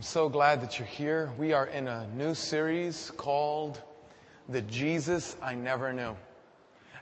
I'm 0.00 0.04
so 0.04 0.30
glad 0.30 0.62
that 0.62 0.78
you're 0.78 0.88
here. 0.88 1.30
We 1.36 1.52
are 1.52 1.66
in 1.66 1.86
a 1.86 2.06
new 2.16 2.34
series 2.34 3.12
called 3.18 3.82
The 4.48 4.62
Jesus 4.62 5.36
I 5.42 5.54
Never 5.54 5.92
Knew. 5.92 6.16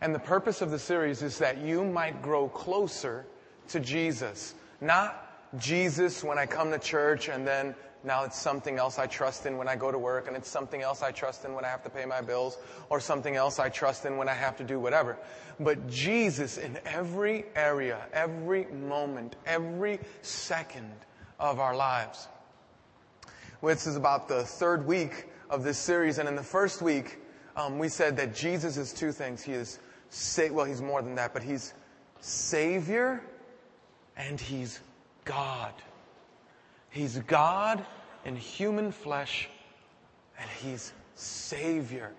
And 0.01 0.13
the 0.13 0.19
purpose 0.19 0.62
of 0.62 0.72
the 0.72 0.80
series 0.80 1.22
is 1.22 1.38
that 1.38 1.58
you 1.58 1.84
might 1.84 2.21
grow 2.22 2.48
closer 2.48 3.24
to 3.69 3.79
Jesus. 3.79 4.56
Not 4.80 5.56
Jesus 5.61 6.24
when 6.24 6.40
I 6.40 6.46
come 6.46 6.72
to 6.72 6.79
church 6.80 7.29
and 7.29 7.46
then 7.46 7.76
now 8.03 8.24
it's 8.24 8.37
something 8.37 8.79
else 8.79 8.99
I 8.99 9.06
trust 9.06 9.46
in 9.46 9.58
when 9.58 9.69
I 9.69 9.76
go 9.76 9.92
to 9.92 9.99
work 9.99 10.26
and 10.26 10.37
it's 10.37 10.51
something 10.51 10.83
else 10.83 11.01
I 11.01 11.12
trust 11.12 11.44
in 11.44 11.54
when 11.54 11.65
I 11.65 11.69
have 11.69 11.85
to 11.85 11.90
pay 11.90 12.04
my 12.04 12.21
bills 12.21 12.58
or 12.90 12.99
something 12.99 13.37
else 13.37 13.60
I 13.60 13.69
trust 13.69 14.06
in 14.06 14.17
when 14.17 14.28
I 14.28 14.35
have 14.35 14.56
to 14.56 14.65
do 14.65 14.80
whatever. 14.80 15.17
But 15.60 15.87
Jesus 15.88 16.59
in 16.59 16.80
every 16.84 17.45
area, 17.55 18.06
every 18.12 18.65
moment, 18.65 19.37
every 19.46 20.01
second 20.23 20.91
of 21.38 21.60
our 21.60 21.77
lives. 21.77 22.27
This 23.61 23.88
is 23.88 23.97
about 23.97 24.28
the 24.28 24.45
third 24.45 24.87
week 24.87 25.27
of 25.51 25.64
this 25.64 25.78
series 25.78 26.19
and 26.19 26.28
in 26.28 26.37
the 26.37 26.42
first 26.45 26.80
week, 26.80 27.19
um, 27.56 27.78
we 27.80 27.88
said 27.88 28.16
that 28.19 28.32
Jesus 28.32 28.77
is 28.77 28.92
two 28.92 29.10
things. 29.10 29.42
He 29.42 29.52
is, 29.52 29.80
sa- 30.10 30.52
well, 30.52 30.65
he's 30.65 30.80
more 30.80 31.02
than 31.02 31.16
that, 31.16 31.34
but 31.34 31.42
he's 31.42 31.74
Savior 32.20 33.20
and 34.16 34.41
he's 34.41 34.79
God. 35.24 35.73
He's 36.91 37.18
God 37.18 37.84
in 38.24 38.37
human 38.37 38.92
flesh 38.92 39.48
and 40.38 40.48
he's 40.62 40.93
Savior 41.16 42.12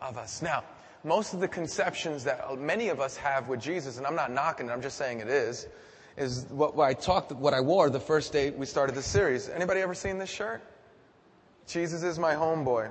of 0.00 0.16
us. 0.16 0.40
Now, 0.40 0.62
most 1.02 1.34
of 1.34 1.40
the 1.40 1.48
conceptions 1.48 2.22
that 2.24 2.58
many 2.58 2.90
of 2.90 3.00
us 3.00 3.16
have 3.16 3.48
with 3.48 3.60
Jesus, 3.60 3.98
and 3.98 4.06
I'm 4.06 4.14
not 4.14 4.30
knocking 4.30 4.68
it, 4.68 4.72
I'm 4.72 4.82
just 4.82 4.98
saying 4.98 5.18
it 5.18 5.28
is, 5.28 5.66
is 6.16 6.46
what, 6.50 6.78
I 6.78 6.94
talked, 6.94 7.32
what 7.32 7.54
I 7.54 7.60
wore 7.60 7.90
the 7.90 7.98
first 7.98 8.32
day 8.32 8.50
we 8.50 8.66
started 8.66 8.94
this 8.94 9.06
series. 9.06 9.48
Anybody 9.48 9.80
ever 9.80 9.92
seen 9.92 10.18
this 10.18 10.30
shirt? 10.30 10.62
Jesus 11.66 12.02
is 12.02 12.18
my 12.18 12.34
homeboy. 12.34 12.90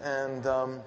And, 0.00 0.46
um, 0.46 0.80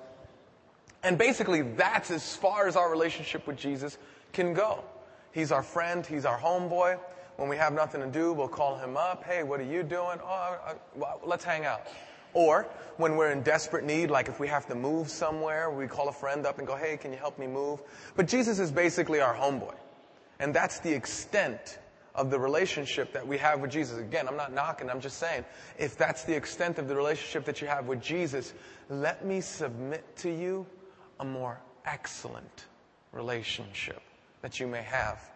and 1.04 1.18
basically 1.18 1.62
that's 1.62 2.12
as 2.12 2.36
far 2.36 2.68
as 2.68 2.76
our 2.76 2.90
relationship 2.90 3.46
with 3.48 3.58
Jesus 3.58 3.98
can 4.34 4.54
go. 4.54 4.84
He's 5.32 5.52
our 5.52 5.64
friend. 5.64 6.06
He's 6.06 6.26
our 6.26 6.40
homeboy. 6.40 7.00
When 7.36 7.50
we 7.50 7.58
have 7.58 7.74
nothing 7.74 8.02
to 8.02 8.08
do, 8.08 8.34
we'll 8.34 8.48
call 8.48 8.78
him 8.78 8.98
up. 8.98 9.24
Hey, 9.24 9.44
what 9.44 9.60
are 9.60 9.66
you 9.66 9.84
doing? 9.84 10.18
Oh, 10.24 10.60
uh, 10.66 10.74
well, 10.96 11.22
let's 11.24 11.44
hang 11.44 11.66
out. 11.66 11.82
Or 12.34 12.68
when 12.98 13.16
we're 13.16 13.32
in 13.32 13.44
desperate 13.44 13.86
need, 13.86 14.10
like 14.10 14.28
if 14.28 14.40
we 14.40 14.48
have 14.48 14.66
to 14.68 14.76
move 14.76 15.10
somewhere, 15.10 15.70
we 15.70 15.88
call 15.88 16.10
a 16.10 16.12
friend 16.14 16.46
up 16.46 16.58
and 16.58 16.68
go, 16.68 16.76
hey, 16.76 16.98
can 16.98 17.12
you 17.12 17.18
help 17.20 17.38
me 17.38 17.46
move? 17.46 17.80
But 18.16 18.28
Jesus 18.28 18.58
is 18.58 18.72
basically 18.72 19.22
our 19.22 19.36
homeboy. 19.36 19.76
And 20.40 20.54
that's 20.54 20.80
the 20.80 20.94
extent 20.94 21.80
of 22.18 22.32
the 22.32 22.40
relationship 22.40 23.14
that 23.14 23.26
we 23.26 23.38
have 23.38 23.62
with 23.62 23.72
Jesus. 23.72 24.00
Again, 24.00 24.28
I'm 24.28 24.36
not 24.36 24.52
knocking, 24.52 24.90
I'm 24.90 25.00
just 25.00 25.18
saying, 25.20 25.46
if 25.78 25.96
that's 25.96 26.24
the 26.24 26.36
extent 26.36 26.80
of 26.80 26.88
the 26.88 26.96
relationship 26.96 27.46
that 27.46 27.62
you 27.62 27.68
have 27.68 27.88
with 27.88 28.02
Jesus, 28.02 28.54
let 28.90 29.24
me 29.24 29.40
submit 29.40 30.04
to 30.18 30.32
you 30.32 30.66
a 31.20 31.26
more 31.26 31.60
excellent 31.86 32.66
relationship 33.14 34.02
that 34.42 34.60
you 34.60 34.68
may 34.68 34.82
have 34.82 35.30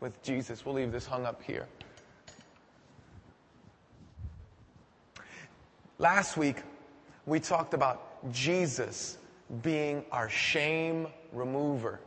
with 0.00 0.22
Jesus. 0.22 0.64
We'll 0.64 0.76
leave 0.76 0.92
this 0.92 1.06
hung 1.06 1.26
up 1.26 1.42
here. 1.42 1.66
Last 5.98 6.36
week, 6.36 6.62
we 7.26 7.40
talked 7.40 7.74
about 7.74 8.32
Jesus 8.32 9.18
being 9.62 10.04
our 10.10 10.28
shame 10.28 11.08
remover. 11.32 12.00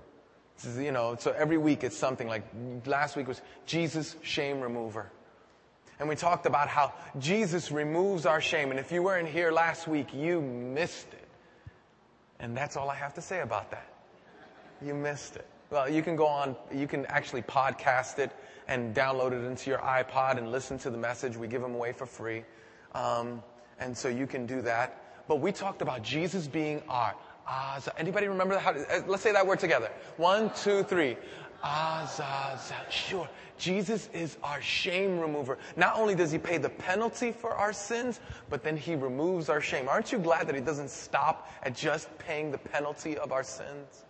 Is, 0.63 0.77
you 0.77 0.91
know, 0.91 1.15
so 1.19 1.31
every 1.31 1.57
week 1.57 1.83
it's 1.83 1.97
something 1.97 2.27
like 2.27 2.43
last 2.85 3.15
week 3.15 3.27
was 3.27 3.41
Jesus 3.65 4.15
shame 4.21 4.61
remover. 4.61 5.11
And 5.99 6.09
we 6.09 6.15
talked 6.15 6.45
about 6.45 6.67
how 6.67 6.93
Jesus 7.19 7.71
removes 7.71 8.25
our 8.25 8.41
shame. 8.41 8.71
And 8.71 8.79
if 8.79 8.91
you 8.91 9.01
weren't 9.01 9.29
here 9.29 9.51
last 9.51 9.87
week, 9.87 10.13
you 10.13 10.41
missed 10.41 11.07
it. 11.13 11.27
And 12.39 12.55
that's 12.55 12.75
all 12.75 12.89
I 12.89 12.95
have 12.95 13.13
to 13.15 13.21
say 13.21 13.41
about 13.41 13.71
that. 13.71 13.87
You 14.81 14.93
missed 14.93 15.37
it. 15.37 15.47
Well, 15.69 15.89
you 15.89 16.03
can 16.03 16.15
go 16.15 16.27
on, 16.27 16.55
you 16.73 16.87
can 16.87 17.05
actually 17.07 17.41
podcast 17.41 18.19
it 18.19 18.31
and 18.67 18.93
download 18.95 19.31
it 19.31 19.45
into 19.45 19.69
your 19.69 19.79
iPod 19.79 20.37
and 20.37 20.51
listen 20.51 20.77
to 20.79 20.89
the 20.89 20.97
message. 20.97 21.37
We 21.37 21.47
give 21.47 21.61
them 21.61 21.73
away 21.73 21.93
for 21.93 22.05
free. 22.05 22.43
Um, 22.93 23.41
and 23.79 23.97
so 23.97 24.07
you 24.09 24.27
can 24.27 24.45
do 24.45 24.61
that. 24.61 25.01
But 25.27 25.37
we 25.37 25.51
talked 25.51 25.81
about 25.81 26.03
Jesus 26.03 26.47
being 26.47 26.83
our 26.87 27.15
Azazel. 27.47 27.93
Anybody 27.97 28.27
remember 28.27 28.57
how? 28.57 28.71
To, 28.71 28.79
uh, 28.79 29.01
let's 29.07 29.23
say 29.23 29.31
that 29.31 29.45
word 29.45 29.59
together. 29.59 29.91
One, 30.17 30.51
two, 30.55 30.83
three. 30.83 31.17
Azazel. 31.63 32.77
Sure. 32.89 33.29
Jesus 33.57 34.09
is 34.13 34.37
our 34.43 34.61
shame 34.61 35.19
remover. 35.19 35.57
Not 35.77 35.95
only 35.95 36.13
does 36.15 36.31
he 36.31 36.37
pay 36.37 36.57
the 36.57 36.69
penalty 36.69 37.31
for 37.31 37.51
our 37.51 37.71
sins, 37.71 38.19
but 38.49 38.63
then 38.63 38.75
he 38.75 38.95
removes 38.95 39.49
our 39.49 39.61
shame. 39.61 39.87
Aren't 39.87 40.11
you 40.11 40.19
glad 40.19 40.47
that 40.47 40.55
he 40.55 40.61
doesn't 40.61 40.89
stop 40.89 41.49
at 41.63 41.75
just 41.75 42.15
paying 42.17 42.51
the 42.51 42.57
penalty 42.57 43.17
of 43.17 43.31
our 43.31 43.43
sins? 43.43 44.03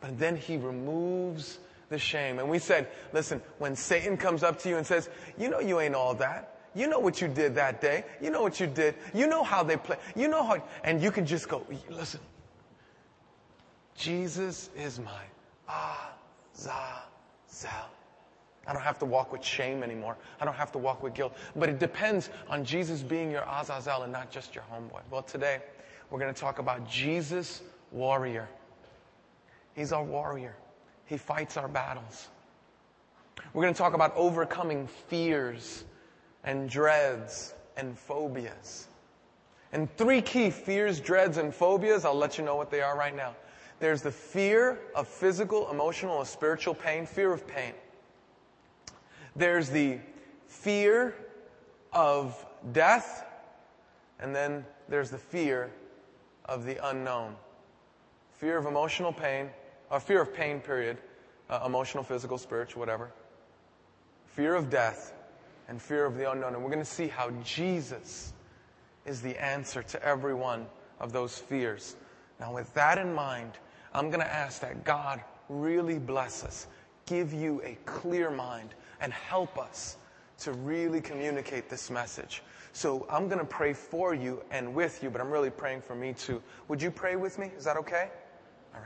But 0.00 0.18
then 0.18 0.36
he 0.36 0.56
removes 0.56 1.58
the 1.88 1.98
shame. 1.98 2.38
And 2.38 2.48
we 2.48 2.58
said, 2.58 2.88
listen, 3.12 3.42
when 3.58 3.74
Satan 3.74 4.16
comes 4.16 4.42
up 4.42 4.58
to 4.60 4.68
you 4.68 4.76
and 4.76 4.86
says, 4.86 5.08
you 5.38 5.48
know 5.48 5.60
you 5.60 5.80
ain't 5.80 5.94
all 5.94 6.14
that. 6.14 6.52
You 6.74 6.88
know 6.88 6.98
what 6.98 7.20
you 7.20 7.28
did 7.28 7.54
that 7.54 7.80
day. 7.80 8.04
You 8.20 8.30
know 8.30 8.42
what 8.42 8.60
you 8.60 8.66
did. 8.66 8.94
You 9.14 9.26
know 9.26 9.42
how 9.42 9.62
they 9.62 9.76
play. 9.78 9.96
You 10.14 10.28
know 10.28 10.44
how, 10.44 10.62
and 10.84 11.02
you 11.02 11.10
can 11.10 11.24
just 11.24 11.48
go, 11.48 11.66
listen, 11.88 12.20
Jesus 13.96 14.70
is 14.76 15.00
my 15.00 15.22
Azazel. 16.54 16.90
I 18.68 18.72
don't 18.72 18.82
have 18.82 18.98
to 18.98 19.04
walk 19.04 19.32
with 19.32 19.44
shame 19.44 19.82
anymore. 19.82 20.16
I 20.40 20.44
don't 20.44 20.54
have 20.54 20.72
to 20.72 20.78
walk 20.78 21.02
with 21.02 21.14
guilt. 21.14 21.36
But 21.54 21.68
it 21.68 21.78
depends 21.78 22.30
on 22.48 22.64
Jesus 22.64 23.02
being 23.02 23.30
your 23.30 23.44
Azazel 23.48 24.02
and 24.02 24.12
not 24.12 24.30
just 24.30 24.54
your 24.54 24.64
homeboy. 24.72 25.00
Well, 25.10 25.22
today 25.22 25.60
we're 26.10 26.18
going 26.18 26.34
to 26.34 26.40
talk 26.40 26.58
about 26.58 26.88
Jesus 26.88 27.62
warrior. 27.92 28.48
He's 29.74 29.92
our 29.92 30.02
warrior. 30.02 30.56
He 31.06 31.16
fights 31.16 31.56
our 31.56 31.68
battles. 31.68 32.28
We're 33.52 33.62
going 33.62 33.74
to 33.74 33.78
talk 33.78 33.94
about 33.94 34.14
overcoming 34.16 34.88
fears 35.08 35.84
and 36.42 36.68
dreads 36.68 37.54
and 37.76 37.96
phobias. 37.96 38.88
And 39.72 39.94
three 39.96 40.22
key 40.22 40.50
fears, 40.50 41.00
dreads, 41.00 41.36
and 41.36 41.54
phobias, 41.54 42.04
I'll 42.04 42.14
let 42.14 42.38
you 42.38 42.44
know 42.44 42.56
what 42.56 42.70
they 42.70 42.80
are 42.80 42.96
right 42.96 43.14
now. 43.14 43.34
There's 43.78 44.02
the 44.02 44.10
fear 44.10 44.78
of 44.94 45.06
physical, 45.06 45.70
emotional, 45.70 46.16
or 46.16 46.24
spiritual 46.24 46.74
pain, 46.74 47.04
fear 47.06 47.32
of 47.32 47.46
pain. 47.46 47.74
There's 49.34 49.68
the 49.68 49.98
fear 50.46 51.14
of 51.92 52.44
death, 52.72 53.26
and 54.18 54.34
then 54.34 54.64
there's 54.88 55.10
the 55.10 55.18
fear 55.18 55.70
of 56.46 56.64
the 56.64 56.88
unknown. 56.88 57.36
Fear 58.38 58.56
of 58.56 58.66
emotional 58.66 59.12
pain, 59.12 59.50
or 59.90 60.00
fear 60.00 60.22
of 60.22 60.32
pain, 60.34 60.60
period. 60.60 60.98
Uh, 61.48 61.62
emotional, 61.64 62.02
physical, 62.02 62.38
spiritual, 62.38 62.80
whatever. 62.80 63.10
Fear 64.26 64.54
of 64.54 64.70
death, 64.70 65.12
and 65.68 65.80
fear 65.80 66.06
of 66.06 66.16
the 66.16 66.30
unknown. 66.30 66.54
And 66.54 66.62
we're 66.62 66.70
going 66.70 66.80
to 66.80 66.84
see 66.84 67.08
how 67.08 67.30
Jesus 67.44 68.32
is 69.04 69.20
the 69.20 69.40
answer 69.42 69.82
to 69.82 70.02
every 70.02 70.34
one 70.34 70.66
of 70.98 71.12
those 71.12 71.38
fears. 71.38 71.94
Now, 72.40 72.54
with 72.54 72.72
that 72.74 72.98
in 72.98 73.14
mind, 73.14 73.52
I'm 73.96 74.10
going 74.10 74.20
to 74.20 74.30
ask 74.32 74.60
that 74.60 74.84
God 74.84 75.22
really 75.48 75.98
bless 75.98 76.44
us, 76.44 76.66
give 77.06 77.32
you 77.32 77.62
a 77.64 77.78
clear 77.86 78.30
mind, 78.30 78.74
and 79.00 79.10
help 79.10 79.56
us 79.56 79.96
to 80.40 80.52
really 80.52 81.00
communicate 81.00 81.70
this 81.70 81.90
message. 81.90 82.42
So 82.74 83.06
I'm 83.08 83.26
going 83.26 83.38
to 83.38 83.46
pray 83.46 83.72
for 83.72 84.12
you 84.14 84.42
and 84.50 84.74
with 84.74 85.02
you, 85.02 85.08
but 85.08 85.22
I'm 85.22 85.30
really 85.30 85.48
praying 85.48 85.80
for 85.80 85.94
me 85.94 86.12
too. 86.12 86.42
Would 86.68 86.82
you 86.82 86.90
pray 86.90 87.16
with 87.16 87.38
me? 87.38 87.50
Is 87.56 87.64
that 87.64 87.78
okay? 87.78 88.10
All 88.74 88.82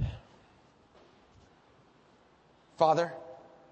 right. 0.00 0.08
Father, 2.76 3.12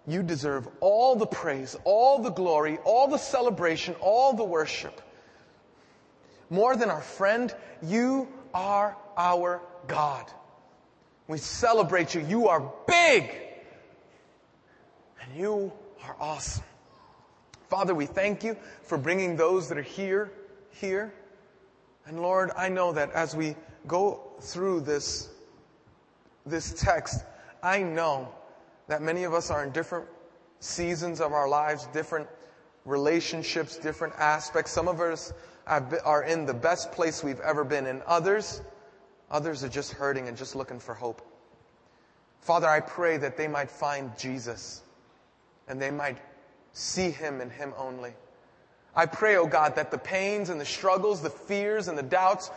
you 0.07 0.23
deserve 0.23 0.69
all 0.79 1.17
the 1.17 1.27
praise, 1.27 1.77
all 1.83 2.21
the 2.21 2.31
glory, 2.31 2.79
all 2.85 3.09
the 3.09 3.19
celebration, 3.19 3.97
all 4.01 4.35
the 4.35 4.45
worship. 4.45 5.01
More 6.49 6.77
than 6.77 6.91
our 6.91 7.01
friend, 7.01 7.53
you 7.83 8.29
are 8.55 8.97
our 9.17 9.61
God. 9.87 10.27
We 11.29 11.39
celebrate 11.39 12.15
you. 12.15 12.21
You 12.21 12.49
are 12.49 12.73
big. 12.87 13.31
And 15.23 15.41
you 15.41 15.73
are 16.05 16.17
awesome. 16.21 16.65
Father, 17.69 17.95
we 17.95 18.07
thank 18.07 18.45
you 18.45 18.57
for 18.83 18.99
bringing 18.99 19.37
those 19.37 19.69
that 19.69 19.79
are 19.79 19.83
here, 19.83 20.31
here. 20.73 21.15
And 22.07 22.21
Lord, 22.21 22.51
I 22.57 22.69
know 22.69 22.93
that 22.93 23.13
as 23.13 23.35
we 23.35 23.57
go 23.87 24.21
through 24.41 24.81
this, 24.81 25.31
this 26.45 26.75
text, 26.75 27.25
I 27.63 27.83
know 27.83 28.29
that 28.89 29.01
many 29.01 29.25
of 29.25 29.33
us 29.33 29.51
are 29.51 29.65
in 29.65 29.71
different 29.71 30.07
seasons 30.61 31.21
of 31.21 31.33
our 31.33 31.49
lives, 31.49 31.87
different 31.93 32.29
relationships, 32.85 33.77
different 33.77 34.15
aspects. 34.19 34.73
Some 34.73 34.89
of 34.89 35.01
us 35.01 35.33
are 35.67 36.25
in 36.25 36.45
the 36.45 36.55
best 36.55 36.93
place 36.93 37.23
we've 37.23 37.41
ever 37.41 37.65
been, 37.65 37.87
and 37.87 38.03
others, 38.03 38.61
others 39.33 39.65
are 39.65 39.69
just 39.69 39.93
hurting 39.93 40.29
and 40.29 40.37
just 40.37 40.55
looking 40.55 40.79
for 40.79 40.95
hope. 40.95 41.21
Father, 42.41 42.69
I 42.69 42.81
pray 42.81 43.17
that 43.17 43.37
they 43.37 43.49
might 43.49 43.71
find 43.71 44.17
Jesus 44.17 44.83
and 45.67 45.81
they 45.81 45.91
might 45.91 46.19
See 46.73 47.11
Him 47.11 47.41
and 47.41 47.53
Him 47.53 47.75
only. 47.77 48.15
I 48.95 49.07
pray, 49.07 49.37
oh 49.37 49.47
God, 49.47 49.77
that 49.77 49.91
the 49.91 49.99
pains 49.99 50.51
and 50.51 50.61
the 50.61 50.65
struggles, 50.65 51.23
the 51.23 51.31
fears 51.31 51.89
and 51.89 51.97
the 51.97 52.03
doubts, 52.03 52.51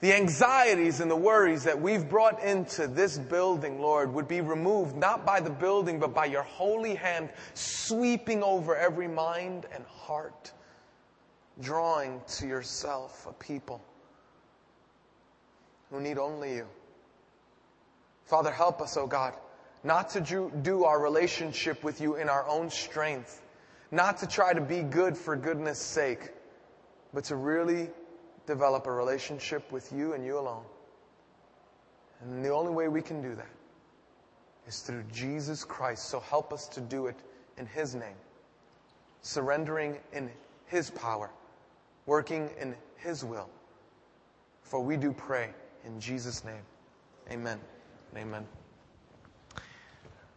the 0.00 0.14
anxieties 0.14 1.00
and 1.00 1.10
the 1.10 1.16
worries 1.16 1.64
that 1.64 1.80
we've 1.80 2.08
brought 2.08 2.42
into 2.42 2.86
this 2.86 3.18
building, 3.18 3.80
Lord, 3.80 4.12
would 4.14 4.28
be 4.28 4.40
removed 4.40 4.96
not 4.96 5.24
by 5.24 5.40
the 5.40 5.50
building, 5.50 6.00
but 6.00 6.14
by 6.14 6.26
your 6.26 6.42
holy 6.42 6.94
hand 6.94 7.30
sweeping 7.54 8.42
over 8.42 8.76
every 8.76 9.08
mind 9.08 9.66
and 9.72 9.84
heart, 9.86 10.52
drawing 11.60 12.20
to 12.26 12.46
yourself 12.46 13.26
a 13.28 13.32
people 13.34 13.82
who 15.92 16.00
need 16.00 16.18
only 16.18 16.54
you. 16.54 16.66
Father, 18.24 18.50
help 18.50 18.80
us, 18.80 18.96
oh 18.96 19.06
God, 19.06 19.34
not 19.84 20.08
to 20.10 20.50
do 20.62 20.84
our 20.84 21.00
relationship 21.00 21.84
with 21.84 22.00
you 22.00 22.16
in 22.16 22.28
our 22.28 22.48
own 22.48 22.70
strength, 22.70 23.42
not 23.90 24.16
to 24.18 24.26
try 24.26 24.54
to 24.54 24.60
be 24.60 24.80
good 24.80 25.16
for 25.16 25.36
goodness 25.36 25.78
sake, 25.78 26.30
but 27.12 27.24
to 27.24 27.36
really 27.36 27.90
develop 28.46 28.86
a 28.86 28.90
relationship 28.90 29.70
with 29.70 29.92
you 29.92 30.14
and 30.14 30.24
you 30.24 30.38
alone. 30.38 30.64
And 32.22 32.42
the 32.42 32.50
only 32.50 32.72
way 32.72 32.88
we 32.88 33.02
can 33.02 33.20
do 33.20 33.34
that 33.34 33.50
is 34.66 34.80
through 34.80 35.04
Jesus 35.12 35.62
Christ. 35.62 36.08
So 36.08 36.20
help 36.20 36.52
us 36.52 36.68
to 36.68 36.80
do 36.80 37.06
it 37.06 37.16
in 37.58 37.66
His 37.66 37.94
name, 37.94 38.16
surrendering 39.20 39.98
in 40.14 40.30
His 40.66 40.90
power, 40.90 41.30
working 42.06 42.48
in 42.58 42.74
His 42.96 43.24
will. 43.24 43.50
For 44.62 44.80
we 44.80 44.96
do 44.96 45.12
pray 45.12 45.50
in 45.84 46.00
Jesus' 46.00 46.44
name. 46.44 46.62
Amen. 47.30 47.58
Amen. 48.16 48.46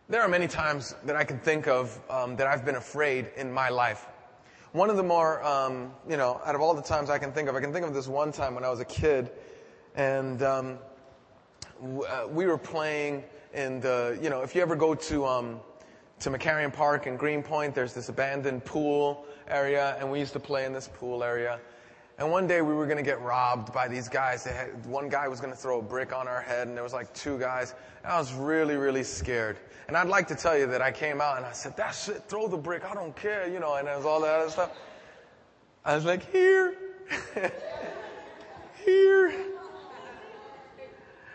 There 0.07 0.21
are 0.21 0.27
many 0.27 0.47
times 0.47 0.95
that 1.05 1.15
I 1.15 1.23
can 1.23 1.39
think 1.39 1.67
of 1.67 1.99
um, 2.09 2.35
that 2.35 2.47
I've 2.47 2.63
been 2.63 2.75
afraid 2.75 3.31
in 3.35 3.51
my 3.51 3.69
life. 3.69 4.05
One 4.71 4.89
of 4.89 4.97
the 4.97 5.03
more, 5.03 5.43
um, 5.43 5.93
you 6.07 6.17
know, 6.17 6.41
out 6.45 6.53
of 6.53 6.61
all 6.61 6.73
the 6.73 6.81
times 6.81 7.09
I 7.09 7.17
can 7.17 7.31
think 7.31 7.49
of, 7.49 7.55
I 7.55 7.61
can 7.61 7.73
think 7.73 7.85
of 7.85 7.93
this 7.93 8.07
one 8.07 8.31
time 8.31 8.55
when 8.55 8.63
I 8.63 8.69
was 8.69 8.79
a 8.79 8.85
kid, 8.85 9.31
and 9.95 10.43
um, 10.43 10.79
w- 11.81 12.03
uh, 12.03 12.27
we 12.29 12.45
were 12.45 12.57
playing 12.57 13.23
in 13.53 13.79
the, 13.79 14.19
you 14.21 14.29
know, 14.29 14.41
if 14.41 14.53
you 14.53 14.61
ever 14.61 14.75
go 14.75 14.93
to 14.93 15.25
um, 15.25 15.59
to 16.19 16.29
McCarren 16.29 16.73
Park 16.73 17.07
in 17.07 17.17
Greenpoint, 17.17 17.73
there's 17.73 17.93
this 17.93 18.09
abandoned 18.09 18.63
pool 18.65 19.25
area, 19.47 19.97
and 19.99 20.11
we 20.11 20.19
used 20.19 20.33
to 20.33 20.39
play 20.39 20.65
in 20.65 20.73
this 20.73 20.89
pool 20.93 21.23
area. 21.23 21.59
And 22.17 22.31
one 22.31 22.47
day 22.47 22.61
we 22.61 22.73
were 22.73 22.85
going 22.85 22.97
to 22.97 23.03
get 23.03 23.21
robbed 23.21 23.73
by 23.73 23.89
these 23.89 24.07
guys. 24.07 24.45
Had, 24.45 24.85
one 24.85 25.09
guy 25.09 25.27
was 25.27 25.41
going 25.41 25.51
to 25.51 25.57
throw 25.57 25.79
a 25.79 25.81
brick 25.81 26.15
on 26.15 26.29
our 26.29 26.41
head, 26.41 26.67
and 26.67 26.75
there 26.75 26.83
was 26.83 26.93
like 26.93 27.13
two 27.13 27.37
guys. 27.37 27.75
And 28.03 28.13
I 28.13 28.17
was 28.17 28.33
really, 28.33 28.77
really 28.77 29.03
scared. 29.03 29.57
And 29.87 29.97
I'd 29.97 30.07
like 30.07 30.29
to 30.29 30.35
tell 30.35 30.57
you 30.57 30.67
that 30.67 30.81
I 30.81 30.91
came 30.91 31.19
out 31.19 31.37
and 31.37 31.45
I 31.45 31.51
said, 31.51 31.75
"That's 31.75 32.07
it. 32.07 32.23
Throw 32.27 32.47
the 32.47 32.57
brick. 32.57 32.85
I 32.85 32.93
don't 32.93 33.15
care," 33.15 33.47
you 33.47 33.59
know. 33.59 33.75
And 33.75 33.87
it 33.87 33.95
was 33.97 34.05
all 34.05 34.21
that 34.21 34.39
other 34.39 34.49
stuff. 34.49 34.71
I 35.83 35.95
was 35.95 36.05
like, 36.05 36.31
"Here, 36.31 36.75
here." 38.85 39.33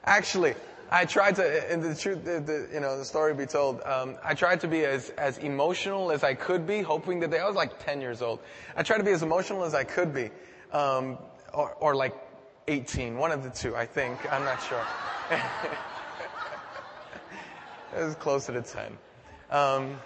Actually, 0.04 0.54
I 0.90 1.04
tried 1.04 1.36
to, 1.36 1.72
in 1.72 1.82
the 1.82 1.94
truth, 1.94 2.24
the, 2.24 2.40
the, 2.40 2.68
you 2.72 2.80
know, 2.80 2.96
the 2.96 3.04
story 3.04 3.34
be 3.34 3.44
told, 3.44 3.82
um, 3.82 4.16
I 4.24 4.34
tried 4.34 4.60
to 4.60 4.68
be 4.68 4.86
as, 4.86 5.10
as 5.10 5.36
emotional 5.38 6.10
as 6.10 6.24
I 6.24 6.34
could 6.34 6.66
be, 6.66 6.80
hoping 6.80 7.20
that 7.20 7.30
they, 7.30 7.38
I 7.38 7.46
was 7.46 7.54
like 7.54 7.84
10 7.84 8.00
years 8.00 8.22
old. 8.22 8.40
I 8.74 8.82
tried 8.82 8.98
to 8.98 9.04
be 9.04 9.12
as 9.12 9.22
emotional 9.22 9.62
as 9.64 9.74
I 9.74 9.84
could 9.84 10.12
be 10.12 10.30
um, 10.72 11.18
or, 11.52 11.74
or 11.74 11.94
like 11.94 12.14
18, 12.68 13.16
one 13.16 13.32
of 13.32 13.42
the 13.42 13.50
two, 13.50 13.74
I 13.74 13.86
think. 13.86 14.32
I'm 14.32 14.44
not 14.44 14.62
sure. 14.62 14.84
it 17.96 18.04
was 18.04 18.14
closer 18.16 18.52
to 18.52 18.62
10. 18.62 18.98
Um, 19.50 19.98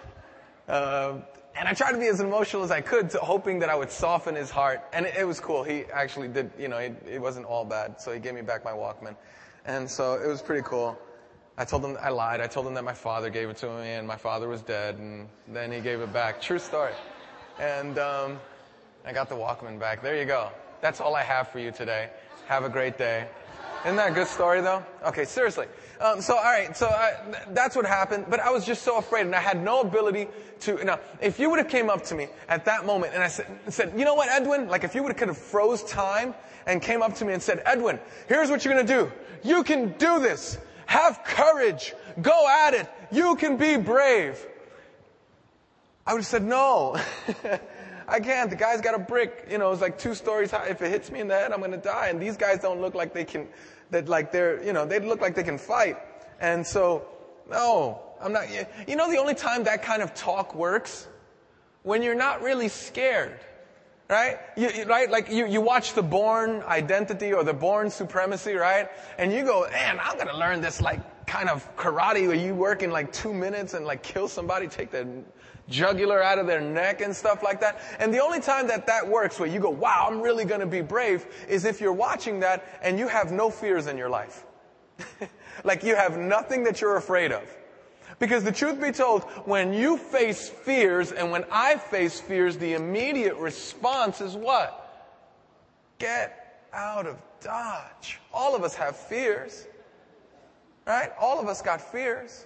uh, 0.67 1.17
and 1.57 1.69
I 1.69 1.73
tried 1.73 1.93
to 1.93 1.97
be 1.97 2.07
as 2.07 2.19
emotional 2.19 2.63
as 2.63 2.71
I 2.71 2.81
could, 2.81 3.09
to, 3.11 3.19
hoping 3.19 3.59
that 3.59 3.69
I 3.69 3.75
would 3.75 3.91
soften 3.91 4.35
his 4.35 4.49
heart. 4.49 4.83
And 4.93 5.05
it, 5.05 5.15
it 5.19 5.23
was 5.25 5.39
cool. 5.39 5.63
He 5.63 5.85
actually 5.93 6.27
did, 6.27 6.51
you 6.59 6.67
know, 6.67 6.77
it, 6.77 7.01
it 7.09 7.21
wasn't 7.21 7.45
all 7.45 7.63
bad. 7.63 8.01
So 8.01 8.11
he 8.11 8.19
gave 8.19 8.33
me 8.33 8.41
back 8.41 8.65
my 8.65 8.71
Walkman. 8.71 9.15
And 9.65 9.89
so 9.89 10.15
it 10.15 10.27
was 10.27 10.41
pretty 10.41 10.63
cool. 10.63 10.97
I 11.57 11.63
told 11.63 11.85
him 11.85 11.97
I 12.01 12.09
lied. 12.09 12.41
I 12.41 12.47
told 12.47 12.67
him 12.67 12.73
that 12.73 12.83
my 12.83 12.93
father 12.93 13.29
gave 13.29 13.49
it 13.49 13.57
to 13.57 13.67
me 13.67 13.91
and 13.91 14.05
my 14.05 14.17
father 14.17 14.49
was 14.49 14.61
dead. 14.61 14.97
And 14.97 15.29
then 15.47 15.71
he 15.71 15.79
gave 15.79 16.01
it 16.01 16.11
back. 16.11 16.41
True 16.41 16.59
story. 16.59 16.93
And, 17.59 17.97
um, 17.99 18.39
I 19.05 19.13
got 19.13 19.29
the 19.29 19.35
Walkman 19.35 19.79
back. 19.79 20.01
There 20.01 20.17
you 20.17 20.25
go. 20.25 20.49
That's 20.81 20.99
all 20.99 21.15
I 21.15 21.21
have 21.21 21.49
for 21.49 21.59
you 21.59 21.71
today. 21.71 22.09
Have 22.47 22.63
a 22.63 22.69
great 22.69 22.97
day. 22.97 23.27
Isn't 23.83 23.97
that 23.97 24.11
a 24.11 24.13
good 24.13 24.25
story 24.25 24.61
though? 24.61 24.83
Okay, 25.05 25.25
seriously. 25.25 25.67
Um, 26.01 26.21
so, 26.21 26.35
all 26.35 26.43
right, 26.43 26.75
so 26.75 26.87
I, 26.87 27.13
that's 27.49 27.75
what 27.75 27.85
happened. 27.85 28.25
But 28.29 28.39
I 28.39 28.49
was 28.49 28.65
just 28.65 28.81
so 28.81 28.97
afraid, 28.97 29.27
and 29.27 29.35
I 29.35 29.39
had 29.39 29.63
no 29.63 29.81
ability 29.81 30.27
to. 30.61 30.83
Now, 30.83 30.99
if 31.21 31.39
you 31.39 31.51
would 31.51 31.59
have 31.59 31.69
came 31.69 31.87
up 31.87 32.03
to 32.05 32.15
me 32.15 32.29
at 32.49 32.65
that 32.65 32.87
moment 32.87 33.13
and 33.13 33.21
I 33.21 33.27
said, 33.27 33.45
said, 33.69 33.93
"You 33.95 34.05
know 34.05 34.15
what, 34.15 34.27
Edwin? 34.29 34.67
Like, 34.67 34.83
if 34.83 34.95
you 34.95 35.03
would 35.03 35.09
have 35.09 35.17
kind 35.17 35.29
of 35.29 35.37
froze 35.37 35.83
time 35.83 36.33
and 36.65 36.81
came 36.81 37.03
up 37.03 37.13
to 37.15 37.25
me 37.25 37.33
and 37.33 37.41
said, 37.41 37.61
Edwin, 37.63 37.99
here's 38.27 38.49
what 38.49 38.65
you're 38.65 38.73
to 38.73 38.83
do. 38.83 39.11
You 39.43 39.63
can 39.63 39.93
do 39.99 40.19
this. 40.19 40.57
Have 40.87 41.23
courage. 41.23 41.93
Go 42.23 42.47
at 42.65 42.73
it. 42.73 42.89
You 43.11 43.35
can 43.35 43.57
be 43.57 43.77
brave." 43.77 44.43
I 46.07 46.13
would 46.13 46.19
have 46.19 46.27
said 46.27 46.43
no. 46.43 46.97
I 48.07 48.19
can't. 48.19 48.49
The 48.49 48.55
guy's 48.55 48.81
got 48.81 48.95
a 48.95 48.99
brick. 48.99 49.47
You 49.49 49.57
know, 49.57 49.71
it's 49.71 49.81
like 49.81 49.97
two 49.97 50.13
stories 50.13 50.51
high. 50.51 50.67
If 50.67 50.81
it 50.81 50.89
hits 50.89 51.11
me 51.11 51.19
in 51.19 51.27
the 51.27 51.33
head, 51.33 51.51
I'm 51.51 51.59
going 51.59 51.71
to 51.71 51.77
die. 51.77 52.07
And 52.09 52.21
these 52.21 52.37
guys 52.37 52.59
don't 52.59 52.81
look 52.81 52.95
like 52.95 53.13
they 53.13 53.25
can, 53.25 53.47
that 53.91 54.07
like 54.07 54.31
they're, 54.31 54.63
you 54.63 54.73
know, 54.73 54.85
they 54.85 54.99
look 54.99 55.21
like 55.21 55.35
they 55.35 55.43
can 55.43 55.57
fight. 55.57 55.97
And 56.39 56.65
so, 56.65 57.07
no, 57.49 58.01
I'm 58.21 58.33
not, 58.33 58.45
you 58.87 58.95
know, 58.95 59.09
the 59.09 59.17
only 59.17 59.35
time 59.35 59.63
that 59.63 59.83
kind 59.83 60.01
of 60.01 60.13
talk 60.13 60.55
works? 60.55 61.07
When 61.83 62.01
you're 62.01 62.15
not 62.15 62.41
really 62.41 62.67
scared. 62.67 63.39
Right? 64.07 64.37
You, 64.55 64.83
right? 64.83 65.09
Like 65.09 65.31
you, 65.31 65.47
you 65.47 65.61
watch 65.61 65.93
the 65.93 66.03
Bourne 66.03 66.61
Identity 66.67 67.33
or 67.33 67.43
the 67.43 67.55
Bourne 67.55 67.89
Supremacy, 67.89 68.53
right? 68.53 68.87
And 69.17 69.33
you 69.33 69.43
go, 69.43 69.67
man, 69.71 69.99
I'm 69.99 70.15
gonna 70.19 70.37
learn 70.37 70.61
this 70.61 70.79
like 70.79 71.25
kind 71.25 71.49
of 71.49 71.75
karate 71.75 72.27
where 72.27 72.35
you 72.35 72.53
work 72.53 72.83
in 72.83 72.91
like 72.91 73.11
two 73.11 73.33
minutes 73.33 73.73
and 73.73 73.83
like 73.83 74.03
kill 74.03 74.27
somebody, 74.27 74.67
take 74.67 74.91
their 74.91 75.07
jugular 75.69 76.21
out 76.21 76.39
of 76.39 76.47
their 76.47 76.61
neck 76.61 77.01
and 77.01 77.15
stuff 77.15 77.43
like 77.43 77.59
that. 77.61 77.79
And 77.99 78.13
the 78.13 78.21
only 78.21 78.39
time 78.39 78.67
that 78.67 78.87
that 78.87 79.07
works 79.07 79.39
where 79.39 79.49
you 79.49 79.59
go, 79.59 79.69
wow, 79.69 80.07
I'm 80.09 80.21
really 80.21 80.45
going 80.45 80.61
to 80.61 80.67
be 80.67 80.81
brave 80.81 81.25
is 81.47 81.65
if 81.65 81.81
you're 81.81 81.93
watching 81.93 82.39
that 82.41 82.79
and 82.81 82.99
you 82.99 83.07
have 83.07 83.31
no 83.31 83.49
fears 83.49 83.87
in 83.87 83.97
your 83.97 84.09
life. 84.09 84.45
like 85.63 85.83
you 85.83 85.95
have 85.95 86.17
nothing 86.17 86.63
that 86.63 86.81
you're 86.81 86.97
afraid 86.97 87.31
of. 87.31 87.43
Because 88.19 88.43
the 88.43 88.51
truth 88.51 88.79
be 88.81 88.91
told, 88.91 89.23
when 89.45 89.73
you 89.73 89.97
face 89.97 90.47
fears 90.47 91.11
and 91.11 91.31
when 91.31 91.43
I 91.51 91.75
face 91.75 92.19
fears, 92.19 92.55
the 92.57 92.73
immediate 92.73 93.35
response 93.35 94.21
is 94.21 94.35
what? 94.35 94.81
Get 95.99 96.67
out 96.71 97.07
of 97.07 97.17
Dodge. 97.41 98.19
All 98.33 98.55
of 98.55 98.63
us 98.63 98.73
have 98.75 98.95
fears. 98.95 99.67
Right? 100.85 101.09
All 101.19 101.39
of 101.39 101.47
us 101.47 101.61
got 101.61 101.81
fears. 101.81 102.45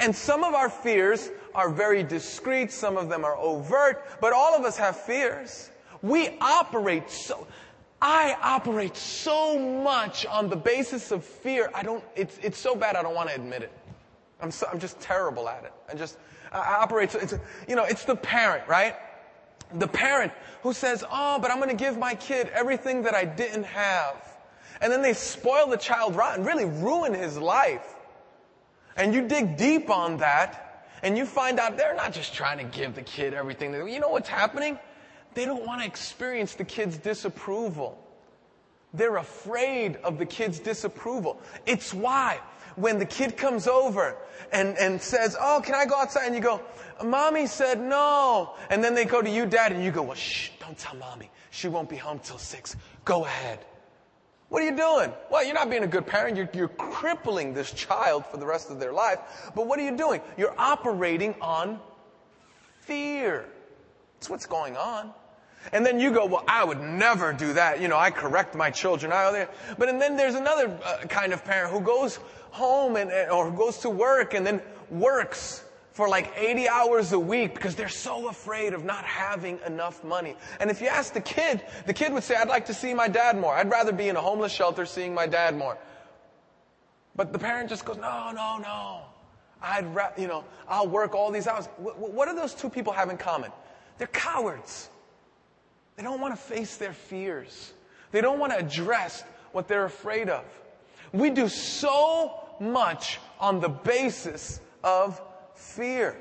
And 0.00 0.14
some 0.14 0.44
of 0.44 0.54
our 0.54 0.68
fears 0.68 1.30
are 1.54 1.70
very 1.70 2.02
discreet, 2.02 2.72
some 2.72 2.96
of 2.96 3.08
them 3.08 3.24
are 3.24 3.36
overt, 3.36 4.06
but 4.20 4.32
all 4.32 4.54
of 4.54 4.64
us 4.64 4.76
have 4.76 4.96
fears. 4.96 5.70
We 6.02 6.36
operate 6.40 7.10
so, 7.10 7.46
I 8.02 8.36
operate 8.42 8.96
so 8.96 9.58
much 9.58 10.26
on 10.26 10.50
the 10.50 10.56
basis 10.56 11.10
of 11.10 11.24
fear. 11.24 11.70
I 11.74 11.82
don't, 11.82 12.04
it's, 12.16 12.38
it's 12.42 12.58
so 12.58 12.74
bad 12.74 12.96
I 12.96 13.02
don't 13.02 13.14
want 13.14 13.30
to 13.30 13.34
admit 13.34 13.62
it. 13.62 13.72
I'm, 14.40 14.50
so, 14.50 14.66
I'm 14.70 14.78
just 14.78 15.00
terrible 15.00 15.48
at 15.48 15.64
it. 15.64 15.72
I 15.90 15.94
just, 15.94 16.18
I 16.52 16.76
operate, 16.80 17.12
so 17.12 17.18
it's, 17.20 17.34
you 17.68 17.76
know, 17.76 17.84
it's 17.84 18.04
the 18.04 18.16
parent, 18.16 18.68
right? 18.68 18.96
The 19.74 19.88
parent 19.88 20.32
who 20.62 20.72
says, 20.72 21.04
oh, 21.10 21.38
but 21.40 21.50
I'm 21.50 21.58
going 21.58 21.70
to 21.70 21.76
give 21.76 21.96
my 21.96 22.14
kid 22.14 22.50
everything 22.52 23.02
that 23.02 23.14
I 23.14 23.24
didn't 23.24 23.64
have. 23.64 24.36
And 24.80 24.92
then 24.92 25.02
they 25.02 25.14
spoil 25.14 25.68
the 25.68 25.76
child 25.76 26.16
rotten, 26.16 26.44
really 26.44 26.66
ruin 26.66 27.14
his 27.14 27.38
life 27.38 27.93
and 28.96 29.14
you 29.14 29.26
dig 29.26 29.56
deep 29.56 29.90
on 29.90 30.18
that, 30.18 30.86
and 31.02 31.18
you 31.18 31.26
find 31.26 31.58
out 31.58 31.76
they're 31.76 31.94
not 31.94 32.12
just 32.12 32.34
trying 32.34 32.58
to 32.58 32.64
give 32.64 32.94
the 32.94 33.02
kid 33.02 33.34
everything. 33.34 33.72
You 33.72 34.00
know 34.00 34.08
what's 34.08 34.28
happening? 34.28 34.78
They 35.34 35.44
don't 35.44 35.66
want 35.66 35.80
to 35.80 35.86
experience 35.86 36.54
the 36.54 36.64
kid's 36.64 36.96
disapproval. 36.96 37.98
They're 38.94 39.16
afraid 39.16 39.96
of 39.96 40.18
the 40.18 40.26
kid's 40.26 40.60
disapproval. 40.60 41.40
It's 41.66 41.92
why 41.92 42.40
when 42.76 42.98
the 42.98 43.06
kid 43.06 43.36
comes 43.36 43.66
over 43.66 44.16
and, 44.52 44.78
and 44.78 45.00
says, 45.00 45.36
Oh, 45.40 45.60
can 45.64 45.74
I 45.74 45.84
go 45.84 45.96
outside? 45.96 46.26
And 46.26 46.34
you 46.34 46.40
go, 46.40 46.62
Mommy 47.04 47.46
said 47.46 47.80
no. 47.80 48.54
And 48.70 48.82
then 48.82 48.94
they 48.94 49.04
go 49.04 49.20
to 49.20 49.28
you, 49.30 49.46
Dad, 49.46 49.72
and 49.72 49.82
you 49.82 49.90
go, 49.90 50.02
Well, 50.02 50.14
shh, 50.14 50.50
don't 50.60 50.78
tell 50.78 50.94
mommy. 50.96 51.30
She 51.50 51.68
won't 51.68 51.88
be 51.88 51.96
home 51.96 52.20
till 52.20 52.38
six. 52.38 52.76
Go 53.04 53.24
ahead. 53.24 53.64
What 54.54 54.62
are 54.62 54.66
you 54.66 54.76
doing? 54.76 55.12
Well, 55.32 55.44
you're 55.44 55.52
not 55.52 55.68
being 55.68 55.82
a 55.82 55.88
good 55.88 56.06
parent. 56.06 56.36
You're, 56.36 56.48
you're 56.54 56.68
crippling 56.68 57.54
this 57.54 57.72
child 57.72 58.24
for 58.24 58.36
the 58.36 58.46
rest 58.46 58.70
of 58.70 58.78
their 58.78 58.92
life. 58.92 59.18
But 59.52 59.66
what 59.66 59.80
are 59.80 59.82
you 59.82 59.96
doing? 59.96 60.20
You're 60.36 60.54
operating 60.56 61.34
on 61.40 61.80
fear. 62.82 63.46
That's 64.14 64.30
what's 64.30 64.46
going 64.46 64.76
on. 64.76 65.12
And 65.72 65.84
then 65.84 65.98
you 65.98 66.12
go, 66.12 66.26
well, 66.26 66.44
I 66.46 66.62
would 66.62 66.80
never 66.80 67.32
do 67.32 67.54
that. 67.54 67.80
You 67.80 67.88
know, 67.88 67.98
I 67.98 68.12
correct 68.12 68.54
my 68.54 68.70
children. 68.70 69.10
I, 69.10 69.48
but 69.76 69.88
and 69.88 70.00
then 70.00 70.16
there's 70.16 70.36
another 70.36 70.78
uh, 70.84 70.98
kind 71.08 71.32
of 71.32 71.44
parent 71.44 71.72
who 71.72 71.80
goes 71.80 72.20
home 72.52 72.94
and, 72.94 73.10
or 73.32 73.50
goes 73.50 73.78
to 73.78 73.90
work 73.90 74.34
and 74.34 74.46
then 74.46 74.62
works 74.88 75.64
for 75.94 76.08
like 76.08 76.32
80 76.36 76.68
hours 76.68 77.12
a 77.12 77.18
week 77.18 77.54
because 77.54 77.76
they're 77.76 77.88
so 77.88 78.28
afraid 78.28 78.74
of 78.74 78.84
not 78.84 79.04
having 79.04 79.60
enough 79.64 80.02
money. 80.02 80.36
And 80.58 80.68
if 80.68 80.80
you 80.80 80.88
ask 80.88 81.14
the 81.14 81.20
kid, 81.20 81.62
the 81.86 81.94
kid 81.94 82.12
would 82.12 82.24
say, 82.24 82.34
I'd 82.34 82.48
like 82.48 82.66
to 82.66 82.74
see 82.74 82.92
my 82.94 83.06
dad 83.06 83.38
more. 83.38 83.54
I'd 83.54 83.70
rather 83.70 83.92
be 83.92 84.08
in 84.08 84.16
a 84.16 84.20
homeless 84.20 84.50
shelter 84.50 84.86
seeing 84.86 85.14
my 85.14 85.28
dad 85.28 85.56
more. 85.56 85.78
But 87.14 87.32
the 87.32 87.38
parent 87.38 87.68
just 87.68 87.84
goes, 87.84 87.96
no, 87.96 88.32
no, 88.34 88.58
no. 88.58 89.02
I'd, 89.62 89.94
ra- 89.94 90.10
you 90.18 90.26
know, 90.26 90.44
I'll 90.68 90.88
work 90.88 91.14
all 91.14 91.30
these 91.30 91.46
hours. 91.46 91.66
What 91.78 92.28
do 92.28 92.34
those 92.34 92.54
two 92.54 92.68
people 92.68 92.92
have 92.92 93.08
in 93.08 93.16
common? 93.16 93.52
They're 93.96 94.08
cowards. 94.08 94.90
They 95.94 96.02
don't 96.02 96.20
want 96.20 96.34
to 96.34 96.40
face 96.40 96.76
their 96.76 96.92
fears. 96.92 97.72
They 98.10 98.20
don't 98.20 98.40
want 98.40 98.52
to 98.52 98.58
address 98.58 99.22
what 99.52 99.68
they're 99.68 99.84
afraid 99.84 100.28
of. 100.28 100.44
We 101.12 101.30
do 101.30 101.48
so 101.48 102.40
much 102.58 103.20
on 103.38 103.60
the 103.60 103.68
basis 103.68 104.60
of 104.82 105.22
fear. 105.74 106.16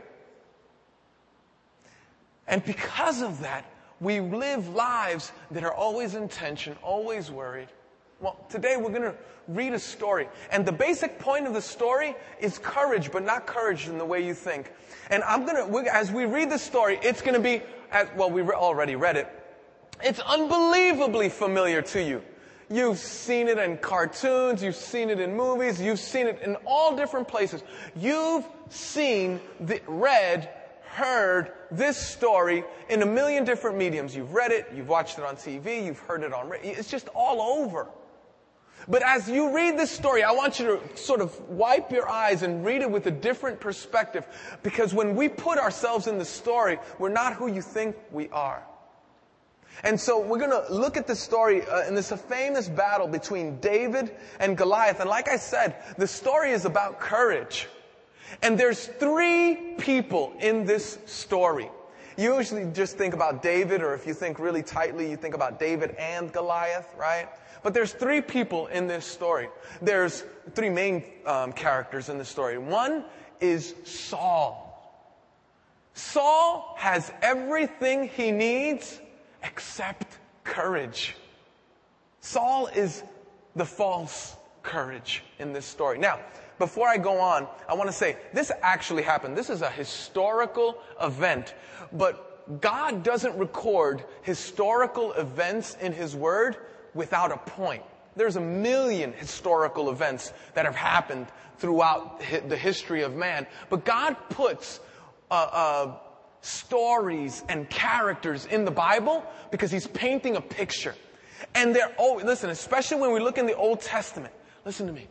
And 2.47 2.63
because 2.65 3.21
of 3.21 3.41
that, 3.41 3.65
we 3.99 4.19
live 4.19 4.69
lives 4.69 5.31
that 5.51 5.63
are 5.63 5.73
always 5.73 6.15
in 6.15 6.27
tension, 6.27 6.75
always 6.83 7.31
worried. 7.31 7.69
Well, 8.19 8.37
today 8.49 8.75
we're 8.77 8.89
going 8.89 9.03
to 9.03 9.15
read 9.47 9.73
a 9.73 9.79
story. 9.79 10.27
And 10.51 10.65
the 10.65 10.71
basic 10.71 11.19
point 11.19 11.47
of 11.47 11.53
the 11.53 11.61
story 11.61 12.15
is 12.39 12.57
courage, 12.57 13.11
but 13.11 13.23
not 13.23 13.47
courage 13.47 13.87
in 13.87 13.97
the 13.97 14.05
way 14.05 14.25
you 14.25 14.33
think. 14.33 14.71
And 15.09 15.23
I'm 15.23 15.45
going 15.45 15.55
to, 15.55 15.93
as 15.93 16.11
we 16.11 16.25
read 16.25 16.49
the 16.49 16.57
story, 16.57 16.99
it's 17.01 17.21
going 17.21 17.33
to 17.33 17.39
be, 17.39 17.61
well, 18.15 18.29
we 18.29 18.41
already 18.41 18.95
read 18.95 19.17
it. 19.17 19.27
It's 20.03 20.19
unbelievably 20.19 21.29
familiar 21.29 21.81
to 21.81 22.03
you. 22.03 22.21
You've 22.69 22.97
seen 22.97 23.49
it 23.49 23.57
in 23.57 23.77
cartoons, 23.77 24.63
you've 24.63 24.75
seen 24.75 25.09
it 25.09 25.19
in 25.19 25.35
movies, 25.35 25.79
you've 25.79 25.99
seen 25.99 26.27
it 26.27 26.41
in 26.41 26.55
all 26.65 26.95
different 26.95 27.27
places. 27.27 27.61
You've 27.95 28.45
seen, 28.73 29.39
the, 29.59 29.81
read, 29.87 30.49
heard 30.93 31.51
this 31.71 31.97
story 31.97 32.63
in 32.89 33.01
a 33.01 33.05
million 33.05 33.43
different 33.43 33.77
mediums. 33.77 34.15
You've 34.15 34.33
read 34.33 34.51
it, 34.51 34.67
you've 34.75 34.89
watched 34.89 35.17
it 35.17 35.25
on 35.25 35.35
TV, 35.35 35.85
you've 35.85 35.99
heard 35.99 36.23
it 36.23 36.33
on 36.33 36.49
radio. 36.49 36.71
It's 36.71 36.89
just 36.89 37.07
all 37.09 37.41
over. 37.63 37.87
But 38.87 39.01
as 39.03 39.29
you 39.29 39.55
read 39.55 39.77
this 39.77 39.91
story, 39.91 40.23
I 40.23 40.31
want 40.31 40.59
you 40.59 40.65
to 40.65 40.97
sort 40.97 41.21
of 41.21 41.39
wipe 41.49 41.91
your 41.91 42.09
eyes 42.09 42.43
and 42.43 42.65
read 42.65 42.81
it 42.81 42.91
with 42.91 43.07
a 43.07 43.11
different 43.11 43.59
perspective. 43.59 44.25
Because 44.61 44.93
when 44.93 45.15
we 45.15 45.29
put 45.29 45.57
ourselves 45.57 46.07
in 46.07 46.17
the 46.17 46.25
story, 46.25 46.79
we're 46.99 47.09
not 47.09 47.33
who 47.33 47.47
you 47.47 47.61
think 47.61 47.95
we 48.11 48.29
are. 48.29 48.63
And 49.83 49.99
so 49.99 50.19
we're 50.19 50.37
going 50.37 50.51
to 50.51 50.71
look 50.71 50.97
at 50.97 51.07
the 51.07 51.15
story 51.15 51.63
uh, 51.63 51.87
in 51.87 51.95
this 51.95 52.11
famous 52.11 52.69
battle 52.69 53.07
between 53.07 53.57
David 53.59 54.15
and 54.39 54.55
Goliath. 54.57 54.99
And 54.99 55.09
like 55.09 55.27
I 55.27 55.37
said, 55.37 55.75
the 55.97 56.07
story 56.07 56.51
is 56.51 56.65
about 56.65 56.99
courage. 56.99 57.67
And 58.41 58.57
there's 58.57 58.87
three 58.87 59.75
people 59.77 60.33
in 60.39 60.65
this 60.65 60.97
story. 61.05 61.69
You 62.17 62.35
usually 62.35 62.65
just 62.71 62.97
think 62.97 63.13
about 63.13 63.41
David, 63.41 63.81
or 63.81 63.93
if 63.93 64.05
you 64.05 64.13
think 64.13 64.39
really 64.39 64.61
tightly, 64.61 65.09
you 65.09 65.17
think 65.17 65.33
about 65.33 65.59
David 65.59 65.91
and 65.97 66.31
Goliath, 66.31 66.93
right? 66.97 67.27
But 67.63 67.73
there's 67.73 67.93
three 67.93 68.21
people 68.21 68.67
in 68.67 68.87
this 68.87 69.05
story. 69.05 69.49
There's 69.81 70.23
three 70.53 70.69
main 70.69 71.03
um, 71.25 71.53
characters 71.53 72.09
in 72.09 72.17
the 72.17 72.25
story. 72.25 72.57
One 72.57 73.05
is 73.39 73.73
Saul. 73.83 74.69
Saul 75.93 76.75
has 76.77 77.11
everything 77.21 78.09
he 78.09 78.31
needs 78.31 78.99
except 79.43 80.17
courage. 80.43 81.15
Saul 82.19 82.67
is 82.67 83.03
the 83.55 83.65
false 83.65 84.35
courage 84.61 85.23
in 85.39 85.53
this 85.53 85.65
story. 85.65 85.97
Now, 85.97 86.19
before 86.63 86.87
I 86.87 86.95
go 86.95 87.19
on, 87.19 87.45
I 87.67 87.73
want 87.73 87.89
to 87.89 87.93
say 87.93 88.15
this 88.31 88.49
actually 88.61 89.03
happened. 89.03 89.37
This 89.37 89.49
is 89.49 89.61
a 89.61 89.69
historical 89.69 90.77
event, 91.01 91.55
but 91.91 92.61
God 92.61 93.03
doesn't 93.03 93.37
record 93.37 94.05
historical 94.21 95.11
events 95.11 95.75
in 95.81 95.91
His 95.91 96.15
Word 96.15 96.55
without 96.93 97.33
a 97.33 97.37
point. 97.37 97.83
There's 98.15 98.37
a 98.37 98.41
million 98.41 99.11
historical 99.11 99.89
events 99.89 100.31
that 100.53 100.63
have 100.63 100.75
happened 100.75 101.27
throughout 101.57 102.21
the 102.47 102.55
history 102.55 103.01
of 103.01 103.13
man, 103.13 103.45
but 103.69 103.83
God 103.83 104.15
puts 104.29 104.79
uh, 105.29 105.33
uh, 105.33 105.95
stories 106.39 107.43
and 107.49 107.69
characters 107.69 108.45
in 108.45 108.63
the 108.63 108.71
Bible 108.71 109.21
because 109.51 109.69
He's 109.69 109.87
painting 109.87 110.37
a 110.37 110.41
picture. 110.41 110.95
And 111.55 111.75
they're, 111.75 111.93
oh, 111.99 112.21
listen, 112.23 112.51
especially 112.51 113.01
when 113.01 113.11
we 113.11 113.19
look 113.19 113.37
in 113.37 113.47
the 113.47 113.57
Old 113.57 113.81
Testament, 113.81 114.33
listen 114.63 114.87
to 114.87 114.93
me, 114.93 115.09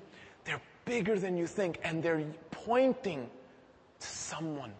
bigger 0.84 1.18
than 1.18 1.36
you 1.36 1.46
think 1.46 1.80
and 1.84 2.02
they're 2.02 2.24
pointing 2.50 3.28
to 4.00 4.06
someone. 4.06 4.72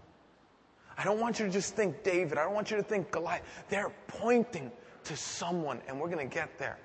I 0.96 1.04
don't 1.04 1.20
want 1.20 1.38
you 1.38 1.46
to 1.46 1.52
just 1.52 1.74
think 1.74 2.02
David. 2.02 2.38
I 2.38 2.44
don't 2.44 2.54
want 2.54 2.70
you 2.70 2.76
to 2.76 2.82
think 2.82 3.10
Goliath. 3.10 3.42
They're 3.68 3.92
pointing 4.06 4.70
to 5.04 5.16
someone, 5.16 5.80
and 5.88 5.98
we're 5.98 6.10
going 6.10 6.28
to 6.28 6.34
get 6.34 6.58
there 6.58 6.78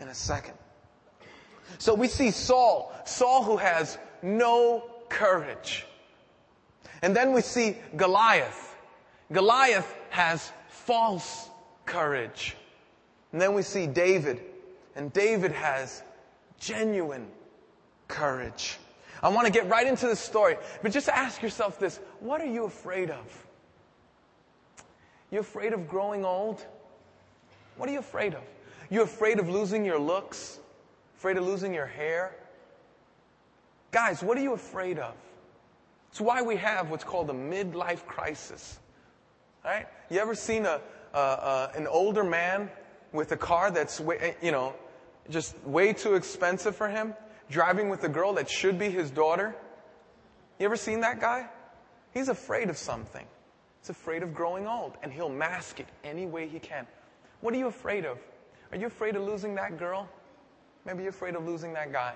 in 0.00 0.08
a 0.08 0.14
second. 0.14 0.54
So 1.78 1.94
we 1.94 2.08
see 2.08 2.30
Saul, 2.30 2.92
Saul 3.04 3.44
who 3.44 3.56
has 3.56 3.98
no 4.22 4.84
courage. 5.08 5.86
And 7.02 7.16
then 7.16 7.32
we 7.32 7.40
see 7.40 7.76
Goliath. 7.96 8.76
Goliath 9.30 9.94
has 10.10 10.52
false 10.68 11.48
courage. 11.86 12.56
And 13.32 13.40
then 13.40 13.54
we 13.54 13.62
see 13.62 13.86
David, 13.86 14.42
and 14.94 15.12
David 15.12 15.52
has 15.52 16.02
genuine 16.58 17.26
courage. 18.12 18.78
I 19.22 19.28
want 19.30 19.46
to 19.46 19.52
get 19.52 19.68
right 19.68 19.86
into 19.86 20.06
the 20.06 20.16
story, 20.16 20.56
but 20.82 20.92
just 20.92 21.08
ask 21.08 21.42
yourself 21.42 21.78
this 21.78 21.98
what 22.20 22.40
are 22.40 22.46
you 22.46 22.64
afraid 22.64 23.10
of? 23.10 23.46
You 25.30 25.40
afraid 25.40 25.72
of 25.72 25.88
growing 25.88 26.24
old? 26.24 26.64
What 27.76 27.88
are 27.88 27.92
you 27.92 28.00
afraid 28.00 28.34
of? 28.34 28.42
You 28.90 29.02
afraid 29.02 29.38
of 29.38 29.48
losing 29.48 29.84
your 29.84 29.98
looks? 29.98 30.58
Afraid 31.16 31.38
of 31.38 31.44
losing 31.44 31.72
your 31.72 31.86
hair? 31.86 32.36
Guys, 33.92 34.22
what 34.22 34.36
are 34.36 34.42
you 34.42 34.52
afraid 34.52 34.98
of? 34.98 35.14
It's 36.10 36.20
why 36.20 36.42
we 36.42 36.56
have 36.56 36.90
what's 36.90 37.04
called 37.04 37.30
a 37.30 37.32
midlife 37.32 38.04
crisis. 38.06 38.78
Right? 39.64 39.86
You 40.10 40.18
ever 40.18 40.34
seen 40.34 40.66
a, 40.66 40.80
an 41.74 41.86
older 41.86 42.24
man 42.24 42.70
with 43.12 43.32
a 43.32 43.36
car 43.36 43.70
that's, 43.70 44.00
way, 44.00 44.34
you 44.42 44.50
know, 44.50 44.74
just 45.30 45.56
way 45.64 45.92
too 45.92 46.14
expensive 46.14 46.74
for 46.76 46.88
him, 46.88 47.14
driving 47.50 47.88
with 47.88 48.04
a 48.04 48.08
girl 48.08 48.34
that 48.34 48.48
should 48.48 48.78
be 48.78 48.90
his 48.90 49.10
daughter? 49.10 49.54
You 50.58 50.66
ever 50.66 50.76
seen 50.76 51.00
that 51.00 51.20
guy? 51.20 51.48
He's 52.12 52.28
afraid 52.28 52.70
of 52.70 52.76
something. 52.76 53.26
He's 53.80 53.90
afraid 53.90 54.22
of 54.22 54.32
growing 54.32 54.66
old, 54.66 54.96
and 55.02 55.12
he'll 55.12 55.28
mask 55.28 55.80
it 55.80 55.88
any 56.04 56.26
way 56.26 56.46
he 56.46 56.58
can. 56.58 56.86
What 57.40 57.52
are 57.54 57.56
you 57.58 57.66
afraid 57.66 58.04
of? 58.04 58.18
Are 58.70 58.78
you 58.78 58.86
afraid 58.86 59.16
of 59.16 59.22
losing 59.22 59.54
that 59.56 59.78
girl? 59.78 60.08
Maybe 60.84 61.02
you're 61.02 61.10
afraid 61.10 61.34
of 61.34 61.46
losing 61.46 61.72
that 61.74 61.92
guy. 61.92 62.14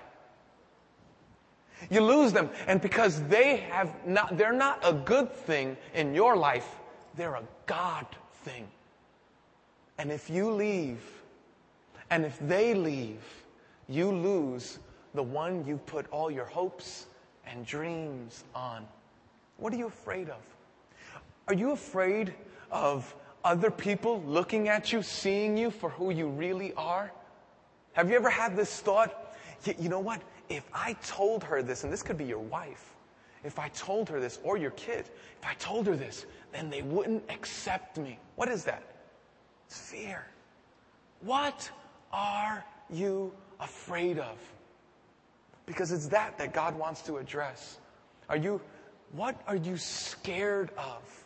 You 1.89 2.01
lose 2.01 2.33
them, 2.33 2.49
and 2.67 2.81
because 2.81 3.21
they 3.23 3.57
have 3.69 3.93
not, 4.07 4.37
they're 4.37 4.53
not 4.53 4.79
a 4.83 4.93
good 4.93 5.31
thing 5.31 5.77
in 5.93 6.15
your 6.15 6.35
life, 6.35 6.67
they're 7.15 7.35
a 7.35 7.43
God 7.65 8.05
thing. 8.43 8.67
And 9.97 10.11
if 10.11 10.29
you 10.29 10.49
leave, 10.51 11.01
and 12.09 12.25
if 12.25 12.39
they 12.39 12.73
leave, 12.73 13.21
you 13.87 14.11
lose 14.11 14.79
the 15.13 15.23
one 15.23 15.65
you've 15.65 15.85
put 15.85 16.05
all 16.11 16.29
your 16.29 16.45
hopes 16.45 17.07
and 17.45 17.65
dreams 17.65 18.43
on. 18.53 18.85
What 19.57 19.73
are 19.73 19.77
you 19.77 19.87
afraid 19.87 20.29
of? 20.29 20.41
Are 21.47 21.53
you 21.53 21.71
afraid 21.71 22.33
of 22.71 23.15
other 23.43 23.71
people 23.71 24.21
looking 24.23 24.67
at 24.67 24.91
you, 24.91 25.01
seeing 25.01 25.57
you 25.57 25.71
for 25.71 25.89
who 25.89 26.11
you 26.11 26.27
really 26.27 26.73
are? 26.73 27.11
Have 27.93 28.09
you 28.09 28.15
ever 28.15 28.29
had 28.29 28.55
this 28.55 28.79
thought? 28.81 29.35
You 29.79 29.89
know 29.89 29.99
what? 29.99 30.21
If 30.49 30.63
I 30.73 30.93
told 31.05 31.43
her 31.43 31.63
this, 31.63 31.83
and 31.83 31.91
this 31.91 32.03
could 32.03 32.17
be 32.17 32.25
your 32.25 32.39
wife, 32.39 32.93
if 33.43 33.59
I 33.59 33.69
told 33.69 34.09
her 34.09 34.19
this, 34.19 34.39
or 34.43 34.57
your 34.57 34.71
kid, 34.71 35.09
if 35.39 35.47
I 35.47 35.53
told 35.55 35.87
her 35.87 35.95
this, 35.95 36.25
then 36.51 36.69
they 36.69 36.81
wouldn't 36.81 37.23
accept 37.29 37.97
me. 37.97 38.19
What 38.35 38.49
is 38.49 38.63
that? 38.65 38.83
It's 39.67 39.79
fear. 39.79 40.25
What 41.21 41.69
are 42.11 42.63
you 42.89 43.33
afraid 43.59 44.19
of? 44.19 44.37
Because 45.67 45.91
it's 45.91 46.07
that 46.07 46.39
that 46.39 46.53
God 46.53 46.75
wants 46.75 47.03
to 47.03 47.17
address. 47.17 47.77
Are 48.29 48.37
you, 48.37 48.59
what 49.11 49.39
are 49.47 49.55
you 49.55 49.77
scared 49.77 50.71
of? 50.77 51.23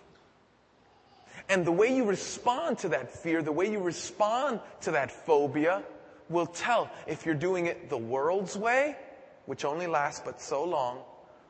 And 1.47 1.65
the 1.65 1.71
way 1.71 1.95
you 1.95 2.03
respond 2.03 2.79
to 2.79 2.89
that 2.89 3.11
fear, 3.11 3.41
the 3.41 3.51
way 3.51 3.71
you 3.71 3.79
respond 3.79 4.59
to 4.81 4.91
that 4.91 5.11
phobia, 5.11 5.83
will 6.29 6.45
tell 6.45 6.89
if 7.07 7.25
you're 7.25 7.35
doing 7.35 7.67
it 7.67 7.89
the 7.89 7.97
world's 7.97 8.57
way, 8.57 8.97
which 9.45 9.63
only 9.63 9.87
lasts 9.87 10.21
but 10.23 10.41
so 10.41 10.63
long, 10.63 10.99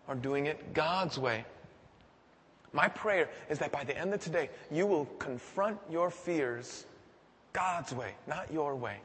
or 0.07 0.15
doing 0.15 0.45
it 0.45 0.73
God's 0.73 1.17
way. 1.17 1.45
My 2.73 2.87
prayer 2.87 3.29
is 3.49 3.59
that 3.59 3.71
by 3.71 3.83
the 3.83 3.97
end 3.97 4.13
of 4.13 4.21
today, 4.21 4.49
you 4.71 4.85
will 4.87 5.05
confront 5.19 5.77
your 5.89 6.09
fears 6.09 6.85
God's 7.53 7.93
way, 7.93 8.13
not 8.27 8.51
your 8.51 8.75
way. 8.75 8.97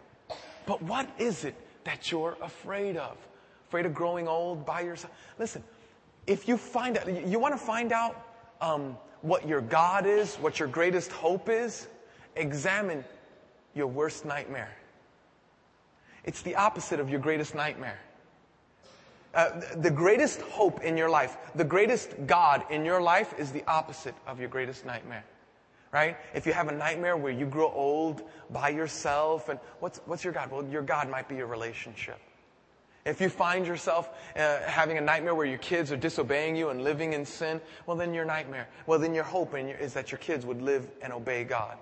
But 0.66 0.82
what 0.82 1.08
is 1.18 1.44
it 1.44 1.54
that 1.84 2.10
you're 2.10 2.36
afraid 2.40 2.96
of? 2.96 3.16
Afraid 3.68 3.86
of 3.86 3.94
growing 3.94 4.28
old 4.28 4.64
by 4.64 4.80
yourself? 4.80 5.12
Listen, 5.38 5.62
if 6.26 6.48
you 6.48 6.56
find 6.56 6.98
out, 6.98 7.26
you 7.26 7.38
want 7.38 7.54
to 7.54 7.58
find 7.58 7.92
out 7.92 8.26
um, 8.60 8.96
what 9.22 9.46
your 9.46 9.60
God 9.60 10.06
is, 10.06 10.36
what 10.36 10.58
your 10.58 10.68
greatest 10.68 11.10
hope 11.12 11.48
is, 11.48 11.88
examine 12.36 13.04
your 13.74 13.86
worst 13.86 14.24
nightmare. 14.24 14.70
It's 16.24 16.42
the 16.42 16.56
opposite 16.56 17.00
of 17.00 17.08
your 17.08 17.20
greatest 17.20 17.54
nightmare. 17.54 17.98
Uh, 19.34 19.60
the 19.76 19.90
greatest 19.90 20.40
hope 20.42 20.82
in 20.82 20.96
your 20.96 21.10
life, 21.10 21.36
the 21.54 21.64
greatest 21.64 22.10
God 22.26 22.64
in 22.70 22.84
your 22.84 23.02
life 23.02 23.34
is 23.38 23.52
the 23.52 23.62
opposite 23.66 24.14
of 24.26 24.40
your 24.40 24.48
greatest 24.48 24.86
nightmare. 24.86 25.24
Right? 25.92 26.16
If 26.34 26.46
you 26.46 26.52
have 26.52 26.68
a 26.68 26.74
nightmare 26.74 27.16
where 27.16 27.32
you 27.32 27.46
grow 27.46 27.70
old 27.70 28.22
by 28.50 28.70
yourself 28.70 29.48
and 29.48 29.58
what's, 29.80 30.00
what's 30.06 30.24
your 30.24 30.32
God? 30.32 30.50
Well, 30.50 30.64
your 30.66 30.82
God 30.82 31.08
might 31.08 31.28
be 31.28 31.36
your 31.36 31.46
relationship. 31.46 32.18
If 33.06 33.20
you 33.20 33.28
find 33.28 33.64
yourself 33.64 34.10
uh, 34.34 34.58
having 34.62 34.98
a 34.98 35.00
nightmare 35.00 35.36
where 35.36 35.46
your 35.46 35.58
kids 35.58 35.92
are 35.92 35.96
disobeying 35.96 36.56
you 36.56 36.70
and 36.70 36.82
living 36.82 37.12
in 37.12 37.24
sin, 37.24 37.60
well, 37.86 37.96
then 37.96 38.12
your 38.12 38.24
nightmare, 38.24 38.66
well, 38.86 38.98
then 38.98 39.14
your 39.14 39.22
hope 39.22 39.54
is 39.54 39.94
that 39.94 40.10
your 40.10 40.18
kids 40.18 40.44
would 40.44 40.60
live 40.60 40.90
and 41.00 41.12
obey 41.12 41.44
God. 41.44 41.78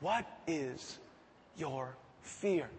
What 0.00 0.24
is 0.46 0.98
your 1.58 1.94
fear? 2.22 2.70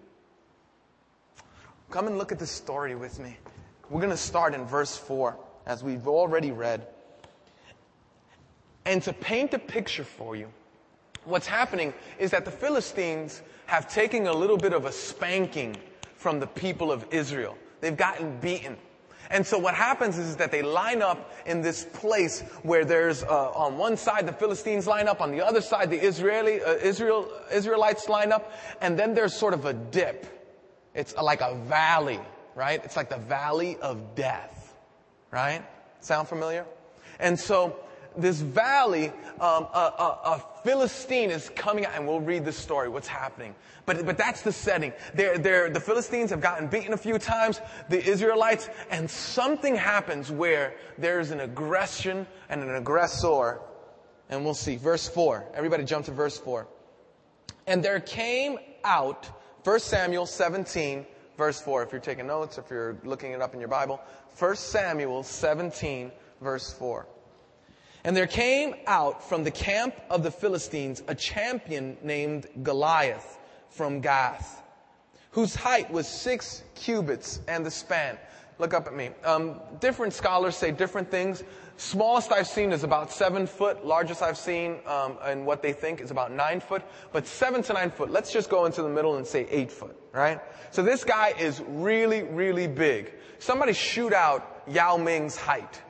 Come 1.91 2.07
and 2.07 2.17
look 2.17 2.31
at 2.31 2.39
this 2.39 2.49
story 2.49 2.95
with 2.95 3.19
me. 3.19 3.37
We're 3.91 4.01
going 4.01 4.09
to 4.09 4.17
start 4.17 4.55
in 4.55 4.65
verse 4.65 4.97
4, 4.97 5.37
as 5.67 5.83
we've 5.83 6.07
already 6.07 6.51
read. 6.51 6.85
And 8.85 9.03
to 9.03 9.13
paint 9.13 9.53
a 9.53 9.59
picture 9.59 10.03
for 10.03 10.35
you, 10.35 10.47
what's 11.25 11.47
happening 11.47 11.93
is 12.17 12.31
that 12.31 12.43
the 12.43 12.51
Philistines 12.51 13.43
have 13.67 13.87
taken 13.87 14.25
a 14.25 14.33
little 14.33 14.57
bit 14.57 14.73
of 14.73 14.85
a 14.85 14.91
spanking 14.91 15.77
from 16.15 16.39
the 16.39 16.47
people 16.47 16.91
of 16.91 17.05
Israel. 17.11 17.55
They've 17.87 17.95
gotten 17.95 18.37
beaten. 18.41 18.75
And 19.29 19.47
so 19.47 19.57
what 19.57 19.73
happens 19.73 20.17
is 20.17 20.35
that 20.35 20.51
they 20.51 20.61
line 20.61 21.01
up 21.01 21.31
in 21.45 21.61
this 21.61 21.85
place 21.85 22.41
where 22.63 22.83
there's 22.83 23.23
uh, 23.23 23.51
on 23.51 23.77
one 23.77 23.95
side 23.95 24.27
the 24.27 24.33
Philistines 24.33 24.87
line 24.87 25.07
up, 25.07 25.21
on 25.21 25.31
the 25.31 25.39
other 25.39 25.61
side 25.61 25.89
the 25.89 25.97
Israeli 25.97 26.61
uh, 26.61 26.73
Israel 26.73 27.31
Israelites 27.49 28.09
line 28.09 28.33
up, 28.33 28.51
and 28.81 28.99
then 28.99 29.13
there's 29.13 29.33
sort 29.33 29.53
of 29.53 29.63
a 29.63 29.71
dip. 29.71 30.25
It's 30.93 31.15
like 31.15 31.39
a 31.39 31.55
valley, 31.55 32.19
right? 32.55 32.83
It's 32.83 32.97
like 32.97 33.07
the 33.07 33.19
valley 33.19 33.77
of 33.81 34.15
death, 34.15 34.75
right? 35.31 35.63
Sound 36.01 36.27
familiar? 36.27 36.65
And 37.21 37.39
so 37.39 37.79
this 38.17 38.41
valley, 38.41 39.13
um, 39.39 39.67
a, 39.73 39.93
a, 39.97 40.19
a, 40.25 40.45
Philistine 40.67 41.31
is 41.31 41.49
coming 41.55 41.85
out, 41.85 41.93
and 41.95 42.05
we'll 42.05 42.19
read 42.19 42.43
the 42.43 42.51
story, 42.51 42.89
what's 42.89 43.07
happening. 43.07 43.55
But, 43.85 44.05
but 44.05 44.17
that's 44.17 44.41
the 44.41 44.51
setting. 44.51 44.91
They're, 45.13 45.37
they're, 45.37 45.69
the 45.69 45.79
Philistines 45.79 46.29
have 46.31 46.41
gotten 46.41 46.67
beaten 46.67 46.91
a 46.91 46.97
few 46.97 47.17
times, 47.17 47.61
the 47.87 48.05
Israelites, 48.05 48.69
and 48.91 49.09
something 49.09 49.77
happens 49.77 50.29
where 50.29 50.75
there's 50.97 51.31
an 51.31 51.39
aggression 51.39 52.27
and 52.49 52.63
an 52.63 52.75
aggressor. 52.75 53.61
And 54.29 54.43
we'll 54.43 54.55
see. 54.55 54.75
Verse 54.75 55.07
4. 55.07 55.45
Everybody 55.53 55.85
jump 55.85 56.03
to 56.07 56.11
verse 56.11 56.37
4. 56.37 56.67
And 57.65 57.81
there 57.81 58.01
came 58.01 58.57
out, 58.83 59.25
1 59.63 59.79
Samuel 59.79 60.25
17, 60.25 61.05
verse 61.37 61.61
4. 61.61 61.83
If 61.83 61.93
you're 61.93 62.01
taking 62.01 62.27
notes, 62.27 62.57
if 62.57 62.69
you're 62.69 62.97
looking 63.05 63.31
it 63.31 63.41
up 63.41 63.53
in 63.53 63.61
your 63.61 63.69
Bible, 63.69 64.01
1 64.37 64.55
Samuel 64.57 65.23
17, 65.23 66.11
verse 66.41 66.73
4. 66.73 67.07
And 68.07 68.15
there 68.15 68.25
came 68.25 68.73
out 68.87 69.21
from 69.21 69.43
the 69.43 69.51
camp 69.51 69.93
of 70.09 70.23
the 70.23 70.31
Philistines 70.31 71.03
a 71.09 71.13
champion 71.13 71.97
named 72.01 72.47
Goliath 72.63 73.37
from 73.67 73.99
Gath, 73.99 74.63
whose 75.31 75.53
height 75.53 75.91
was 75.91 76.07
six 76.07 76.63
cubits 76.73 77.41
and 77.49 77.65
the 77.65 77.69
span. 77.69 78.17
Look 78.59 78.73
up 78.73 78.87
at 78.87 78.95
me. 78.95 79.09
Um, 79.25 79.59
different 79.81 80.13
scholars 80.13 80.55
say 80.55 80.71
different 80.71 81.11
things. 81.11 81.43
Smallest 81.75 82.31
I've 82.31 82.47
seen 82.47 82.71
is 82.71 82.85
about 82.85 83.11
seven 83.11 83.45
foot. 83.45 83.85
Largest 83.85 84.21
I've 84.21 84.37
seen, 84.37 84.77
um, 84.85 85.17
and 85.21 85.45
what 85.45 85.61
they 85.61 85.73
think 85.73 85.99
is 85.99 86.09
about 86.09 86.31
nine 86.31 86.61
foot. 86.61 86.83
But 87.11 87.27
seven 87.27 87.61
to 87.63 87.73
nine 87.73 87.91
foot. 87.91 88.09
Let's 88.09 88.31
just 88.31 88.49
go 88.49 88.65
into 88.65 88.83
the 88.83 88.89
middle 88.89 89.17
and 89.17 89.27
say 89.27 89.47
eight 89.49 89.69
foot, 89.69 90.01
right? 90.13 90.39
So 90.71 90.81
this 90.81 91.03
guy 91.03 91.33
is 91.37 91.61
really, 91.67 92.23
really 92.23 92.67
big. 92.67 93.11
Somebody 93.39 93.73
shoot 93.73 94.13
out 94.13 94.63
Yao 94.65 94.95
Ming's 94.95 95.35
height. 95.35 95.81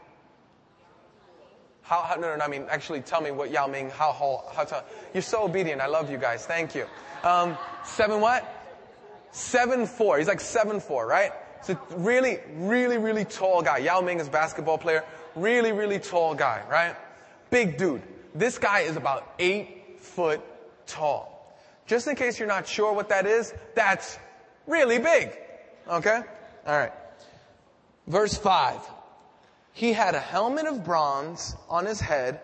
How, 1.88 2.02
how, 2.02 2.16
no, 2.16 2.30
no, 2.30 2.36
no, 2.36 2.44
I 2.44 2.50
mean, 2.50 2.66
actually 2.70 3.00
tell 3.00 3.22
me 3.22 3.32
what 3.32 3.50
Yao 3.50 3.66
Ming, 3.66 3.90
how, 3.90 4.12
how, 4.12 4.44
how 4.54 4.66
tall. 4.66 4.84
You're 5.14 5.24
so 5.24 5.46
obedient. 5.46 5.80
I 5.80 5.88
love 5.88 6.12
you 6.12 6.18
guys. 6.18 6.46
Thank 6.46 6.76
you. 6.76 6.86
Um, 7.24 7.58
seven 7.86 8.20
what? 8.20 8.44
Seven 9.32 9.86
four. 9.86 10.18
He's 10.18 10.28
like 10.28 10.42
seven 10.42 10.82
four, 10.82 11.08
right? 11.08 11.32
So 11.62 11.80
really, 11.96 12.40
really, 12.56 12.98
really 12.98 13.24
tall 13.24 13.62
guy. 13.62 13.78
Yao 13.78 14.02
Ming 14.02 14.20
is 14.20 14.28
a 14.28 14.32
basketball 14.32 14.78
player. 14.78 15.06
Really, 15.36 15.72
really 15.72 15.98
tall 16.00 16.36
guy, 16.36 16.62
right? 16.70 16.94
Big 17.52 17.78
dude. 17.78 18.02
This 18.36 18.58
guy 18.58 18.82
is 18.82 18.98
about 18.98 19.34
eight 19.40 20.00
foot 20.00 20.42
tall. 20.88 21.56
Just 21.86 22.06
in 22.08 22.16
case 22.16 22.38
you're 22.38 22.50
not 22.50 22.68
sure 22.68 22.94
what 22.94 23.08
that 23.10 23.26
is, 23.26 23.54
that's 23.76 24.20
really 24.68 25.00
big. 25.00 25.32
Okay? 25.88 26.22
Alright. 26.68 26.92
Verse 28.08 28.38
5. 28.38 28.80
He 29.78 29.94
had 29.94 30.16
a 30.16 30.20
helmet 30.20 30.66
of 30.66 30.84
bronze 30.84 31.56
on 31.70 31.86
his 31.86 32.00
head, 32.00 32.42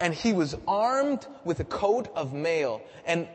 and 0.00 0.12
he 0.12 0.32
was 0.32 0.56
armed 0.66 1.24
with 1.44 1.60
a 1.60 1.64
coat 1.64 2.08
of 2.16 2.32
mail, 2.32 2.82
and, 3.06 3.28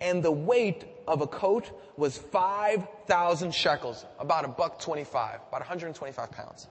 and 0.00 0.24
the 0.24 0.32
weight 0.32 0.84
of 1.06 1.20
a 1.20 1.28
coat 1.28 1.70
was 1.96 2.18
5,000 2.18 3.54
shekels, 3.54 4.04
about 4.18 4.44
a 4.44 4.48
buck 4.48 4.80
25, 4.80 5.36
about 5.48 5.60
125 5.60 6.32
pounds. 6.32 6.66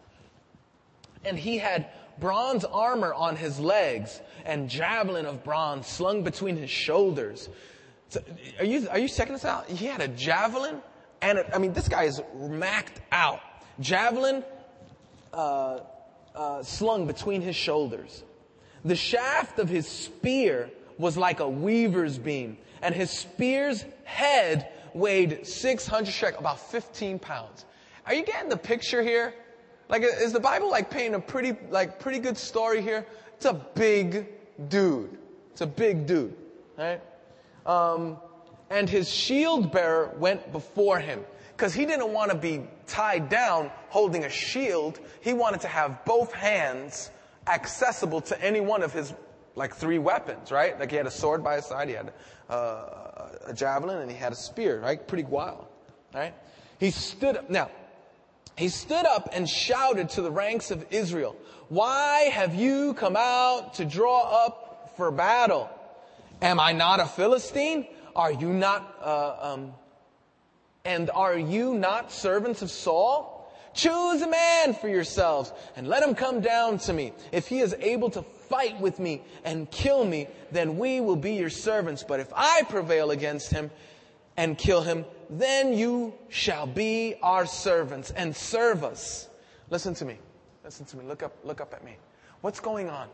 And 1.23 1.39
he 1.39 1.57
had 1.57 1.87
bronze 2.19 2.65
armor 2.65 3.13
on 3.13 3.37
his 3.37 3.57
legs 3.57 4.19
and 4.43 4.69
javelin 4.69 5.25
of 5.25 5.41
bronze 5.45 5.87
slung 5.87 6.21
between 6.21 6.57
his 6.57 6.69
shoulders. 6.69 7.47
So, 8.09 8.21
are 8.59 8.65
you, 8.65 8.89
are 8.89 8.99
you 8.99 9.07
checking 9.07 9.31
this 9.31 9.45
out? 9.45 9.69
He 9.69 9.85
had 9.85 10.01
a 10.01 10.09
javelin 10.09 10.81
and 11.21 11.37
a, 11.37 11.55
I 11.55 11.59
mean, 11.59 11.71
this 11.71 11.87
guy 11.87 12.03
is 12.03 12.21
macked 12.35 12.99
out. 13.09 13.39
Javelin, 13.79 14.43
uh, 15.37 15.79
uh, 16.35 16.63
slung 16.63 17.05
between 17.07 17.41
his 17.41 17.55
shoulders. 17.55 18.23
The 18.83 18.95
shaft 18.95 19.59
of 19.59 19.69
his 19.69 19.87
spear 19.87 20.69
was 20.97 21.15
like 21.15 21.39
a 21.39 21.47
weaver's 21.47 22.17
beam, 22.17 22.57
and 22.81 22.93
his 22.93 23.11
spear's 23.11 23.85
head 24.03 24.71
weighed 24.93 25.45
600 25.45 26.11
shekels, 26.11 26.39
about 26.39 26.59
15 26.59 27.19
pounds. 27.19 27.65
Are 28.05 28.13
you 28.13 28.23
getting 28.23 28.49
the 28.49 28.57
picture 28.57 29.03
here? 29.03 29.33
Like, 29.89 30.01
is 30.01 30.33
the 30.33 30.39
Bible 30.39 30.69
like 30.69 30.89
painting 30.89 31.15
a 31.15 31.19
pretty, 31.19 31.55
like, 31.69 31.99
pretty 31.99 32.19
good 32.19 32.37
story 32.37 32.81
here? 32.81 33.05
It's 33.35 33.45
a 33.45 33.53
big 33.53 34.27
dude. 34.69 35.17
It's 35.51 35.61
a 35.61 35.67
big 35.67 36.07
dude, 36.07 36.35
right? 36.77 37.01
Um, 37.65 38.17
and 38.69 38.89
his 38.89 39.09
shield 39.09 39.71
bearer 39.71 40.13
went 40.17 40.51
before 40.51 40.99
him 40.99 41.23
because 41.57 41.73
he 41.73 41.87
didn't 41.87 42.13
want 42.13 42.29
to 42.29 42.37
be 42.37 42.61
tied 42.85 43.29
down 43.29 43.71
holding 43.89 44.25
a 44.25 44.29
shield. 44.29 44.99
He 45.21 45.33
wanted 45.33 45.61
to 45.61 45.67
have 45.67 46.05
both 46.05 46.31
hands 46.31 47.09
accessible 47.47 48.21
to 48.21 48.39
any 48.45 48.59
one 48.59 48.83
of 48.83 48.93
his 48.93 49.11
like 49.55 49.73
three 49.73 49.97
weapons, 49.97 50.51
right? 50.51 50.79
Like 50.79 50.91
he 50.91 50.97
had 50.97 51.07
a 51.07 51.11
sword 51.11 51.43
by 51.43 51.55
his 51.55 51.65
side, 51.65 51.89
he 51.89 51.95
had 51.95 52.13
uh, 52.47 53.29
a 53.47 53.53
javelin, 53.55 53.97
and 53.97 54.11
he 54.11 54.15
had 54.15 54.33
a 54.33 54.35
spear, 54.35 54.79
right? 54.79 55.05
Pretty 55.07 55.23
wild, 55.23 55.65
right? 56.13 56.35
He 56.79 56.91
stood 56.91 57.37
up. 57.37 57.49
Now, 57.49 57.71
he 58.55 58.69
stood 58.69 59.07
up 59.07 59.29
and 59.33 59.49
shouted 59.49 60.09
to 60.09 60.21
the 60.21 60.29
ranks 60.29 60.69
of 60.69 60.85
Israel, 60.91 61.35
Why 61.69 62.29
have 62.33 62.53
you 62.53 62.93
come 62.93 63.15
out 63.17 63.73
to 63.75 63.85
draw 63.85 64.45
up 64.45 64.93
for 64.95 65.09
battle? 65.09 65.71
Am 66.39 66.59
I 66.59 66.73
not 66.73 66.99
a 66.99 67.07
Philistine? 67.07 67.87
Are 68.15 68.31
you 68.31 68.53
not 68.53 68.95
uh, 69.01 69.53
um, 69.53 69.73
and 70.87 71.11
are 71.11 71.37
you 71.37 71.73
not 71.73 72.13
servants 72.13 72.61
of 72.61 72.71
Saul? 72.71 73.33
Choose 73.73 74.21
a 74.21 74.29
man 74.29 74.73
for 74.73 74.87
yourselves 74.87 75.51
and 75.75 75.85
let 75.85 76.01
him 76.01 76.15
come 76.15 76.39
down 76.39 76.79
to 76.79 76.93
me. 76.93 77.11
If 77.33 77.47
he 77.47 77.59
is 77.59 77.75
able 77.79 78.09
to 78.11 78.21
fight 78.23 78.79
with 78.79 78.97
me 78.97 79.21
and 79.43 79.69
kill 79.69 80.05
me, 80.05 80.27
then 80.49 80.77
we 80.77 81.01
will 81.01 81.17
be 81.17 81.35
your 81.35 81.49
servants. 81.49 82.03
But 82.03 82.21
if 82.21 82.31
I 82.33 82.63
prevail 82.69 83.11
against 83.11 83.51
him 83.51 83.69
and 84.37 84.57
kill 84.57 84.81
him, 84.81 85.05
then 85.29 85.73
you 85.73 86.13
shall 86.29 86.65
be 86.65 87.15
our 87.21 87.45
servants 87.45 88.11
and 88.11 88.33
serve 88.33 88.85
us. 88.85 89.27
Listen 89.69 89.93
to 89.95 90.05
me. 90.05 90.17
Listen 90.63 90.85
to 90.85 90.97
me. 90.97 91.03
Look 91.03 91.21
up, 91.21 91.33
look 91.43 91.59
up 91.59 91.73
at 91.73 91.83
me. 91.83 91.97
What's 92.39 92.61
going 92.61 92.89
on? 92.89 93.09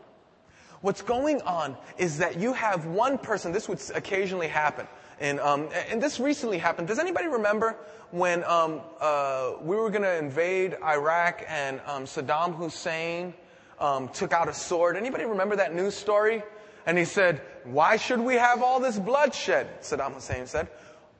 What's 0.80 1.02
going 1.02 1.42
on 1.42 1.76
is 1.98 2.18
that 2.18 2.38
you 2.38 2.52
have 2.52 2.86
one 2.86 3.18
person, 3.18 3.50
this 3.52 3.68
would 3.68 3.80
occasionally 3.94 4.48
happen. 4.48 4.86
And, 5.20 5.40
um, 5.40 5.68
and 5.90 6.02
this 6.02 6.18
recently 6.18 6.58
happened. 6.58 6.88
Does 6.88 6.98
anybody 6.98 7.28
remember 7.28 7.76
when 8.10 8.44
um, 8.44 8.80
uh, 9.00 9.52
we 9.62 9.76
were 9.76 9.90
going 9.90 10.02
to 10.02 10.16
invade 10.16 10.76
Iraq 10.82 11.44
and 11.48 11.80
um, 11.86 12.04
Saddam 12.04 12.54
Hussein 12.54 13.34
um, 13.78 14.08
took 14.08 14.32
out 14.32 14.48
a 14.48 14.54
sword? 14.54 14.96
Anybody 14.96 15.24
remember 15.24 15.56
that 15.56 15.74
news 15.74 15.94
story? 15.94 16.42
And 16.86 16.98
he 16.98 17.04
said, 17.04 17.40
"Why 17.64 17.96
should 17.96 18.20
we 18.20 18.34
have 18.34 18.62
all 18.62 18.80
this 18.80 18.98
bloodshed?" 18.98 19.80
Saddam 19.80 20.14
Hussein 20.14 20.46
said, 20.46 20.68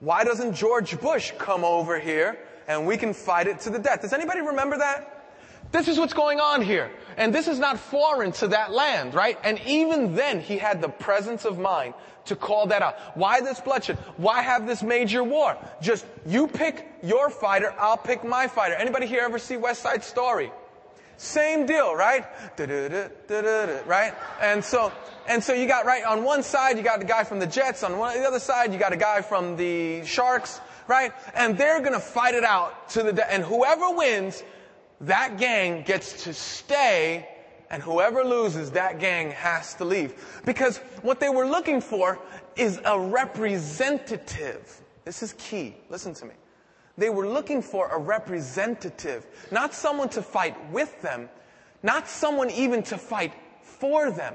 "Why 0.01 0.25
doesn't 0.25 0.55
George 0.55 1.01
Bush 1.01 1.33
come 1.39 1.65
over 1.65 1.99
here 1.99 2.39
and 2.69 2.87
we 2.87 2.97
can 2.97 3.15
fight 3.15 3.47
it 3.47 3.61
to 3.61 3.71
the 3.71 3.79
death?" 3.79 4.03
Does 4.03 4.13
anybody 4.13 4.41
remember 4.41 4.77
that? 4.79 5.14
This 5.75 5.89
is 5.89 5.99
what's 5.99 6.13
going 6.13 6.39
on 6.39 6.63
here. 6.63 6.89
And 7.17 7.35
this 7.35 7.49
is 7.49 7.59
not 7.59 7.81
foreign 7.81 8.31
to 8.35 8.47
that 8.47 8.71
land, 8.71 9.13
right? 9.13 9.37
And 9.43 9.59
even 9.67 10.15
then, 10.15 10.39
he 10.39 10.57
had 10.57 10.81
the 10.81 10.89
presence 10.89 11.45
of 11.45 11.59
mind 11.59 11.95
to 12.27 12.37
call 12.37 12.69
that 12.69 12.81
out. 12.81 12.97
Why 13.17 13.41
this 13.41 13.61
bloodshed? 13.61 13.99
Why 14.17 14.41
have 14.41 14.69
this 14.69 14.85
major 14.85 15.25
war? 15.25 15.59
Just, 15.83 16.07
you 16.27 16.47
pick 16.47 16.87
your 17.03 17.29
fighter, 17.29 17.75
I'll 17.77 17.97
pick 17.97 18.23
my 18.23 18.47
fighter. 18.47 18.77
Anybody 18.77 19.07
here 19.07 19.23
ever 19.23 19.41
see 19.41 19.57
West 19.57 19.83
Side 19.83 20.05
Story? 20.05 20.53
Same 21.17 21.67
deal, 21.67 21.93
right? 21.97 22.25
Right? 22.57 24.15
And 24.41 24.65
so, 24.65 24.93
and 25.27 25.43
so 25.43 25.55
you 25.55 25.67
got, 25.67 25.87
right, 25.87 26.05
on 26.05 26.23
one 26.23 26.45
side, 26.45 26.77
you 26.77 26.85
got 26.85 27.01
the 27.01 27.05
guy 27.05 27.25
from 27.25 27.41
the 27.41 27.49
Jets. 27.49 27.83
On 27.83 27.99
one, 27.99 28.17
the 28.17 28.29
other 28.29 28.39
side, 28.39 28.73
you 28.73 28.79
got 28.79 28.93
a 28.93 28.97
guy 28.97 29.23
from 29.23 29.57
the 29.57 30.05
Sharks, 30.05 30.61
right? 30.87 31.13
And 31.35 31.59
they're 31.59 31.81
gonna 31.81 31.99
fight 31.99 32.37
it 32.37 32.45
out 32.45 32.91
to 32.91 33.03
the, 33.03 33.29
and 33.29 33.43
whoever 33.43 33.91
wins 33.91 34.41
that 35.01 35.39
gang 35.39 35.83
gets 35.83 36.25
to 36.25 36.33
stay 36.33 37.29
and 37.71 37.83
whoever 37.83 38.23
loses, 38.23 38.71
that 38.73 39.01
gang 39.01 39.31
has 39.33 39.75
to 39.75 39.85
leave. 39.85 40.15
Because 40.45 40.79
what 41.03 41.19
they 41.19 41.29
were 41.29 41.47
looking 41.47 41.81
for 41.81 42.19
is 42.57 42.81
a 42.85 42.99
representative. 42.99 44.81
This 45.05 45.23
is 45.23 45.33
key. 45.35 45.77
Listen 45.89 46.15
to 46.15 46.27
me. 46.27 46.35
They 46.97 47.11
were 47.11 47.27
looking 47.27 47.61
for 47.61 47.89
a 47.89 47.99
representative, 47.99 49.27
not 49.51 49.75
someone 49.75 50.09
to 50.11 50.23
fight 50.23 50.57
with 50.71 51.03
them, 51.03 51.29
not 51.83 52.07
someone 52.07 52.51
even 52.51 52.83
to 52.85 52.97
fight 52.97 53.33
for 53.63 54.11
them, 54.11 54.35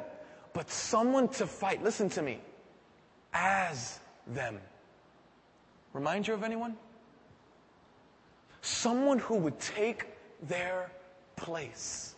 but 0.53 0.69
someone 0.69 1.29
to 1.29 1.47
fight, 1.47 1.81
listen 1.81 2.09
to 2.09 2.21
me, 2.21 2.41
as 3.33 3.99
them. 4.27 4.59
Remind 5.93 6.27
you 6.27 6.33
of 6.33 6.43
anyone? 6.43 6.75
Someone 8.61 9.19
who 9.19 9.35
would 9.37 9.57
take 9.59 10.05
their 10.43 10.91
place. 11.36 12.15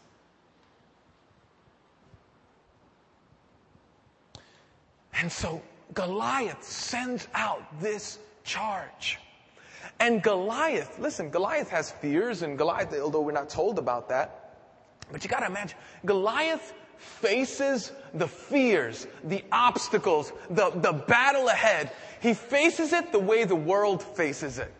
And 5.13 5.31
so 5.31 5.61
Goliath 5.93 6.63
sends 6.63 7.27
out 7.33 7.63
this 7.79 8.19
charge. 8.43 9.19
And 9.99 10.23
Goliath, 10.23 10.97
listen, 10.99 11.29
Goliath 11.29 11.69
has 11.69 11.91
fears 11.91 12.41
and 12.41 12.57
Goliath, 12.57 12.93
although 12.99 13.21
we're 13.21 13.31
not 13.31 13.49
told 13.49 13.77
about 13.77 14.09
that, 14.09 14.55
but 15.11 15.23
you 15.23 15.29
gotta 15.29 15.45
imagine, 15.45 15.77
Goliath 16.05 16.73
faces 16.97 17.91
the 18.13 18.27
fears, 18.27 19.07
the 19.25 19.43
obstacles, 19.51 20.33
the, 20.49 20.71
the 20.71 20.93
battle 20.93 21.49
ahead. 21.49 21.91
He 22.21 22.33
faces 22.33 22.93
it 22.93 23.11
the 23.11 23.19
way 23.19 23.43
the 23.43 23.55
world 23.55 24.01
faces 24.01 24.59
it. 24.59 24.71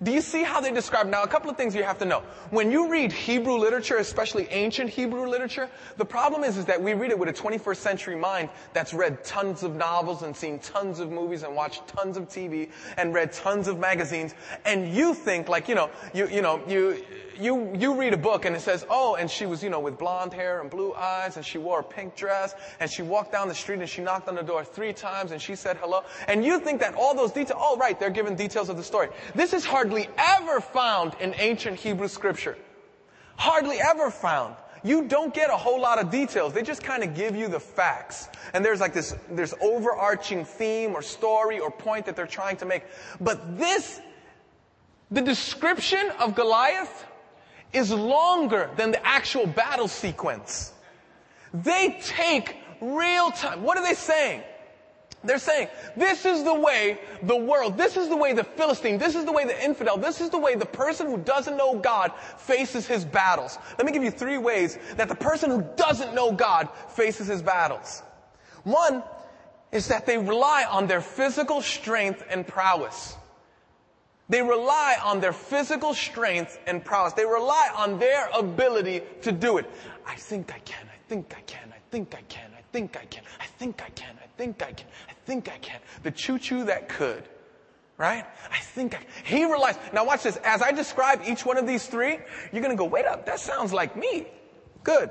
Do 0.00 0.12
you 0.12 0.20
see 0.20 0.44
how 0.44 0.60
they 0.60 0.70
describe? 0.70 1.08
Now, 1.08 1.24
a 1.24 1.26
couple 1.26 1.50
of 1.50 1.56
things 1.56 1.74
you 1.74 1.82
have 1.82 1.98
to 1.98 2.04
know. 2.04 2.22
When 2.50 2.70
you 2.70 2.88
read 2.88 3.10
Hebrew 3.10 3.56
literature, 3.56 3.96
especially 3.96 4.46
ancient 4.50 4.90
Hebrew 4.90 5.26
literature, 5.26 5.68
the 5.96 6.04
problem 6.04 6.44
is, 6.44 6.56
is 6.56 6.66
that 6.66 6.80
we 6.80 6.94
read 6.94 7.10
it 7.10 7.18
with 7.18 7.28
a 7.28 7.32
21st 7.32 7.76
century 7.76 8.14
mind 8.14 8.48
that's 8.72 8.94
read 8.94 9.24
tons 9.24 9.64
of 9.64 9.74
novels 9.74 10.22
and 10.22 10.36
seen 10.36 10.60
tons 10.60 11.00
of 11.00 11.10
movies 11.10 11.42
and 11.42 11.56
watched 11.56 11.88
tons 11.88 12.16
of 12.16 12.28
TV 12.28 12.70
and 12.96 13.12
read 13.12 13.32
tons 13.32 13.66
of 13.66 13.80
magazines. 13.80 14.36
And 14.64 14.94
you 14.94 15.14
think 15.14 15.48
like, 15.48 15.68
you 15.68 15.74
know, 15.74 15.90
you, 16.14 16.28
you 16.28 16.42
know, 16.42 16.60
you, 16.68 17.04
you, 17.40 17.74
you 17.76 17.94
read 17.94 18.12
a 18.12 18.18
book 18.18 18.44
and 18.44 18.54
it 18.54 18.60
says, 18.60 18.84
oh, 18.90 19.14
and 19.14 19.30
she 19.30 19.46
was, 19.46 19.62
you 19.62 19.70
know, 19.70 19.80
with 19.80 19.98
blonde 19.98 20.32
hair 20.32 20.60
and 20.60 20.70
blue 20.70 20.94
eyes 20.94 21.36
and 21.36 21.44
she 21.44 21.58
wore 21.58 21.80
a 21.80 21.84
pink 21.84 22.16
dress 22.16 22.54
and 22.80 22.90
she 22.90 23.02
walked 23.02 23.32
down 23.32 23.48
the 23.48 23.54
street 23.54 23.78
and 23.78 23.88
she 23.88 24.02
knocked 24.02 24.28
on 24.28 24.34
the 24.34 24.42
door 24.42 24.64
three 24.64 24.92
times 24.92 25.32
and 25.32 25.40
she 25.40 25.54
said 25.54 25.76
hello. 25.76 26.02
And 26.26 26.44
you 26.44 26.60
think 26.60 26.80
that 26.80 26.94
all 26.94 27.14
those 27.14 27.32
details, 27.32 27.58
oh 27.60 27.76
right, 27.76 27.98
they're 27.98 28.10
given 28.10 28.34
details 28.34 28.68
of 28.68 28.76
the 28.76 28.82
story. 28.82 29.08
This 29.34 29.52
is 29.52 29.64
hardly 29.64 30.08
ever 30.16 30.60
found 30.60 31.14
in 31.20 31.34
ancient 31.38 31.78
Hebrew 31.78 32.08
scripture. 32.08 32.58
Hardly 33.36 33.78
ever 33.80 34.10
found. 34.10 34.56
You 34.82 35.06
don't 35.06 35.34
get 35.34 35.50
a 35.50 35.56
whole 35.56 35.80
lot 35.80 36.00
of 36.00 36.10
details. 36.10 36.52
They 36.52 36.62
just 36.62 36.82
kind 36.82 37.02
of 37.02 37.14
give 37.14 37.34
you 37.36 37.48
the 37.48 37.60
facts. 37.60 38.28
And 38.54 38.64
there's 38.64 38.80
like 38.80 38.94
this, 38.94 39.14
there's 39.30 39.54
overarching 39.60 40.44
theme 40.44 40.94
or 40.94 41.02
story 41.02 41.58
or 41.58 41.70
point 41.70 42.06
that 42.06 42.16
they're 42.16 42.26
trying 42.26 42.56
to 42.58 42.66
make. 42.66 42.84
But 43.20 43.58
this, 43.58 44.00
the 45.10 45.20
description 45.20 46.10
of 46.18 46.34
Goliath 46.34 47.06
is 47.72 47.90
longer 47.90 48.70
than 48.76 48.90
the 48.90 49.06
actual 49.06 49.46
battle 49.46 49.88
sequence. 49.88 50.72
They 51.52 51.98
take 52.02 52.56
real 52.80 53.30
time. 53.30 53.62
What 53.62 53.78
are 53.78 53.84
they 53.84 53.94
saying? 53.94 54.42
They're 55.24 55.38
saying, 55.38 55.68
this 55.96 56.24
is 56.24 56.44
the 56.44 56.54
way 56.54 57.00
the 57.22 57.36
world, 57.36 57.76
this 57.76 57.96
is 57.96 58.08
the 58.08 58.16
way 58.16 58.34
the 58.34 58.44
Philistine, 58.44 58.98
this 58.98 59.16
is 59.16 59.24
the 59.24 59.32
way 59.32 59.44
the 59.44 59.64
infidel, 59.64 59.96
this 59.96 60.20
is 60.20 60.30
the 60.30 60.38
way 60.38 60.54
the 60.54 60.64
person 60.64 61.08
who 61.08 61.16
doesn't 61.18 61.56
know 61.56 61.76
God 61.76 62.12
faces 62.38 62.86
his 62.86 63.04
battles. 63.04 63.58
Let 63.76 63.84
me 63.84 63.90
give 63.90 64.04
you 64.04 64.12
three 64.12 64.38
ways 64.38 64.78
that 64.96 65.08
the 65.08 65.16
person 65.16 65.50
who 65.50 65.66
doesn't 65.76 66.14
know 66.14 66.30
God 66.30 66.68
faces 66.90 67.26
his 67.26 67.42
battles. 67.42 68.02
One 68.62 69.02
is 69.72 69.88
that 69.88 70.06
they 70.06 70.18
rely 70.18 70.64
on 70.70 70.86
their 70.86 71.00
physical 71.00 71.62
strength 71.62 72.24
and 72.30 72.46
prowess. 72.46 73.16
They 74.28 74.42
rely 74.42 74.96
on 75.02 75.20
their 75.20 75.32
physical 75.32 75.94
strength 75.94 76.58
and 76.66 76.84
prowess. 76.84 77.14
They 77.14 77.24
rely 77.24 77.70
on 77.74 77.98
their 77.98 78.28
ability 78.36 79.02
to 79.22 79.32
do 79.32 79.56
it. 79.58 79.70
I 80.06 80.16
think 80.16 80.52
I 80.54 80.58
can. 80.60 80.86
I 80.86 81.08
think 81.08 81.34
I 81.36 81.40
can. 81.42 81.72
I 81.72 81.78
think 81.90 82.14
I 82.14 82.22
can. 82.28 82.50
I 82.56 82.62
think 82.72 82.96
I 82.96 83.04
can. 83.06 83.22
I 83.40 83.46
think 83.46 83.82
I 83.82 83.88
can. 83.90 84.18
I 84.20 84.26
think 84.36 84.62
I 84.62 84.72
can. 84.72 84.86
I 85.08 85.12
think 85.24 85.48
I 85.48 85.58
can. 85.58 85.80
The 86.02 86.10
choo-choo 86.10 86.64
that 86.64 86.88
could. 86.88 87.24
Right? 87.96 88.24
I 88.52 88.58
think 88.58 88.94
I, 88.94 89.00
he 89.24 89.44
relies. 89.44 89.76
Now 89.92 90.04
watch 90.04 90.22
this. 90.22 90.36
As 90.44 90.62
I 90.62 90.72
describe 90.72 91.22
each 91.26 91.44
one 91.44 91.56
of 91.56 91.66
these 91.66 91.86
three, 91.86 92.18
you're 92.52 92.62
gonna 92.62 92.76
go, 92.76 92.84
wait 92.84 93.06
up, 93.06 93.26
that 93.26 93.40
sounds 93.40 93.72
like 93.72 93.96
me. 93.96 94.28
Good. 94.84 95.10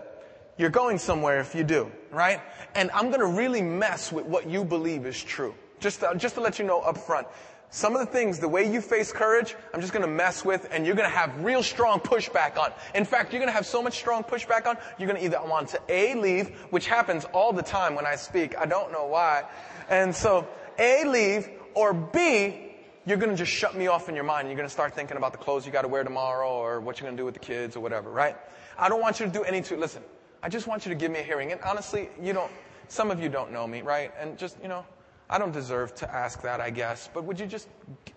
You're 0.58 0.70
going 0.70 0.98
somewhere 0.98 1.40
if 1.40 1.54
you 1.54 1.64
do, 1.64 1.92
right? 2.12 2.40
And 2.76 2.90
I'm 2.92 3.12
gonna 3.12 3.26
really 3.28 3.62
mess 3.62 4.12
with 4.12 4.26
what 4.26 4.48
you 4.48 4.64
believe 4.64 5.06
is 5.06 5.22
true. 5.22 5.54
Just, 5.80 6.00
to, 6.00 6.14
just 6.16 6.36
to 6.36 6.42
let 6.42 6.60
you 6.60 6.66
know 6.66 6.80
up 6.82 6.98
front. 6.98 7.28
Some 7.70 7.96
of 7.96 8.00
the 8.00 8.12
things, 8.12 8.40
the 8.40 8.48
way 8.48 8.72
you 8.72 8.80
face 8.80 9.12
courage, 9.12 9.56
I'm 9.74 9.82
just 9.82 9.92
gonna 9.92 10.08
mess 10.08 10.46
with 10.46 10.70
and 10.72 10.86
you're 10.86 10.96
gonna 10.96 11.10
have 11.10 11.44
real 11.44 11.62
strong 11.62 12.00
pushback 12.00 12.58
on. 12.58 12.72
In 12.96 13.04
fact, 13.04 13.34
you're 13.34 13.42
gonna 13.42 13.52
have 13.52 13.66
so 13.66 13.84
much 13.84 13.98
strong 13.98 14.24
pushback 14.24 14.66
on, 14.68 14.78
you're 14.98 15.08
gonna 15.08 15.24
either 15.24 15.42
want 15.44 15.70
to 15.70 15.82
A, 15.90 16.16
leave, 16.16 16.50
which 16.70 16.88
happens 16.88 17.26
all 17.34 17.52
the 17.52 17.62
time 17.62 17.94
when 17.94 18.06
I 18.06 18.16
speak. 18.16 18.58
I 18.58 18.66
don't 18.66 18.92
know 18.92 19.06
why. 19.06 19.44
And 19.90 20.16
so, 20.16 20.48
A, 20.80 21.04
leave, 21.06 21.50
or 21.74 21.94
B, 21.94 22.72
you're 23.06 23.18
gonna 23.18 23.36
just 23.36 23.52
shut 23.52 23.76
me 23.76 23.88
off 23.88 24.08
in 24.08 24.16
your 24.16 24.24
mind. 24.24 24.48
You're 24.48 24.58
gonna 24.58 24.70
start 24.70 24.96
thinking 24.96 25.18
about 25.18 25.34
the 25.34 25.38
clothes 25.38 25.66
you 25.66 25.72
gotta 25.72 25.90
wear 25.90 26.06
tomorrow 26.06 26.50
or 26.50 26.80
what 26.80 27.00
you're 27.00 27.08
gonna 27.08 27.18
do 27.18 27.26
with 27.26 27.34
the 27.34 27.40
kids 27.42 27.76
or 27.76 27.82
whatever, 27.82 28.10
right? 28.10 28.38
I 28.78 28.88
don't 28.88 29.02
want 29.02 29.20
you 29.20 29.26
to 29.26 29.32
do 29.32 29.44
any 29.44 29.62
to, 29.64 29.76
listen, 29.76 30.04
I 30.42 30.48
just 30.48 30.68
want 30.68 30.86
you 30.86 30.90
to 30.90 30.96
give 30.96 31.12
me 31.12 31.20
a 31.20 31.24
hearing. 31.24 31.52
And 31.52 31.60
honestly, 31.62 32.10
you 32.22 32.32
don't, 32.32 32.52
some 32.88 33.12
of 33.12 33.22
you 33.22 33.28
don't 33.28 33.52
know 33.52 33.68
me, 33.68 33.82
right? 33.82 34.12
And 34.20 34.38
just, 34.38 34.58
you 34.62 34.70
know, 34.70 34.86
I 35.30 35.38
don't 35.38 35.52
deserve 35.52 35.94
to 35.96 36.14
ask 36.14 36.42
that, 36.42 36.62
I 36.62 36.70
guess, 36.70 37.10
but 37.14 37.24
would 37.26 37.40
you 37.40 37.46
just 37.46 37.68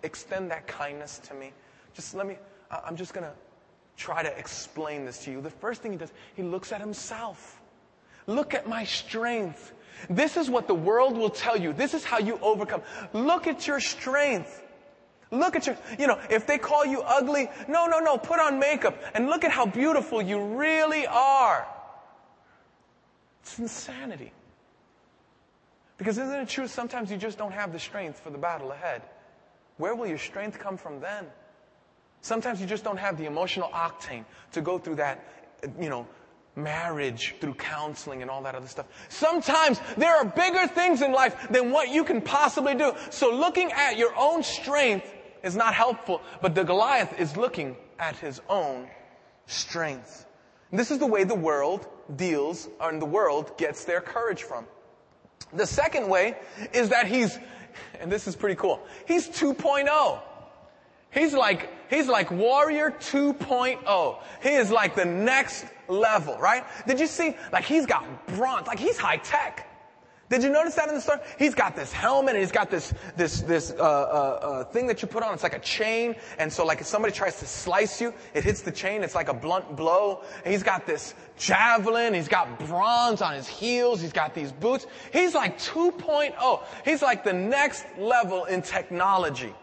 extend 0.03 0.51
that 0.51 0.67
kindness 0.67 1.19
to 1.25 1.33
me? 1.33 1.51
Just 1.93 2.15
let 2.15 2.25
me, 2.25 2.37
I'm 2.71 2.95
just 2.95 3.13
going 3.13 3.25
to 3.25 3.33
try 3.97 4.23
to 4.23 4.37
explain 4.37 5.05
this 5.05 5.23
to 5.25 5.31
you. 5.31 5.41
The 5.41 5.49
first 5.49 5.81
thing 5.81 5.91
he 5.91 5.97
does, 5.97 6.11
he 6.35 6.43
looks 6.43 6.71
at 6.71 6.79
himself. 6.79 7.61
Look 8.27 8.53
at 8.53 8.67
my 8.67 8.85
strength. 8.85 9.73
This 10.09 10.37
is 10.37 10.49
what 10.49 10.67
the 10.67 10.75
world 10.75 11.17
will 11.17 11.29
tell 11.29 11.57
you. 11.57 11.73
This 11.73 11.93
is 11.93 12.03
how 12.03 12.19
you 12.19 12.39
overcome. 12.41 12.81
Look 13.13 13.45
at 13.45 13.67
your 13.67 13.79
strength. 13.79 14.63
Look 15.31 15.55
at 15.55 15.65
your, 15.65 15.77
you 15.97 16.07
know, 16.07 16.19
if 16.29 16.45
they 16.45 16.57
call 16.57 16.85
you 16.85 17.01
ugly, 17.01 17.49
no, 17.67 17.87
no, 17.87 17.99
no, 17.99 18.17
put 18.17 18.39
on 18.39 18.59
makeup 18.59 18.97
and 19.13 19.27
look 19.27 19.43
at 19.43 19.51
how 19.51 19.65
beautiful 19.65 20.21
you 20.21 20.55
really 20.55 21.07
are. 21.07 21.67
It's 23.41 23.59
insanity. 23.59 24.33
Because 26.01 26.17
isn't 26.17 26.33
it 26.33 26.49
true 26.49 26.65
sometimes 26.65 27.11
you 27.11 27.17
just 27.17 27.37
don't 27.37 27.51
have 27.51 27.71
the 27.71 27.77
strength 27.77 28.21
for 28.21 28.31
the 28.31 28.37
battle 28.39 28.71
ahead? 28.71 29.03
Where 29.77 29.93
will 29.93 30.07
your 30.07 30.17
strength 30.17 30.57
come 30.57 30.75
from 30.75 30.99
then? 30.99 31.27
Sometimes 32.21 32.59
you 32.59 32.65
just 32.65 32.83
don't 32.83 32.97
have 32.97 33.19
the 33.19 33.25
emotional 33.25 33.69
octane 33.69 34.25
to 34.53 34.61
go 34.61 34.79
through 34.79 34.95
that, 34.95 35.23
you 35.79 35.89
know, 35.89 36.07
marriage 36.55 37.35
through 37.39 37.53
counseling 37.53 38.23
and 38.23 38.31
all 38.31 38.41
that 38.41 38.55
other 38.55 38.65
stuff. 38.65 38.87
Sometimes 39.09 39.79
there 39.95 40.17
are 40.17 40.25
bigger 40.25 40.65
things 40.65 41.03
in 41.03 41.11
life 41.11 41.35
than 41.51 41.69
what 41.69 41.89
you 41.89 42.03
can 42.03 42.21
possibly 42.21 42.73
do. 42.73 42.93
So 43.11 43.29
looking 43.29 43.71
at 43.71 43.95
your 43.95 44.15
own 44.17 44.41
strength 44.41 45.05
is 45.43 45.55
not 45.55 45.75
helpful, 45.75 46.23
but 46.41 46.55
the 46.55 46.63
Goliath 46.63 47.19
is 47.19 47.37
looking 47.37 47.77
at 47.99 48.15
his 48.15 48.41
own 48.49 48.87
strength. 49.45 50.25
And 50.71 50.79
this 50.79 50.89
is 50.89 50.97
the 50.97 51.05
way 51.05 51.25
the 51.25 51.35
world 51.35 51.85
deals, 52.15 52.67
or 52.79 52.91
the 52.91 53.05
world 53.05 53.55
gets 53.59 53.85
their 53.85 54.01
courage 54.01 54.41
from. 54.41 54.65
The 55.53 55.65
second 55.65 56.07
way 56.07 56.37
is 56.73 56.89
that 56.89 57.07
he's, 57.07 57.37
and 57.99 58.11
this 58.11 58.27
is 58.27 58.35
pretty 58.35 58.55
cool, 58.55 58.81
he's 59.07 59.27
2.0. 59.29 60.19
He's 61.11 61.33
like, 61.33 61.69
he's 61.89 62.07
like 62.07 62.31
warrior 62.31 62.91
2.0. 62.91 64.17
He 64.41 64.49
is 64.49 64.71
like 64.71 64.95
the 64.95 65.05
next 65.05 65.65
level, 65.89 66.37
right? 66.37 66.63
Did 66.87 66.99
you 66.99 67.07
see, 67.07 67.35
like 67.51 67.65
he's 67.65 67.85
got 67.85 68.27
bronze, 68.27 68.67
like 68.67 68.79
he's 68.79 68.97
high 68.97 69.17
tech. 69.17 69.67
Did 70.31 70.43
you 70.43 70.49
notice 70.49 70.75
that 70.75 70.87
in 70.87 70.95
the 70.95 71.01
story? 71.01 71.19
He's 71.37 71.53
got 71.53 71.75
this 71.75 71.91
helmet 71.91 72.35
and 72.35 72.41
he's 72.41 72.53
got 72.53 72.71
this, 72.71 72.93
this, 73.17 73.41
this, 73.41 73.71
uh, 73.71 73.83
uh, 73.83 73.83
uh, 73.83 74.63
thing 74.63 74.87
that 74.87 75.01
you 75.01 75.07
put 75.09 75.23
on. 75.23 75.33
It's 75.33 75.43
like 75.43 75.57
a 75.57 75.59
chain. 75.59 76.15
And 76.39 76.51
so 76.51 76.65
like 76.65 76.79
if 76.79 76.87
somebody 76.87 77.13
tries 77.13 77.37
to 77.39 77.45
slice 77.45 77.99
you, 77.99 78.13
it 78.33 78.45
hits 78.45 78.61
the 78.61 78.71
chain. 78.71 79.03
It's 79.03 79.13
like 79.13 79.27
a 79.27 79.33
blunt 79.33 79.75
blow. 79.75 80.21
And 80.45 80.53
he's 80.53 80.63
got 80.63 80.87
this 80.87 81.15
javelin. 81.37 82.13
He's 82.13 82.29
got 82.29 82.57
bronze 82.59 83.21
on 83.21 83.33
his 83.33 83.45
heels. 83.45 83.99
He's 83.99 84.13
got 84.13 84.33
these 84.33 84.53
boots. 84.53 84.87
He's 85.11 85.35
like 85.35 85.59
2.0. 85.59 86.63
He's 86.85 87.01
like 87.01 87.25
the 87.25 87.33
next 87.33 87.85
level 87.97 88.45
in 88.45 88.61
technology. 88.61 89.53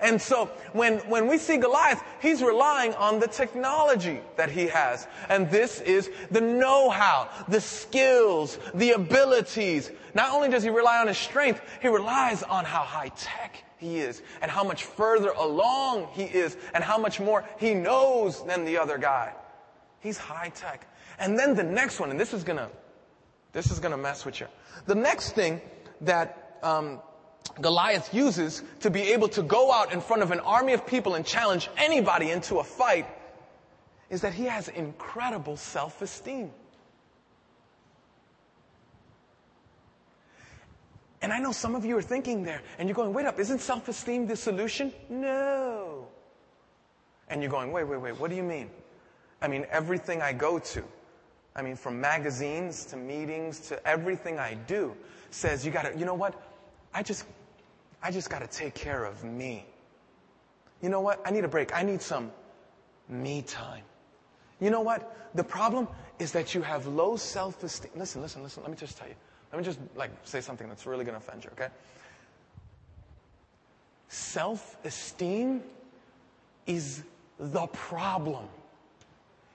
And 0.00 0.20
so 0.20 0.46
when, 0.72 0.98
when 1.08 1.26
we 1.28 1.38
see 1.38 1.56
Goliath, 1.56 2.02
he's 2.20 2.42
relying 2.42 2.94
on 2.94 3.20
the 3.20 3.28
technology 3.28 4.20
that 4.36 4.50
he 4.50 4.66
has. 4.66 5.06
And 5.28 5.50
this 5.50 5.80
is 5.80 6.10
the 6.30 6.40
know-how, 6.40 7.28
the 7.48 7.60
skills, 7.60 8.58
the 8.74 8.92
abilities. 8.92 9.90
Not 10.14 10.32
only 10.32 10.48
does 10.48 10.62
he 10.62 10.70
rely 10.70 10.98
on 10.98 11.06
his 11.06 11.18
strength, 11.18 11.60
he 11.80 11.88
relies 11.88 12.42
on 12.42 12.64
how 12.64 12.82
high 12.82 13.10
tech 13.16 13.64
he 13.78 13.98
is 13.98 14.22
and 14.40 14.50
how 14.50 14.64
much 14.64 14.84
further 14.84 15.30
along 15.30 16.08
he 16.12 16.24
is 16.24 16.56
and 16.72 16.82
how 16.82 16.98
much 16.98 17.20
more 17.20 17.44
he 17.58 17.74
knows 17.74 18.44
than 18.46 18.64
the 18.64 18.78
other 18.78 18.98
guy. 18.98 19.32
He's 20.00 20.18
high 20.18 20.50
tech. 20.50 20.86
And 21.18 21.38
then 21.38 21.54
the 21.54 21.62
next 21.62 22.00
one, 22.00 22.10
and 22.10 22.18
this 22.18 22.32
is 22.32 22.44
gonna, 22.44 22.68
this 23.52 23.70
is 23.70 23.78
gonna 23.78 23.96
mess 23.96 24.24
with 24.24 24.40
you. 24.40 24.46
The 24.86 24.94
next 24.94 25.32
thing 25.32 25.60
that, 26.00 26.58
um, 26.62 27.00
Goliath 27.60 28.12
uses 28.12 28.62
to 28.80 28.90
be 28.90 29.12
able 29.12 29.28
to 29.28 29.42
go 29.42 29.72
out 29.72 29.92
in 29.92 30.00
front 30.00 30.22
of 30.22 30.30
an 30.30 30.40
army 30.40 30.72
of 30.72 30.86
people 30.86 31.14
and 31.14 31.24
challenge 31.24 31.68
anybody 31.76 32.30
into 32.30 32.58
a 32.58 32.64
fight 32.64 33.06
is 34.10 34.20
that 34.22 34.34
he 34.34 34.44
has 34.44 34.68
incredible 34.68 35.56
self-esteem. 35.56 36.50
And 41.22 41.32
I 41.32 41.38
know 41.38 41.52
some 41.52 41.74
of 41.74 41.86
you 41.86 41.96
are 41.96 42.02
thinking 42.02 42.42
there 42.42 42.60
and 42.78 42.88
you're 42.88 42.94
going, 42.94 43.14
wait 43.14 43.24
up, 43.24 43.38
isn't 43.38 43.60
self-esteem 43.60 44.26
the 44.26 44.36
solution? 44.36 44.92
No. 45.08 46.06
And 47.28 47.40
you're 47.40 47.50
going, 47.50 47.72
wait, 47.72 47.84
wait, 47.84 48.00
wait, 48.00 48.20
what 48.20 48.28
do 48.28 48.36
you 48.36 48.42
mean? 48.42 48.68
I 49.40 49.48
mean, 49.48 49.66
everything 49.70 50.20
I 50.20 50.32
go 50.32 50.58
to, 50.58 50.84
I 51.56 51.62
mean, 51.62 51.76
from 51.76 52.00
magazines 52.00 52.84
to 52.86 52.96
meetings 52.96 53.60
to 53.68 53.88
everything 53.88 54.38
I 54.38 54.54
do 54.54 54.94
says 55.30 55.64
you 55.64 55.72
gotta, 55.72 55.96
you 55.96 56.04
know 56.04 56.14
what? 56.14 56.40
I 56.94 57.02
just, 57.02 57.24
I 58.02 58.10
just 58.10 58.30
got 58.30 58.40
to 58.40 58.46
take 58.46 58.74
care 58.74 59.04
of 59.04 59.24
me. 59.24 59.66
You 60.80 60.88
know 60.88 61.00
what? 61.00 61.20
I 61.26 61.30
need 61.30 61.44
a 61.44 61.48
break. 61.48 61.74
I 61.76 61.82
need 61.82 62.00
some 62.00 62.30
me 63.08 63.42
time. 63.42 63.82
You 64.60 64.70
know 64.70 64.80
what? 64.80 65.30
The 65.34 65.44
problem 65.44 65.88
is 66.18 66.32
that 66.32 66.54
you 66.54 66.62
have 66.62 66.86
low 66.86 67.16
self-esteem. 67.16 67.90
Listen, 67.96 68.22
listen, 68.22 68.42
listen. 68.42 68.62
Let 68.62 68.70
me 68.70 68.76
just 68.76 68.96
tell 68.96 69.08
you. 69.08 69.14
Let 69.52 69.58
me 69.58 69.64
just 69.64 69.78
like 69.96 70.10
say 70.24 70.40
something 70.40 70.68
that's 70.68 70.86
really 70.86 71.04
to 71.04 71.16
offend 71.16 71.44
you, 71.44 71.50
okay? 71.52 71.68
Self-esteem 74.08 75.62
is 76.66 77.02
the 77.38 77.66
problem. 77.66 78.46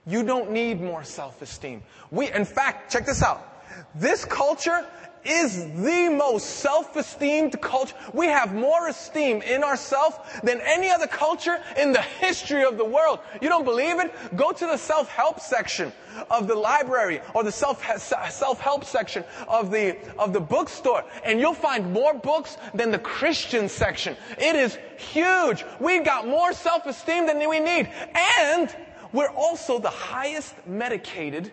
You 0.06 0.22
don't 0.22 0.50
need 0.50 0.80
more 0.80 1.04
self-esteem. 1.04 1.82
We, 2.10 2.32
in 2.32 2.44
fact, 2.44 2.92
check 2.92 3.06
this 3.06 3.22
out. 3.22 3.64
This 3.94 4.24
culture 4.24 4.86
is 5.24 5.64
the 5.82 6.08
most 6.08 6.46
self-esteemed 6.60 7.60
culture. 7.60 7.94
We 8.12 8.26
have 8.26 8.54
more 8.54 8.88
esteem 8.88 9.42
in 9.42 9.62
ourselves 9.62 10.16
than 10.42 10.60
any 10.64 10.90
other 10.90 11.06
culture 11.06 11.58
in 11.76 11.92
the 11.92 12.02
history 12.02 12.64
of 12.64 12.78
the 12.78 12.84
world. 12.84 13.20
You 13.40 13.48
don't 13.48 13.64
believe 13.64 14.00
it? 14.00 14.12
Go 14.36 14.52
to 14.52 14.66
the 14.66 14.76
self-help 14.76 15.40
section 15.40 15.92
of 16.30 16.48
the 16.48 16.54
library 16.54 17.20
or 17.34 17.44
the 17.44 17.52
self, 17.52 17.84
self-help 17.98 18.84
section 18.84 19.24
of 19.48 19.70
the, 19.70 19.96
of 20.18 20.32
the 20.32 20.40
bookstore 20.40 21.04
and 21.24 21.38
you'll 21.38 21.54
find 21.54 21.92
more 21.92 22.14
books 22.14 22.56
than 22.74 22.90
the 22.90 22.98
Christian 22.98 23.68
section. 23.68 24.16
It 24.38 24.56
is 24.56 24.78
huge. 24.96 25.64
We've 25.78 26.04
got 26.04 26.26
more 26.26 26.52
self-esteem 26.52 27.26
than 27.26 27.48
we 27.48 27.60
need. 27.60 27.90
And 28.14 28.74
we're 29.12 29.30
also 29.30 29.78
the 29.78 29.90
highest 29.90 30.54
medicated 30.66 31.52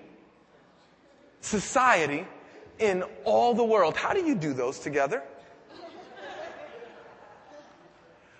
society 1.42 2.26
in 2.80 3.04
all 3.24 3.54
the 3.54 3.64
world. 3.64 3.96
How 3.96 4.14
do 4.14 4.24
you 4.24 4.36
do 4.36 4.54
those 4.54 4.80
together? 4.80 5.24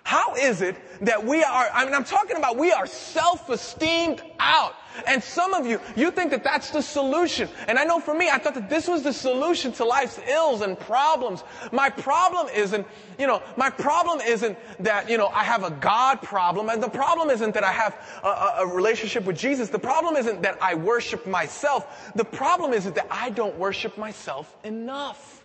How 0.08 0.36
is 0.36 0.62
it 0.62 0.74
that 1.02 1.26
we 1.26 1.44
are, 1.44 1.68
I 1.70 1.84
mean, 1.84 1.92
I'm 1.92 2.02
talking 2.02 2.38
about 2.38 2.56
we 2.56 2.72
are 2.72 2.86
self-esteemed 2.86 4.22
out. 4.40 4.74
And 5.06 5.22
some 5.22 5.52
of 5.52 5.66
you, 5.66 5.82
you 5.96 6.10
think 6.10 6.30
that 6.30 6.42
that's 6.42 6.70
the 6.70 6.80
solution. 6.80 7.46
And 7.66 7.78
I 7.78 7.84
know 7.84 8.00
for 8.00 8.14
me, 8.14 8.30
I 8.30 8.38
thought 8.38 8.54
that 8.54 8.70
this 8.70 8.88
was 8.88 9.02
the 9.02 9.12
solution 9.12 9.70
to 9.72 9.84
life's 9.84 10.18
ills 10.26 10.62
and 10.62 10.80
problems. 10.80 11.44
My 11.72 11.90
problem 11.90 12.48
isn't, 12.54 12.86
you 13.18 13.26
know, 13.26 13.42
my 13.58 13.68
problem 13.68 14.22
isn't 14.26 14.56
that, 14.82 15.10
you 15.10 15.18
know, 15.18 15.26
I 15.26 15.44
have 15.44 15.62
a 15.62 15.72
God 15.72 16.22
problem. 16.22 16.70
And 16.70 16.82
the 16.82 16.88
problem 16.88 17.28
isn't 17.28 17.52
that 17.52 17.62
I 17.62 17.72
have 17.72 17.94
a, 18.24 18.62
a 18.62 18.66
relationship 18.66 19.26
with 19.26 19.36
Jesus. 19.36 19.68
The 19.68 19.78
problem 19.78 20.16
isn't 20.16 20.40
that 20.40 20.56
I 20.62 20.74
worship 20.74 21.26
myself. 21.26 22.10
The 22.14 22.24
problem 22.24 22.72
is 22.72 22.90
that 22.90 23.06
I 23.10 23.28
don't 23.28 23.58
worship 23.58 23.98
myself 23.98 24.56
enough. 24.64 25.37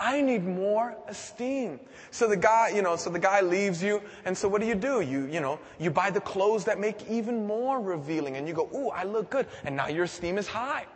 I 0.00 0.22
need 0.22 0.46
more 0.46 0.96
esteem. 1.08 1.78
So 2.10 2.26
the 2.26 2.36
guy, 2.36 2.70
you 2.70 2.80
know, 2.80 2.96
so 2.96 3.10
the 3.10 3.18
guy 3.18 3.42
leaves 3.42 3.82
you, 3.82 4.00
and 4.24 4.36
so 4.36 4.48
what 4.48 4.62
do 4.62 4.66
you 4.66 4.74
do? 4.74 5.02
You, 5.02 5.26
you 5.26 5.40
know, 5.40 5.60
you 5.78 5.90
buy 5.90 6.08
the 6.08 6.22
clothes 6.22 6.64
that 6.64 6.80
make 6.80 7.06
even 7.10 7.46
more 7.46 7.78
revealing, 7.78 8.36
and 8.36 8.48
you 8.48 8.54
go, 8.54 8.70
ooh, 8.74 8.88
I 8.88 9.04
look 9.04 9.28
good, 9.28 9.46
and 9.62 9.76
now 9.76 9.88
your 9.88 10.04
esteem 10.04 10.38
is 10.38 10.48
high. 10.48 10.86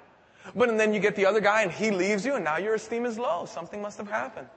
But 0.56 0.70
and 0.70 0.80
then 0.80 0.94
you 0.94 1.00
get 1.00 1.16
the 1.16 1.26
other 1.26 1.40
guy, 1.40 1.62
and 1.62 1.70
he 1.70 1.90
leaves 1.90 2.24
you, 2.24 2.34
and 2.34 2.44
now 2.44 2.56
your 2.56 2.74
esteem 2.74 3.04
is 3.04 3.18
low. 3.18 3.44
Something 3.44 3.82
must 3.82 3.98
have 3.98 4.08
happened. 4.08 4.48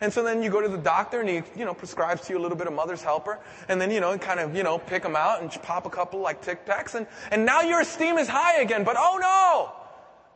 And 0.00 0.12
so 0.12 0.24
then 0.24 0.42
you 0.42 0.50
go 0.50 0.60
to 0.60 0.68
the 0.68 0.76
doctor, 0.76 1.20
and 1.20 1.28
he, 1.28 1.42
you 1.56 1.64
know, 1.64 1.72
prescribes 1.72 2.22
to 2.22 2.32
you 2.32 2.38
a 2.38 2.42
little 2.42 2.58
bit 2.58 2.66
of 2.66 2.72
mother's 2.72 3.02
helper, 3.02 3.38
and 3.68 3.80
then, 3.80 3.92
you 3.92 4.00
know, 4.00 4.18
kind 4.18 4.40
of, 4.40 4.56
you 4.56 4.64
know, 4.64 4.76
pick 4.76 5.04
them 5.04 5.14
out 5.14 5.40
and 5.40 5.50
pop 5.62 5.86
a 5.86 5.90
couple 5.90 6.18
like 6.18 6.42
Tic 6.42 6.66
Tacs, 6.66 6.96
and, 6.96 7.06
and 7.30 7.46
now 7.46 7.60
your 7.60 7.80
esteem 7.80 8.18
is 8.18 8.26
high 8.26 8.60
again. 8.60 8.82
But 8.82 8.96
oh 8.98 9.18
no! 9.20 9.72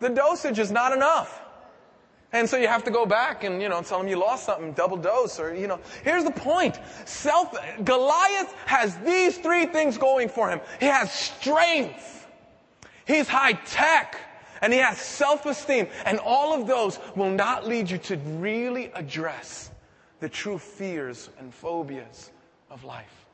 The 0.06 0.14
dosage 0.14 0.60
is 0.60 0.70
not 0.70 0.92
enough. 0.92 1.42
And 2.32 2.48
so 2.48 2.58
you 2.58 2.68
have 2.68 2.84
to 2.84 2.90
go 2.90 3.06
back 3.06 3.44
and, 3.44 3.62
you 3.62 3.70
know, 3.70 3.80
tell 3.80 3.98
them 3.98 4.08
you 4.08 4.16
lost 4.16 4.44
something, 4.44 4.72
double 4.72 4.98
dose, 4.98 5.40
or, 5.40 5.54
you 5.54 5.66
know. 5.66 5.80
Here's 6.04 6.24
the 6.24 6.30
point. 6.30 6.78
Self, 7.06 7.56
Goliath 7.84 8.52
has 8.66 8.96
these 8.98 9.38
three 9.38 9.64
things 9.64 9.96
going 9.96 10.28
for 10.28 10.50
him. 10.50 10.60
He 10.78 10.86
has 10.86 11.10
strength. 11.10 12.26
He's 13.06 13.28
high 13.28 13.52
tech. 13.52 14.20
And 14.60 14.72
he 14.72 14.78
has 14.80 14.98
self-esteem. 14.98 15.88
And 16.04 16.18
all 16.18 16.52
of 16.60 16.66
those 16.66 16.98
will 17.16 17.30
not 17.30 17.66
lead 17.66 17.90
you 17.90 17.96
to 17.98 18.16
really 18.16 18.90
address 18.94 19.70
the 20.20 20.28
true 20.28 20.58
fears 20.58 21.30
and 21.38 21.54
phobias 21.54 22.30
of 22.70 22.84
life. 22.84 23.24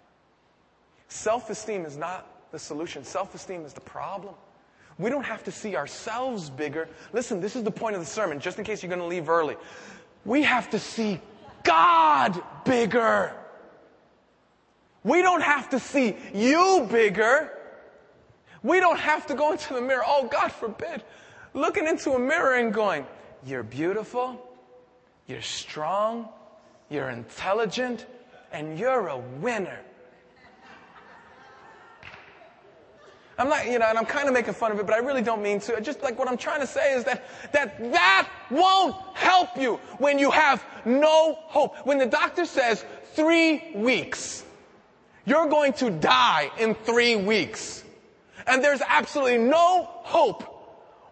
Self-esteem 1.09 1.85
is 1.85 1.97
not 1.97 2.29
the 2.53 2.59
solution. 2.59 3.03
Self-esteem 3.03 3.65
is 3.65 3.73
the 3.73 3.81
problem. 3.81 4.35
We 4.99 5.11
don't 5.11 5.25
have 5.25 5.43
to 5.45 5.51
see 5.51 5.77
ourselves 5.77 6.51
bigger. 6.51 6.89
Listen, 7.13 7.41
this 7.41 7.57
is 7.57 7.63
the 7.65 7.71
point 7.71 7.97
of 7.97 8.01
the 8.01 8.07
sermon, 8.07 8.39
just 8.39 8.59
in 8.59 8.65
case 8.65 8.83
you're 8.83 8.89
going 8.91 9.01
to 9.01 9.07
leave 9.07 9.29
early. 9.29 9.57
We 10.25 10.43
have 10.43 10.71
to 10.71 10.79
see 10.79 11.21
God 11.65 12.41
bigger. 12.65 13.33
We 15.03 15.21
don't 15.21 15.43
have 15.43 15.69
to 15.71 15.81
see 15.81 16.17
you 16.33 16.87
bigger. 16.91 17.51
We 18.63 18.81
don't 18.81 18.99
have 18.99 19.27
to 19.27 19.35
go 19.35 19.53
into 19.53 19.75
the 19.75 19.83
mirror. 19.83 20.05
Oh, 20.07 20.29
God 20.31 20.51
forbid. 20.51 21.03
Looking 21.53 21.87
into 21.87 22.13
a 22.13 22.19
mirror 22.19 22.55
and 22.55 22.73
going, 22.73 23.07
you're 23.45 23.63
beautiful, 23.63 24.41
you're 25.27 25.43
strong, 25.43 26.29
you're 26.89 27.11
intelligent, 27.11 28.07
and 28.53 28.79
you're 28.79 29.09
a 29.09 29.19
winner. 29.19 29.79
I'm 33.37 33.49
not, 33.49 33.67
you 33.67 33.79
know, 33.79 33.87
and 33.87 33.99
I'm 33.99 34.07
kind 34.07 34.29
of 34.29 34.35
making 34.35 34.55
fun 34.55 34.71
of 34.71 34.79
it, 34.79 34.87
but 34.87 34.95
I 34.95 34.99
really 34.99 35.23
don't 35.23 35.43
mean 35.43 35.59
to. 35.61 35.81
Just 35.81 36.03
like 36.03 36.19
what 36.19 36.29
I'm 36.29 36.37
trying 36.37 36.61
to 36.61 36.67
say 36.67 36.95
is 36.95 37.05
that, 37.05 37.25
that 37.53 37.79
that 37.93 38.29
won't 38.51 38.95
help 39.15 39.57
you 39.57 39.77
when 39.99 40.19
you 40.19 40.31
have 40.31 40.65
no 40.85 41.35
hope. 41.41 41.77
When 41.85 41.99
the 41.99 42.07
doctor 42.07 42.45
says 42.45 42.85
three 43.15 43.73
weeks, 43.75 44.45
you're 45.25 45.49
going 45.49 45.73
to 45.75 45.91
die 45.91 46.51
in 46.59 46.75
three 46.75 47.17
weeks. 47.17 47.83
And 48.47 48.63
there's 48.63 48.83
absolutely 48.87 49.39
no 49.39 49.89
hope. 49.91 50.51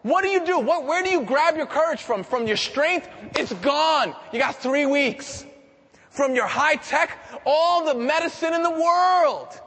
What 0.02 0.22
do 0.22 0.28
you 0.28 0.44
do? 0.44 0.58
What, 0.58 0.84
where 0.84 1.02
do 1.02 1.08
you 1.08 1.22
grab 1.22 1.56
your 1.56 1.66
courage 1.66 2.02
from? 2.02 2.22
From 2.22 2.46
your 2.46 2.56
strength? 2.56 3.08
It's 3.36 3.52
gone. 3.54 4.14
You 4.32 4.38
got 4.38 4.56
three 4.56 4.86
weeks. 4.86 5.46
From 6.10 6.34
your 6.34 6.46
high 6.46 6.76
tech, 6.76 7.18
all 7.46 7.86
the 7.86 7.94
medicine 7.94 8.52
in 8.52 8.62
the 8.62 8.70
world 8.70 9.60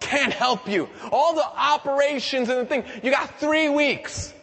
can't 0.00 0.32
help 0.32 0.68
you. 0.68 0.88
All 1.12 1.34
the 1.34 1.44
operations 1.44 2.48
and 2.48 2.58
the 2.58 2.66
thing, 2.66 2.84
you 3.02 3.10
got 3.10 3.38
three 3.38 3.68
weeks. 3.68 4.34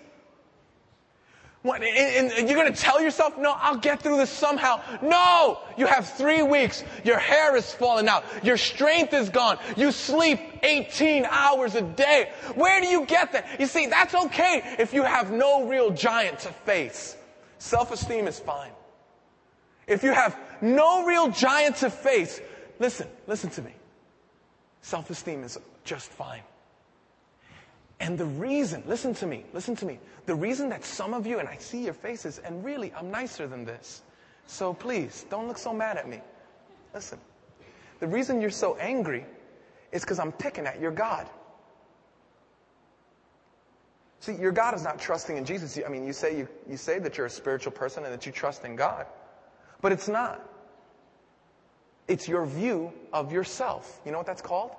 What, 1.64 1.84
and, 1.84 2.32
and 2.32 2.48
you're 2.48 2.58
going 2.58 2.72
to 2.72 2.80
tell 2.80 3.02
yourself, 3.02 3.38
no, 3.38 3.54
I'll 3.58 3.78
get 3.78 4.02
through 4.02 4.18
this 4.18 4.30
somehow. 4.30 4.80
No! 5.02 5.60
You 5.76 5.86
have 5.86 6.08
three 6.08 6.42
weeks. 6.42 6.84
Your 7.04 7.18
hair 7.18 7.58
is 7.58 7.74
falling 7.74 8.08
out. 8.08 8.24
Your 8.42 8.56
strength 8.56 9.14
is 9.14 9.30
gone. 9.30 9.58
You 9.76 9.92
sleep 9.92 10.40
18 10.64 11.26
hours 11.26 11.76
a 11.76 11.82
day. 11.82 12.32
Where 12.56 12.80
do 12.80 12.88
you 12.88 13.06
get 13.06 13.34
that? 13.34 13.60
You 13.60 13.66
see, 13.66 13.88
that's 13.88 14.16
okay 14.16 14.76
if 14.80 14.94
you 14.94 15.04
have 15.04 15.32
no 15.32 15.68
real 15.68 15.90
giant 15.90 16.40
to 16.40 16.50
face. 16.50 17.18
Self-esteem 17.58 18.28
is 18.28 18.40
fine. 18.40 18.72
If 19.88 20.04
you 20.04 20.14
have 20.14 20.40
no 20.62 21.06
real 21.06 21.30
giant 21.32 21.78
to 21.78 21.90
face, 21.90 22.40
listen, 22.80 23.08
listen 23.26 23.50
to 23.52 23.62
me. 23.62 23.74
Self-esteem 24.82 25.44
is 25.44 25.58
just 25.84 26.10
fine. 26.10 26.44
And 28.00 28.18
the 28.18 28.26
reason, 28.26 28.84
listen 28.86 29.14
to 29.16 29.26
me, 29.26 29.44
listen 29.54 29.76
to 29.78 29.86
me. 29.86 30.00
The 30.28 30.36
reason 30.36 30.70
that 30.70 30.84
some 30.84 31.14
of 31.14 31.26
you, 31.26 31.40
and 31.40 31.50
I 31.50 31.58
see 31.58 31.84
your 31.84 31.94
faces, 31.94 32.38
and 32.40 32.64
really, 32.64 32.94
I'm 32.94 33.10
nicer 33.10 33.48
than 33.48 33.66
this. 33.66 34.04
So 34.46 34.74
please, 34.74 35.26
don't 35.30 35.48
look 35.48 35.58
so 35.58 35.74
mad 35.74 35.98
at 35.98 36.08
me. 36.08 36.22
Listen. 36.94 37.20
The 38.00 38.08
reason 38.08 38.40
you're 38.40 38.50
so 38.52 38.76
angry 38.78 39.26
is 39.92 40.04
because 40.04 40.20
I'm 40.20 40.32
picking 40.32 40.68
at 40.68 40.80
your 40.80 40.92
God. 40.92 41.28
See, 44.20 44.36
your 44.36 44.52
God 44.52 44.76
is 44.76 44.84
not 44.84 45.00
trusting 45.00 45.38
in 45.38 45.46
Jesus. 45.46 45.80
I 45.84 45.90
mean, 45.90 46.06
you 46.06 46.14
say 46.14 46.38
you, 46.38 46.48
you 46.70 46.78
say 46.78 47.00
that 47.00 47.18
you're 47.18 47.28
a 47.28 47.32
spiritual 47.32 47.72
person 47.72 48.04
and 48.04 48.14
that 48.14 48.26
you 48.26 48.32
trust 48.32 48.66
in 48.66 48.76
God. 48.76 49.06
But 49.82 49.92
it's 49.92 50.08
not. 50.08 50.42
It's 52.08 52.28
your 52.28 52.46
view 52.46 52.92
of 53.12 53.32
yourself. 53.32 54.02
You 54.06 54.12
know 54.12 54.18
what 54.18 54.28
that's 54.28 54.42
called? 54.42 54.72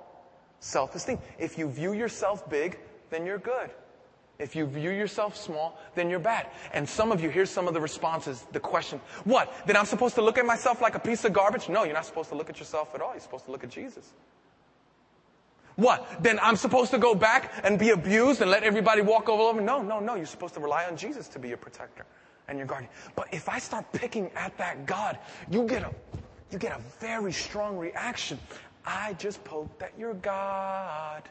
Self-esteem. 0.59 1.19
If 1.37 1.57
you 1.57 1.69
view 1.69 1.93
yourself 1.93 2.49
big, 2.49 2.79
then 3.09 3.25
you're 3.25 3.37
good. 3.37 3.69
If 4.39 4.55
you 4.55 4.65
view 4.65 4.91
yourself 4.91 5.35
small, 5.35 5.77
then 5.95 6.09
you're 6.09 6.19
bad. 6.19 6.47
And 6.73 6.87
some 6.87 7.11
of 7.11 7.21
you, 7.21 7.29
here's 7.29 7.49
some 7.49 7.67
of 7.67 7.73
the 7.73 7.81
responses, 7.81 8.45
the 8.53 8.59
question. 8.59 9.01
What? 9.25 9.53
Then 9.65 9.75
I'm 9.75 9.85
supposed 9.85 10.15
to 10.15 10.21
look 10.21 10.37
at 10.37 10.45
myself 10.45 10.81
like 10.81 10.95
a 10.95 10.99
piece 10.99 11.25
of 11.25 11.33
garbage? 11.33 11.67
No, 11.67 11.83
you're 11.83 11.93
not 11.93 12.05
supposed 12.05 12.29
to 12.29 12.35
look 12.35 12.49
at 12.49 12.57
yourself 12.57 12.95
at 12.95 13.01
all. 13.01 13.11
You're 13.11 13.19
supposed 13.19 13.45
to 13.45 13.51
look 13.51 13.65
at 13.65 13.69
Jesus. 13.69 14.13
What? 15.75 16.23
Then 16.23 16.39
I'm 16.41 16.55
supposed 16.55 16.91
to 16.91 16.97
go 16.97 17.15
back 17.15 17.51
and 17.63 17.77
be 17.77 17.89
abused 17.89 18.41
and 18.41 18.49
let 18.49 18.63
everybody 18.63 19.01
walk 19.01 19.27
all 19.27 19.41
over? 19.41 19.59
No, 19.59 19.81
no, 19.81 19.99
no. 19.99 20.15
You're 20.15 20.25
supposed 20.25 20.53
to 20.53 20.61
rely 20.61 20.85
on 20.85 20.95
Jesus 20.95 21.27
to 21.29 21.39
be 21.39 21.49
your 21.49 21.57
protector 21.57 22.05
and 22.47 22.57
your 22.57 22.67
guardian. 22.67 22.91
But 23.15 23.27
if 23.33 23.49
I 23.49 23.59
start 23.59 23.91
picking 23.91 24.31
at 24.35 24.57
that 24.57 24.85
God, 24.85 25.17
you 25.49 25.63
get 25.63 25.83
a, 25.83 25.93
you 26.51 26.57
get 26.57 26.71
a 26.71 26.81
very 26.99 27.31
strong 27.31 27.77
reaction. 27.77 28.39
I 28.85 29.13
just 29.13 29.43
poked 29.43 29.83
at 29.83 29.91
your 29.97 30.13
God. 30.15 31.29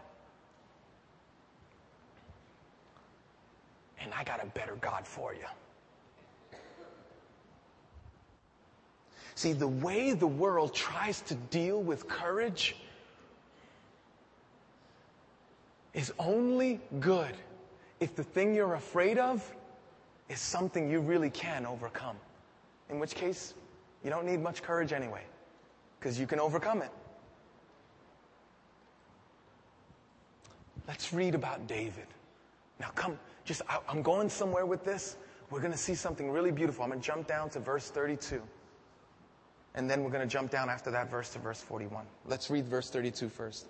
and 4.08 4.18
I 4.18 4.24
got 4.24 4.42
a 4.42 4.46
better 4.46 4.76
God 4.80 5.06
for 5.06 5.34
you. 5.34 5.44
See, 9.34 9.52
the 9.52 9.68
way 9.68 10.14
the 10.14 10.26
world 10.26 10.74
tries 10.74 11.20
to 11.22 11.34
deal 11.34 11.80
with 11.80 12.08
courage 12.08 12.74
is 15.94 16.12
only 16.18 16.80
good 17.00 17.34
if 18.00 18.16
the 18.16 18.24
thing 18.24 18.54
you're 18.54 18.74
afraid 18.74 19.18
of 19.18 19.54
is 20.28 20.40
something 20.40 20.90
you 20.90 21.00
really 21.00 21.30
can 21.30 21.66
overcome. 21.66 22.16
In 22.90 22.98
which 22.98 23.14
case, 23.14 23.54
you 24.04 24.10
don't 24.10 24.26
need 24.26 24.40
much 24.40 24.62
courage 24.62 24.92
anyway, 24.92 25.22
because 25.98 26.18
you 26.18 26.26
can 26.26 26.40
overcome 26.40 26.82
it. 26.82 26.90
Let's 30.86 31.12
read 31.12 31.34
about 31.34 31.66
David. 31.66 32.06
Now, 32.80 32.88
come, 32.94 33.18
just, 33.44 33.62
I, 33.68 33.78
I'm 33.88 34.02
going 34.02 34.28
somewhere 34.28 34.64
with 34.64 34.84
this. 34.84 35.16
We're 35.50 35.60
going 35.60 35.72
to 35.72 35.78
see 35.78 35.94
something 35.94 36.30
really 36.30 36.50
beautiful. 36.50 36.84
I'm 36.84 36.90
going 36.90 37.00
to 37.00 37.06
jump 37.06 37.26
down 37.26 37.50
to 37.50 37.60
verse 37.60 37.90
32. 37.90 38.42
And 39.74 39.88
then 39.88 40.02
we're 40.02 40.10
going 40.10 40.26
to 40.26 40.32
jump 40.32 40.50
down 40.50 40.70
after 40.70 40.90
that 40.90 41.10
verse 41.10 41.30
to 41.30 41.38
verse 41.38 41.60
41. 41.60 42.04
Let's 42.26 42.50
read 42.50 42.66
verse 42.66 42.90
32 42.90 43.28
first. 43.28 43.66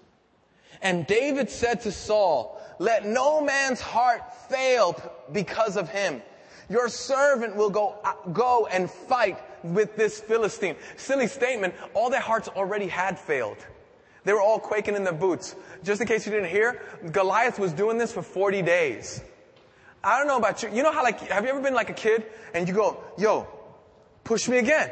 And 0.83 1.07
David 1.07 1.51
said 1.51 1.81
to 1.83 1.93
Saul, 1.93 2.61
let 2.79 3.07
no 3.07 3.41
man's 3.41 3.81
heart 3.81 4.35
fail 4.49 5.01
because 5.33 5.77
of 5.77 5.89
him. 5.89 6.23
Your 6.69 6.89
servant 6.89 7.57
will 7.57 7.71
go, 7.71 7.97
go 8.33 8.67
and 8.67 8.91
fight 8.91 9.39
with 9.63 9.97
this 9.97 10.21
Philistine. 10.21 10.77
Silly 10.97 11.27
statement. 11.27 11.75
All 11.95 12.11
their 12.11 12.21
hearts 12.21 12.49
already 12.49 12.87
had 12.87 13.19
failed. 13.19 13.59
They 14.25 14.33
were 14.33 14.43
all 14.43 14.59
quaking 14.59 14.95
in 14.95 15.05
their 15.05 15.13
boots. 15.13 15.57
Just 15.85 16.01
in 16.01 16.07
case 16.07 16.27
you 16.27 16.33
didn't 16.33 16.51
hear, 16.51 16.83
Goliath 17.13 17.59
was 17.59 17.73
doing 17.73 17.99
this 17.99 18.13
for 18.13 18.23
40 18.23 18.63
days. 18.63 19.23
I 20.03 20.19
don't 20.19 20.27
know 20.27 20.37
about 20.37 20.63
you. 20.63 20.71
You 20.73 20.83
know 20.83 20.93
how 20.93 21.03
like, 21.03 21.21
have 21.29 21.45
you 21.45 21.51
ever 21.51 21.61
been 21.61 21.75
like 21.75 21.91
a 21.91 21.95
kid 21.95 22.27
and 22.55 22.69
you 22.69 22.75
go, 22.75 23.03
yo, 23.17 23.49
push 24.25 24.49
me 24.49 24.59
again. 24.59 24.91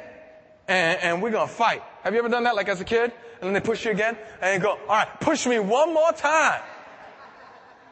And, 0.68 0.98
and 1.02 1.22
we're 1.22 1.30
gonna 1.30 1.46
fight. 1.46 1.82
Have 2.02 2.12
you 2.12 2.18
ever 2.18 2.28
done 2.28 2.44
that 2.44 2.56
like 2.56 2.68
as 2.68 2.80
a 2.80 2.84
kid? 2.84 3.12
And 3.40 3.42
then 3.42 3.52
they 3.52 3.60
push 3.60 3.84
you 3.84 3.90
again 3.90 4.16
and 4.40 4.60
you 4.60 4.66
go, 4.66 4.78
alright, 4.88 5.20
push 5.20 5.46
me 5.46 5.58
one 5.58 5.92
more 5.92 6.12
time. 6.12 6.62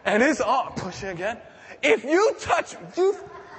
And 0.05 0.23
it's 0.23 0.41
on, 0.41 0.73
push 0.73 1.03
you 1.03 1.11
again. 1.11 1.39
If 1.83 2.05
you 2.05 2.35
touch, 2.41 2.75
you, 2.97 3.17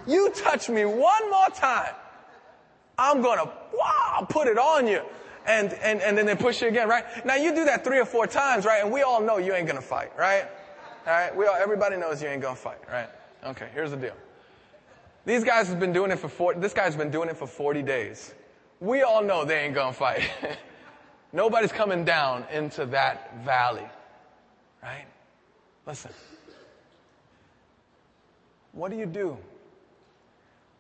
you 0.08 0.32
touch 0.32 0.70
me 0.70 0.86
one 0.86 1.30
more 1.30 1.50
time, 1.54 1.94
I'm 2.98 3.22
gonna, 3.22 3.52
wow, 3.74 4.26
put 4.30 4.48
it 4.48 4.58
on 4.58 4.88
you. 4.88 5.02
And, 5.48 5.74
and, 5.74 6.02
and 6.02 6.18
then 6.18 6.26
they 6.26 6.36
push 6.36 6.62
you 6.62 6.68
again, 6.68 6.88
right? 6.88 7.06
Now 7.26 7.36
you 7.36 7.54
do 7.54 7.66
that 7.66 7.84
three 7.84 8.00
or 8.00 8.06
four 8.06 8.26
times, 8.26 8.66
right? 8.66 8.82
And 8.82 8.92
we 8.92 9.04
all 9.04 9.22
know 9.22 9.38
you 9.38 9.54
ain't 9.54 9.68
gonna 9.68 9.82
fight, 9.82 10.12
right? 10.18 10.48
Alright? 11.06 11.36
We 11.36 11.46
all, 11.46 11.56
everybody 11.56 11.98
knows 11.98 12.22
you 12.22 12.28
ain't 12.28 12.42
gonna 12.42 12.56
fight, 12.56 12.80
right? 12.92 13.10
Okay, 13.44 13.68
here's 13.74 13.92
the 13.92 13.98
deal. 13.98 14.16
These 15.26 15.44
guys 15.44 15.68
have 15.68 15.80
been 15.80 15.94
doing 15.94 16.12
it 16.12 16.20
for 16.20 16.30
40, 16.30 16.60
this 16.60 16.74
guy's 16.74 16.96
been 16.96 17.12
doing 17.12 17.30
it 17.30 17.38
for 17.38 17.48
40 17.48 17.84
days. 17.84 18.34
We 18.80 19.04
all 19.04 19.24
know 19.24 19.46
they 19.46 19.60
ain't 19.60 19.76
gonna 19.76 19.94
fight. 19.94 20.30
Nobody's 21.34 21.72
coming 21.72 22.06
down 22.06 22.46
into 22.52 22.86
that 22.88 23.44
valley. 23.44 23.88
Right? 24.82 25.06
Listen. 25.86 26.12
What 28.72 28.92
do 28.92 28.98
you 28.98 29.06
do 29.06 29.38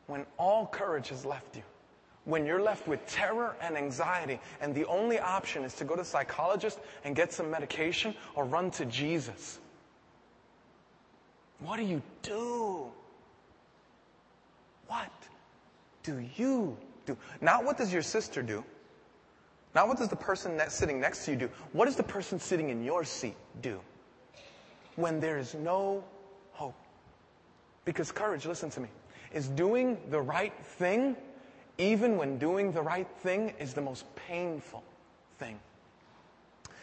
when 0.07 0.25
all 0.37 0.67
courage 0.67 1.09
has 1.09 1.25
left 1.25 1.55
you? 1.55 1.63
When 2.25 2.45
you're 2.45 2.61
left 2.61 2.87
with 2.87 3.05
terror 3.05 3.55
and 3.61 3.77
anxiety, 3.77 4.39
and 4.59 4.73
the 4.73 4.85
only 4.85 5.19
option 5.19 5.63
is 5.63 5.73
to 5.75 5.85
go 5.85 5.95
to 5.95 6.01
a 6.01 6.05
psychologist 6.05 6.79
and 7.03 7.15
get 7.15 7.31
some 7.31 7.51
medication 7.51 8.15
or 8.33 8.45
run 8.45 8.71
to 8.71 8.85
Jesus. 8.85 9.59
What 11.59 11.77
do 11.77 11.83
you 11.83 12.01
do? 12.23 12.87
What 14.87 15.11
do 16.03 16.23
you 16.35 16.77
do? 17.05 17.17
Not 17.41 17.63
what 17.63 17.77
does 17.77 17.93
your 17.93 18.01
sister 18.01 18.41
do? 18.41 18.63
Not 19.73 19.87
what 19.87 19.97
does 19.97 20.09
the 20.09 20.15
person 20.15 20.57
that's 20.57 20.73
sitting 20.73 20.99
next 20.99 21.25
to 21.25 21.31
you 21.31 21.37
do? 21.37 21.49
What 21.73 21.85
does 21.85 21.95
the 21.95 22.03
person 22.03 22.39
sitting 22.39 22.69
in 22.69 22.83
your 22.83 23.03
seat 23.03 23.35
do? 23.61 23.79
When 24.95 25.19
there 25.19 25.37
is 25.37 25.53
no 25.53 26.03
hope. 26.53 26.75
Because 27.83 28.11
courage, 28.11 28.45
listen 28.45 28.69
to 28.71 28.79
me, 28.79 28.87
is 29.33 29.47
doing 29.49 29.97
the 30.09 30.21
right 30.21 30.53
thing 30.63 31.15
even 31.77 32.17
when 32.17 32.37
doing 32.37 32.71
the 32.71 32.81
right 32.81 33.07
thing 33.19 33.53
is 33.59 33.73
the 33.73 33.81
most 33.81 34.05
painful 34.15 34.83
thing. 35.37 35.59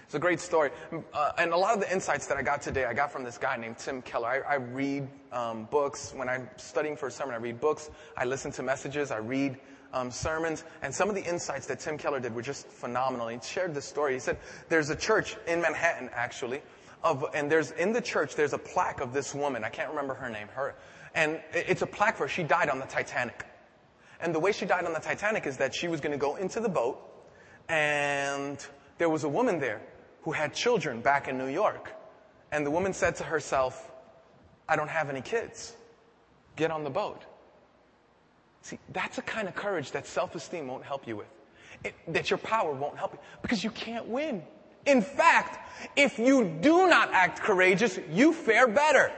It's 0.05 0.14
a 0.14 0.18
great 0.18 0.40
story. 0.40 0.70
Uh, 1.14 1.33
and 1.38 1.52
a 1.52 1.57
lot 1.57 1.72
of 1.72 1.81
the 1.81 1.90
insights 1.90 2.26
that 2.26 2.37
I 2.37 2.42
got 2.42 2.61
today, 2.61 2.85
I 2.85 2.92
got 2.92 3.11
from 3.11 3.24
this 3.24 3.38
guy 3.38 3.57
named 3.57 3.78
Tim 3.78 4.02
Keller. 4.02 4.44
I, 4.46 4.55
I 4.55 4.57
read 4.57 5.09
um, 5.33 5.64
books. 5.70 6.12
When 6.14 6.28
I'm 6.28 6.50
studying 6.59 6.96
for 6.96 7.07
a 7.07 7.11
sermon, 7.11 7.35
I 7.35 7.38
read 7.38 7.61
books. 7.61 7.90
I 8.14 8.26
listen 8.26 8.52
to 8.52 8.62
messages. 8.62 9.11
I 9.11 9.16
read 9.16 9.57
um, 9.94 10.11
sermons. 10.11 10.64
And 10.83 10.94
some 10.94 11.09
of 11.09 11.14
the 11.14 11.24
insights 11.24 11.66
that 11.68 11.81
Tim 11.81 11.96
Keller 11.96 12.20
did 12.20 12.35
were 12.35 12.42
just 12.42 12.66
phenomenal. 12.66 13.28
He 13.28 13.38
shared 13.42 13.74
this 13.74 13.87
story. 13.87 14.12
He 14.12 14.18
said, 14.18 14.37
there's 14.68 14.90
a 14.90 14.96
church 14.96 15.37
in 15.46 15.62
Manhattan, 15.62 16.11
actually, 16.12 16.61
of, 17.02 17.24
and 17.33 17.50
there's, 17.50 17.70
in 17.70 17.94
the 17.94 18.02
church, 18.02 18.35
there's 18.35 18.52
a 18.52 18.59
plaque 18.59 19.00
of 19.00 19.14
this 19.14 19.35
woman. 19.35 19.64
I 19.64 19.70
can't 19.70 19.88
remember 19.88 20.12
her 20.12 20.28
name. 20.28 20.48
Her, 20.48 20.74
and 21.14 21.40
it's 21.55 21.81
a 21.81 21.87
plaque 21.87 22.18
for 22.18 22.24
her. 22.24 22.28
She 22.28 22.42
died 22.42 22.68
on 22.68 22.78
the 22.78 22.87
Titanic. 22.87 23.46
And 24.22 24.35
the 24.35 24.38
way 24.38 24.52
she 24.52 24.64
died 24.64 24.85
on 24.85 24.92
the 24.92 25.00
Titanic 25.00 25.46
is 25.46 25.56
that 25.58 25.74
she 25.74 25.88
was 25.88 26.00
going 26.00 26.12
to 26.12 26.18
go 26.18 26.37
into 26.37 26.61
the 26.61 26.68
boat 26.68 26.98
and 27.68 28.64
there 28.98 29.08
was 29.08 29.24
a 29.24 29.28
woman 29.28 29.58
there 29.58 29.80
who 30.22 30.30
had 30.30 30.54
children 30.54 31.00
back 31.00 31.26
in 31.26 31.37
New 31.37 31.48
York. 31.48 31.92
And 32.52 32.64
the 32.64 32.70
woman 32.70 32.92
said 32.92 33.16
to 33.16 33.24
herself, 33.24 33.90
I 34.68 34.76
don't 34.76 34.90
have 34.90 35.11
any 35.11 35.22
kids. 35.22 35.74
Get 36.54 36.70
on 36.70 36.85
the 36.85 36.90
boat. 36.90 37.22
See, 38.61 38.78
that's 38.92 39.18
a 39.18 39.22
kind 39.22 39.48
of 39.48 39.54
courage 39.54 39.90
that 39.92 40.06
self-esteem 40.06 40.68
won't 40.68 40.85
help 40.85 41.08
you 41.08 41.16
with. 41.16 41.26
It, 41.82 41.94
that 42.08 42.30
your 42.30 42.38
power 42.38 42.72
won't 42.72 42.96
help 42.96 43.14
you 43.14 43.18
because 43.40 43.64
you 43.64 43.70
can't 43.70 44.06
win. 44.06 44.42
In 44.87 45.02
fact, 45.02 45.58
if 45.96 46.18
you 46.18 46.44
do 46.61 46.87
not 46.87 47.12
act 47.12 47.40
courageous, 47.40 47.98
you 48.11 48.32
fare 48.32 48.68
better. 48.68 49.11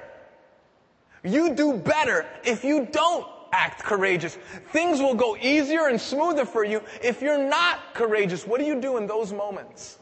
You 1.23 1.55
do 1.55 1.75
better 1.75 2.25
if 2.45 2.65
you 2.65 2.89
don't 2.91 3.27
act 3.55 3.85
courageous. 3.85 4.37
Things 4.73 5.01
will 5.01 5.15
go 5.15 5.37
easier 5.37 5.87
and 5.87 6.01
smoother 6.01 6.45
for 6.45 6.65
you 6.65 6.83
if 7.03 7.23
you're 7.23 7.49
not 7.49 7.95
courageous. 7.95 8.47
What 8.47 8.59
do 8.61 8.67
you 8.67 8.81
do 8.81 8.97
in 8.97 9.07
those 9.07 9.33
moments? 9.33 9.99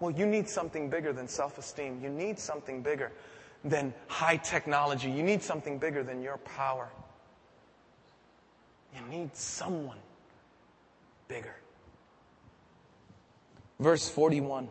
Well, 0.00 0.10
you 0.10 0.26
need 0.26 0.48
something 0.48 0.90
bigger 0.90 1.12
than 1.12 1.28
self-esteem. 1.28 2.00
You 2.02 2.08
need 2.08 2.38
something 2.38 2.82
bigger 2.82 3.12
than 3.64 3.94
high 4.08 4.36
technology. 4.36 5.10
You 5.10 5.22
need 5.22 5.42
something 5.42 5.78
bigger 5.78 6.02
than 6.02 6.22
your 6.22 6.38
power. 6.38 6.88
You 8.94 9.02
need 9.10 9.36
someone 9.36 9.98
bigger. 11.28 11.54
Verse 13.78 14.08
41. 14.08 14.68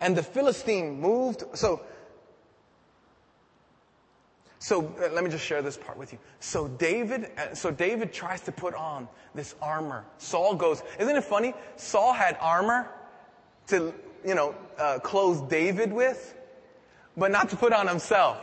And 0.00 0.16
the 0.16 0.22
Philistine 0.22 1.00
moved, 1.00 1.44
so 1.54 1.82
So 4.66 4.92
uh, 5.00 5.12
let 5.12 5.22
me 5.22 5.30
just 5.30 5.44
share 5.44 5.62
this 5.62 5.76
part 5.76 5.96
with 5.96 6.12
you. 6.12 6.18
So 6.40 6.66
David, 6.66 7.30
uh, 7.38 7.54
so 7.54 7.70
David 7.70 8.12
tries 8.12 8.40
to 8.40 8.50
put 8.50 8.74
on 8.74 9.06
this 9.32 9.54
armor. 9.62 10.04
Saul 10.18 10.56
goes, 10.56 10.82
isn't 10.98 11.14
it 11.14 11.22
funny? 11.22 11.54
Saul 11.76 12.12
had 12.12 12.36
armor 12.40 12.90
to, 13.68 13.94
you 14.26 14.34
know, 14.34 14.56
uh, 14.76 14.98
clothe 14.98 15.48
David 15.48 15.92
with, 15.92 16.34
but 17.16 17.30
not 17.30 17.50
to 17.50 17.56
put 17.56 17.72
on 17.72 17.86
himself. 17.86 18.38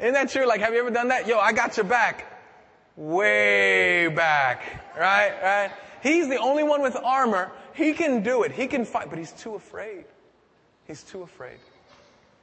Isn't 0.00 0.14
that 0.14 0.30
true? 0.30 0.46
Like, 0.46 0.62
have 0.62 0.72
you 0.72 0.80
ever 0.80 0.90
done 0.90 1.08
that? 1.08 1.26
Yo, 1.26 1.38
I 1.38 1.52
got 1.52 1.76
your 1.76 1.84
back. 1.84 2.24
Way 2.96 4.08
back. 4.08 4.96
Right? 4.98 5.34
Right? 5.42 5.70
He's 6.02 6.26
the 6.26 6.38
only 6.38 6.62
one 6.62 6.80
with 6.80 6.96
armor. 6.96 7.52
He 7.74 7.92
can 7.92 8.22
do 8.22 8.44
it. 8.44 8.52
He 8.52 8.66
can 8.66 8.86
fight, 8.86 9.10
but 9.10 9.18
he's 9.18 9.32
too 9.32 9.56
afraid. 9.56 10.06
He's 10.86 11.02
too 11.02 11.20
afraid. 11.20 11.58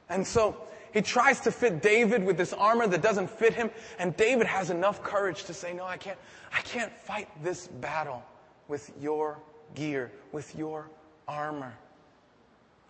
And 0.08 0.24
so, 0.24 0.56
he 0.92 1.00
tries 1.00 1.40
to 1.40 1.50
fit 1.50 1.80
David 1.80 2.22
with 2.22 2.36
this 2.36 2.52
armor 2.52 2.86
that 2.86 3.02
doesn't 3.02 3.30
fit 3.30 3.54
him. 3.54 3.70
And 3.98 4.16
David 4.16 4.46
has 4.46 4.70
enough 4.70 5.02
courage 5.02 5.44
to 5.44 5.54
say, 5.54 5.72
no, 5.72 5.84
I 5.84 5.96
can't, 5.96 6.18
I 6.52 6.60
can't 6.60 6.92
fight 6.92 7.28
this 7.42 7.66
battle 7.66 8.22
with 8.68 8.92
your 9.00 9.38
gear, 9.74 10.12
with 10.32 10.54
your 10.54 10.90
armor. 11.26 11.72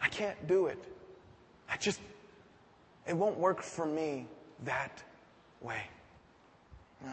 I 0.00 0.08
can't 0.08 0.46
do 0.48 0.66
it. 0.66 0.82
I 1.70 1.76
just, 1.76 2.00
it 3.06 3.16
won't 3.16 3.38
work 3.38 3.62
for 3.62 3.86
me 3.86 4.26
that 4.64 5.02
way. 5.60 5.82
No. 7.04 7.12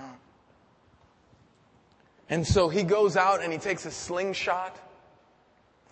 And 2.29 2.45
so 2.45 2.67
he 2.69 2.83
goes 2.83 3.15
out 3.15 3.43
and 3.43 3.53
he 3.53 3.59
takes 3.59 3.85
a 3.85 3.91
slingshot. 3.91 4.75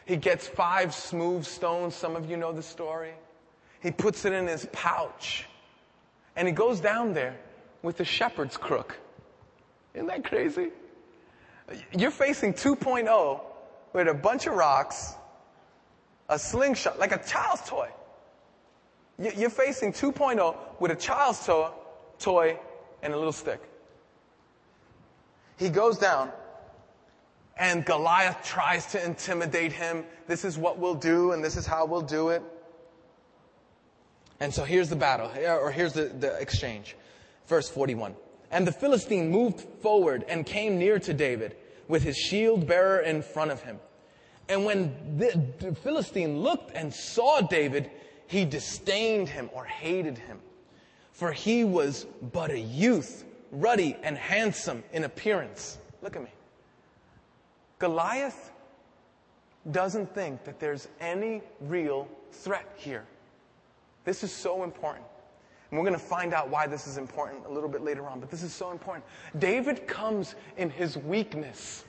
He 0.05 0.15
gets 0.15 0.47
five 0.47 0.93
smooth 0.93 1.45
stones. 1.45 1.95
Some 1.95 2.15
of 2.15 2.29
you 2.29 2.37
know 2.37 2.51
the 2.51 2.63
story. 2.63 3.13
He 3.82 3.91
puts 3.91 4.25
it 4.25 4.34
in 4.34 4.47
his 4.47 4.67
pouch. 4.71 5.45
And 6.36 6.47
he 6.47 6.53
goes 6.53 6.80
down 6.80 7.13
there 7.13 7.36
with 7.82 7.99
a 7.99 8.05
shepherd's 8.05 8.57
crook. 8.57 8.97
Isn't 9.93 10.07
that 10.07 10.23
crazy? 10.23 10.69
You're 11.97 12.11
facing 12.11 12.53
2.0 12.53 13.41
with 13.93 14.07
a 14.07 14.13
bunch 14.13 14.47
of 14.47 14.53
rocks, 14.53 15.15
a 16.30 16.38
slingshot, 16.38 16.99
like 16.99 17.11
a 17.11 17.23
child's 17.23 17.67
toy. 17.67 17.89
You're 19.17 19.49
facing 19.49 19.91
2.0 19.91 20.55
with 20.80 20.91
a 20.91 20.95
child's 20.95 21.45
toy, 21.45 21.69
toy 22.19 22.59
and 23.01 23.13
a 23.13 23.17
little 23.17 23.32
stick. 23.32 23.61
He 25.57 25.69
goes 25.69 25.97
down 25.97 26.32
and 27.57 27.84
Goliath 27.84 28.43
tries 28.43 28.86
to 28.88 29.03
intimidate 29.03 29.71
him. 29.71 30.05
This 30.28 30.45
is 30.45 30.57
what 30.57 30.78
we'll 30.78 30.95
do 30.95 31.32
and 31.32 31.43
this 31.43 31.57
is 31.57 31.65
how 31.65 31.86
we'll 31.86 32.01
do 32.01 32.30
it. 32.30 32.43
And 34.39 34.53
so 34.53 34.63
here's 34.63 34.89
the 34.89 34.95
battle, 34.95 35.31
or 35.47 35.71
here's 35.71 35.93
the, 35.93 36.05
the 36.05 36.38
exchange. 36.39 36.95
Verse 37.47 37.69
41. 37.69 38.15
And 38.51 38.65
the 38.65 38.71
Philistine 38.71 39.29
moved 39.29 39.61
forward 39.81 40.23
and 40.27 40.45
came 40.45 40.77
near 40.77 40.99
to 40.99 41.13
David 41.13 41.55
with 41.88 42.03
his 42.03 42.17
shield 42.17 42.67
bearer 42.67 42.99
in 42.99 43.21
front 43.21 43.51
of 43.51 43.61
him. 43.61 43.79
And 44.49 44.63
when 44.63 45.17
the, 45.17 45.43
the 45.59 45.75
Philistine 45.75 46.39
looked 46.39 46.71
and 46.73 46.93
saw 46.93 47.41
David, 47.41 47.89
he 48.27 48.45
disdained 48.45 49.27
him 49.27 49.49
or 49.53 49.65
hated 49.65 50.17
him. 50.17 50.39
For 51.11 51.31
he 51.31 51.63
was 51.63 52.05
but 52.31 52.51
a 52.51 52.59
youth, 52.59 53.25
ruddy 53.51 53.97
and 54.03 54.17
handsome 54.17 54.83
in 54.93 55.03
appearance. 55.03 55.77
Look 56.01 56.15
at 56.15 56.21
me. 56.21 56.29
Goliath 57.79 58.51
doesn't 59.71 60.13
think 60.13 60.43
that 60.45 60.59
there's 60.59 60.88
any 61.01 61.41
real 61.59 62.07
threat 62.31 62.71
here. 62.77 63.05
This 64.07 64.23
is 64.23 64.31
so 64.31 64.63
important. 64.63 65.05
And 65.69 65.77
we're 65.77 65.85
going 65.85 65.99
to 65.99 66.05
find 66.05 66.33
out 66.33 66.49
why 66.49 66.65
this 66.65 66.87
is 66.87 66.97
important 66.97 67.45
a 67.45 67.51
little 67.51 67.67
bit 67.67 67.81
later 67.81 68.07
on, 68.07 68.21
but 68.21 68.31
this 68.31 68.41
is 68.41 68.53
so 68.53 68.71
important. 68.71 69.03
David 69.37 69.85
comes 69.85 70.35
in 70.55 70.69
his 70.69 70.95
weakness. 70.95 71.83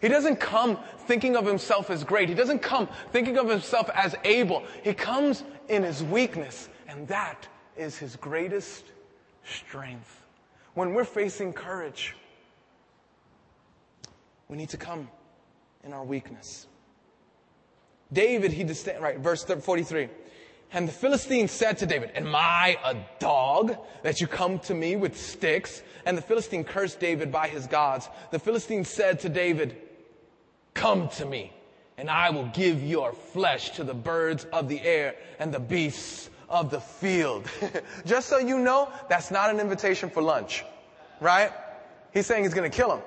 He 0.00 0.06
doesn't 0.06 0.36
come 0.36 0.78
thinking 1.08 1.34
of 1.34 1.44
himself 1.44 1.90
as 1.90 2.04
great. 2.04 2.28
He 2.28 2.34
doesn't 2.36 2.60
come 2.60 2.88
thinking 3.10 3.38
of 3.38 3.48
himself 3.48 3.90
as 3.92 4.14
able. 4.22 4.62
He 4.84 4.94
comes 4.94 5.42
in 5.68 5.82
his 5.82 6.04
weakness, 6.04 6.68
and 6.86 7.08
that 7.08 7.48
is 7.76 7.98
his 7.98 8.14
greatest 8.14 8.84
strength. 9.44 10.22
When 10.74 10.94
we're 10.94 11.02
facing 11.02 11.52
courage, 11.52 12.14
we 14.46 14.56
need 14.56 14.68
to 14.68 14.76
come 14.76 15.08
in 15.82 15.92
our 15.92 16.04
weakness. 16.04 16.68
David, 18.12 18.52
he 18.52 18.62
disdained, 18.62 19.02
right, 19.02 19.18
verse 19.18 19.42
43. 19.42 20.08
And 20.72 20.86
the 20.86 20.92
Philistine 20.92 21.48
said 21.48 21.78
to 21.78 21.86
David, 21.86 22.12
Am 22.14 22.34
I 22.34 22.76
a 22.84 22.96
dog 23.18 23.76
that 24.02 24.20
you 24.20 24.26
come 24.26 24.58
to 24.60 24.74
me 24.74 24.96
with 24.96 25.18
sticks? 25.18 25.82
And 26.04 26.16
the 26.16 26.22
Philistine 26.22 26.64
cursed 26.64 27.00
David 27.00 27.32
by 27.32 27.48
his 27.48 27.66
gods. 27.66 28.08
The 28.30 28.38
Philistine 28.38 28.84
said 28.84 29.20
to 29.20 29.28
David, 29.28 29.76
Come 30.74 31.08
to 31.10 31.24
me, 31.24 31.52
and 31.96 32.10
I 32.10 32.30
will 32.30 32.46
give 32.48 32.82
your 32.82 33.12
flesh 33.12 33.70
to 33.70 33.84
the 33.84 33.94
birds 33.94 34.44
of 34.52 34.68
the 34.68 34.80
air 34.82 35.14
and 35.38 35.52
the 35.52 35.60
beasts 35.60 36.28
of 36.50 36.70
the 36.70 36.80
field. 36.80 37.46
Just 38.06 38.28
so 38.28 38.38
you 38.38 38.58
know, 38.58 38.90
that's 39.08 39.30
not 39.30 39.50
an 39.50 39.60
invitation 39.60 40.10
for 40.10 40.22
lunch, 40.22 40.64
right? 41.20 41.50
He's 42.12 42.26
saying 42.26 42.44
he's 42.44 42.54
going 42.54 42.70
to 42.70 42.76
kill 42.76 42.94
him 42.94 43.02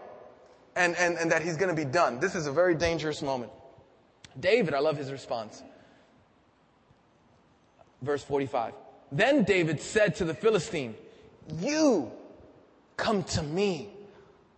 and, 0.75 0.95
and, 0.95 1.17
and 1.17 1.31
that 1.31 1.43
he's 1.43 1.57
going 1.57 1.73
to 1.73 1.75
be 1.75 1.89
done. 1.89 2.19
This 2.19 2.35
is 2.35 2.47
a 2.47 2.51
very 2.51 2.75
dangerous 2.75 3.21
moment. 3.21 3.51
David, 4.39 4.73
I 4.73 4.79
love 4.79 4.97
his 4.97 5.11
response. 5.11 5.63
Verse 8.01 8.23
45. 8.23 8.73
Then 9.11 9.43
David 9.43 9.81
said 9.81 10.15
to 10.15 10.25
the 10.25 10.33
Philistine, 10.33 10.95
You 11.59 12.11
come 12.97 13.23
to 13.23 13.43
me 13.43 13.89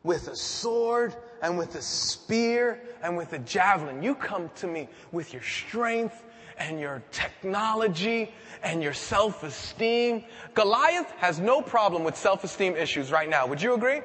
with 0.03 0.27
a 0.27 0.35
sword 0.35 1.15
and 1.41 1.57
with 1.57 1.75
a 1.75 1.81
spear 1.81 2.81
and 3.01 3.17
with 3.17 3.33
a 3.33 3.39
javelin. 3.39 4.03
You 4.03 4.15
come 4.15 4.49
to 4.55 4.67
me 4.67 4.89
with 5.11 5.33
your 5.33 5.41
strength 5.41 6.23
and 6.57 6.79
your 6.79 7.03
technology 7.11 8.31
and 8.63 8.83
your 8.83 8.93
self-esteem. 8.93 10.23
Goliath 10.53 11.11
has 11.17 11.39
no 11.39 11.61
problem 11.61 12.03
with 12.03 12.15
self-esteem 12.15 12.75
issues 12.75 13.11
right 13.11 13.29
now. 13.29 13.47
Would 13.47 13.61
you 13.61 13.73
agree? 13.73 14.01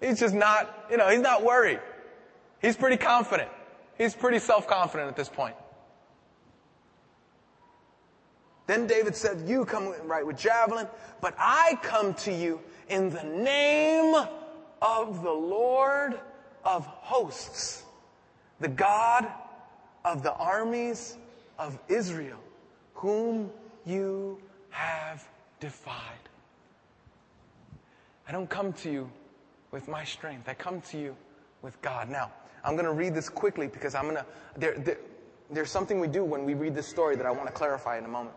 He's 0.00 0.20
just 0.20 0.34
not, 0.34 0.86
you 0.90 0.96
know, 0.96 1.08
he's 1.08 1.20
not 1.20 1.44
worried. 1.44 1.80
He's 2.60 2.76
pretty 2.76 2.96
confident. 2.96 3.50
He's 3.98 4.14
pretty 4.14 4.38
self-confident 4.38 5.08
at 5.08 5.16
this 5.16 5.28
point. 5.28 5.56
Then 8.66 8.86
David 8.86 9.14
said, 9.14 9.48
You 9.48 9.64
come 9.64 9.94
right 10.04 10.26
with 10.26 10.36
javelin, 10.36 10.88
but 11.20 11.34
I 11.38 11.78
come 11.82 12.14
to 12.14 12.32
you 12.32 12.60
in 12.88 13.10
the 13.10 13.22
name 13.22 14.14
of 14.82 15.22
the 15.22 15.32
Lord 15.32 16.18
of 16.64 16.86
hosts, 16.86 17.84
the 18.60 18.68
God 18.68 19.26
of 20.04 20.22
the 20.22 20.32
armies 20.34 21.16
of 21.58 21.78
Israel, 21.88 22.38
whom 22.94 23.50
you 23.84 24.38
have 24.70 25.26
defied. 25.60 25.94
I 28.28 28.32
don't 28.32 28.50
come 28.50 28.72
to 28.74 28.90
you 28.90 29.10
with 29.70 29.86
my 29.86 30.04
strength. 30.04 30.48
I 30.48 30.54
come 30.54 30.80
to 30.82 30.98
you 30.98 31.16
with 31.62 31.80
God. 31.82 32.10
Now, 32.10 32.32
I'm 32.64 32.74
going 32.74 32.86
to 32.86 32.92
read 32.92 33.14
this 33.14 33.28
quickly 33.28 33.68
because 33.68 33.94
I'm 33.94 34.04
going 34.04 34.16
to, 34.16 34.26
there, 34.56 34.78
there, 34.78 34.98
there's 35.50 35.70
something 35.70 36.00
we 36.00 36.08
do 36.08 36.24
when 36.24 36.44
we 36.44 36.54
read 36.54 36.74
this 36.74 36.88
story 36.88 37.14
that 37.16 37.26
I 37.26 37.30
want 37.30 37.46
to 37.46 37.52
clarify 37.52 37.98
in 37.98 38.04
a 38.04 38.08
moment. 38.08 38.34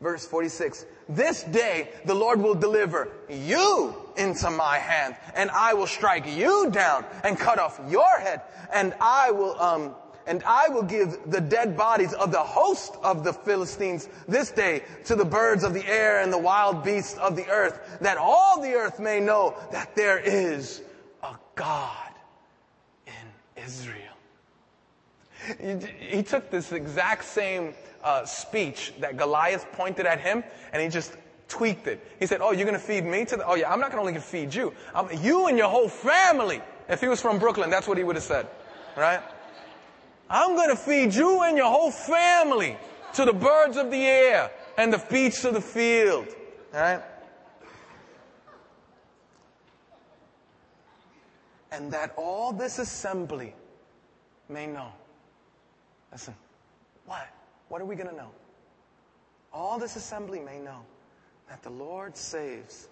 Verse 0.00 0.26
46. 0.26 0.84
This 1.08 1.42
day 1.44 1.90
the 2.04 2.14
Lord 2.14 2.40
will 2.40 2.54
deliver 2.54 3.08
you 3.30 3.94
into 4.16 4.50
my 4.50 4.78
hand 4.78 5.16
and 5.34 5.50
I 5.50 5.74
will 5.74 5.86
strike 5.86 6.26
you 6.26 6.70
down 6.70 7.04
and 7.24 7.38
cut 7.38 7.58
off 7.58 7.80
your 7.88 8.18
head 8.18 8.42
and 8.72 8.94
I 9.00 9.30
will, 9.30 9.58
um, 9.60 9.94
and 10.26 10.42
I 10.44 10.68
will 10.68 10.82
give 10.82 11.18
the 11.26 11.40
dead 11.40 11.76
bodies 11.76 12.12
of 12.12 12.32
the 12.32 12.42
host 12.42 12.96
of 13.02 13.24
the 13.24 13.32
Philistines 13.32 14.08
this 14.26 14.50
day 14.50 14.82
to 15.04 15.14
the 15.14 15.24
birds 15.24 15.64
of 15.64 15.72
the 15.72 15.86
air 15.86 16.20
and 16.20 16.32
the 16.32 16.38
wild 16.38 16.84
beasts 16.84 17.16
of 17.18 17.36
the 17.36 17.48
earth, 17.48 17.98
that 18.00 18.18
all 18.18 18.60
the 18.60 18.72
earth 18.72 18.98
may 18.98 19.20
know 19.20 19.56
that 19.72 19.94
there 19.94 20.18
is 20.18 20.82
a 21.22 21.34
God 21.54 22.12
in 23.06 23.62
Israel. 23.64 24.15
He 26.00 26.22
took 26.22 26.50
this 26.50 26.72
exact 26.72 27.24
same 27.24 27.74
uh, 28.02 28.24
speech 28.24 28.92
that 29.00 29.16
Goliath 29.16 29.70
pointed 29.72 30.06
at 30.06 30.20
him, 30.20 30.44
and 30.72 30.82
he 30.82 30.88
just 30.88 31.16
tweaked 31.48 31.86
it. 31.86 32.00
He 32.18 32.26
said, 32.26 32.40
"Oh, 32.40 32.52
you're 32.52 32.66
going 32.66 32.78
to 32.78 32.86
feed 32.86 33.04
me 33.04 33.24
to 33.26 33.36
the? 33.36 33.46
Oh 33.46 33.54
yeah, 33.54 33.72
I'm 33.72 33.80
not 33.80 33.90
going 33.90 34.02
to 34.02 34.08
only 34.08 34.20
feed 34.20 34.54
you. 34.54 34.72
I'm, 34.94 35.08
you 35.22 35.46
and 35.46 35.56
your 35.58 35.68
whole 35.68 35.88
family." 35.88 36.62
If 36.88 37.00
he 37.00 37.08
was 37.08 37.20
from 37.20 37.38
Brooklyn, 37.38 37.68
that's 37.70 37.88
what 37.88 37.98
he 37.98 38.04
would 38.04 38.16
have 38.16 38.24
said, 38.24 38.46
right? 38.96 39.20
I'm 40.30 40.54
going 40.54 40.70
to 40.70 40.76
feed 40.76 41.14
you 41.14 41.42
and 41.42 41.56
your 41.56 41.70
whole 41.70 41.90
family 41.90 42.76
to 43.14 43.24
the 43.24 43.32
birds 43.32 43.76
of 43.76 43.90
the 43.90 44.04
air 44.04 44.50
and 44.76 44.92
the 44.92 45.04
beasts 45.10 45.44
of 45.44 45.54
the 45.54 45.60
field, 45.60 46.28
right? 46.72 47.02
And 51.72 51.92
that 51.92 52.14
all 52.16 52.52
this 52.52 52.78
assembly 52.78 53.54
may 54.48 54.66
know. 54.66 54.92
Listen, 56.12 56.34
what? 57.06 57.28
What 57.68 57.80
are 57.80 57.84
we 57.84 57.96
going 57.96 58.08
to 58.08 58.16
know? 58.16 58.30
All 59.52 59.78
this 59.78 59.96
assembly 59.96 60.40
may 60.40 60.58
know 60.58 60.82
that 61.48 61.62
the 61.62 61.70
Lord 61.70 62.16
saves, 62.16 62.88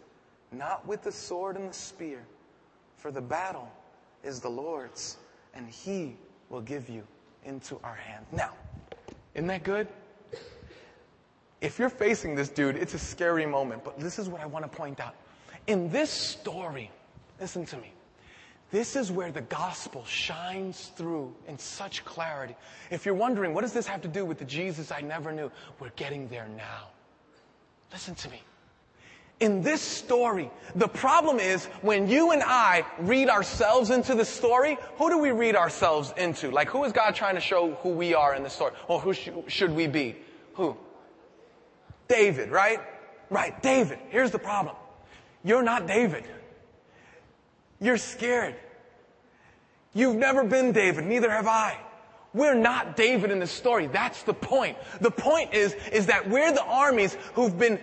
not 0.52 0.86
with 0.86 1.02
the 1.02 1.12
sword 1.12 1.56
and 1.56 1.68
the 1.70 1.74
spear, 1.74 2.24
for 2.96 3.10
the 3.10 3.20
battle 3.20 3.70
is 4.22 4.40
the 4.40 4.48
Lord's, 4.48 5.18
and 5.54 5.68
he 5.68 6.16
will 6.48 6.60
give 6.60 6.88
you 6.88 7.06
into 7.44 7.78
our 7.84 7.94
hands. 7.94 8.26
Now, 8.32 8.50
isn't 9.34 9.46
that 9.48 9.62
good? 9.62 9.88
If 11.60 11.78
you're 11.78 11.88
facing 11.88 12.34
this 12.34 12.48
dude, 12.48 12.76
it's 12.76 12.94
a 12.94 12.98
scary 12.98 13.46
moment, 13.46 13.84
but 13.84 13.98
this 13.98 14.18
is 14.18 14.28
what 14.28 14.40
I 14.40 14.46
want 14.46 14.70
to 14.70 14.76
point 14.76 15.00
out. 15.00 15.14
In 15.66 15.90
this 15.90 16.10
story, 16.10 16.90
listen 17.40 17.64
to 17.66 17.76
me. 17.78 17.92
This 18.74 18.96
is 18.96 19.12
where 19.12 19.30
the 19.30 19.42
gospel 19.42 20.04
shines 20.04 20.90
through 20.96 21.32
in 21.46 21.56
such 21.60 22.04
clarity. 22.04 22.56
If 22.90 23.06
you're 23.06 23.14
wondering, 23.14 23.54
what 23.54 23.60
does 23.60 23.72
this 23.72 23.86
have 23.86 24.02
to 24.02 24.08
do 24.08 24.24
with 24.24 24.38
the 24.38 24.44
Jesus 24.44 24.90
I 24.90 25.00
never 25.00 25.30
knew? 25.30 25.52
We're 25.78 25.90
getting 25.90 26.26
there 26.26 26.48
now. 26.56 26.88
Listen 27.92 28.16
to 28.16 28.30
me. 28.30 28.42
In 29.38 29.62
this 29.62 29.80
story, 29.80 30.50
the 30.74 30.88
problem 30.88 31.38
is 31.38 31.66
when 31.82 32.08
you 32.08 32.32
and 32.32 32.42
I 32.44 32.84
read 32.98 33.28
ourselves 33.28 33.90
into 33.90 34.16
the 34.16 34.24
story, 34.24 34.76
who 34.96 35.08
do 35.08 35.18
we 35.18 35.30
read 35.30 35.54
ourselves 35.54 36.12
into? 36.16 36.50
Like, 36.50 36.68
who 36.68 36.82
is 36.82 36.90
God 36.90 37.14
trying 37.14 37.36
to 37.36 37.40
show 37.40 37.74
who 37.74 37.90
we 37.90 38.12
are 38.12 38.34
in 38.34 38.42
the 38.42 38.50
story? 38.50 38.72
Or 38.88 38.98
who 38.98 39.14
sh- 39.14 39.28
should 39.46 39.70
we 39.70 39.86
be? 39.86 40.16
Who? 40.54 40.76
David, 42.08 42.50
right? 42.50 42.80
Right, 43.30 43.62
David. 43.62 44.00
Here's 44.08 44.32
the 44.32 44.40
problem. 44.40 44.74
You're 45.44 45.62
not 45.62 45.86
David. 45.86 46.24
You're 47.80 47.98
scared. 47.98 48.56
You've 49.94 50.16
never 50.16 50.44
been 50.44 50.72
David, 50.72 51.06
neither 51.06 51.30
have 51.30 51.46
I. 51.46 51.78
We're 52.34 52.54
not 52.54 52.96
David 52.96 53.30
in 53.30 53.38
the 53.38 53.46
story. 53.46 53.86
That's 53.86 54.24
the 54.24 54.34
point. 54.34 54.76
The 55.00 55.10
point 55.10 55.54
is, 55.54 55.74
is 55.92 56.06
that 56.06 56.28
we're 56.28 56.52
the 56.52 56.64
armies 56.64 57.16
who've 57.34 57.56
been 57.56 57.78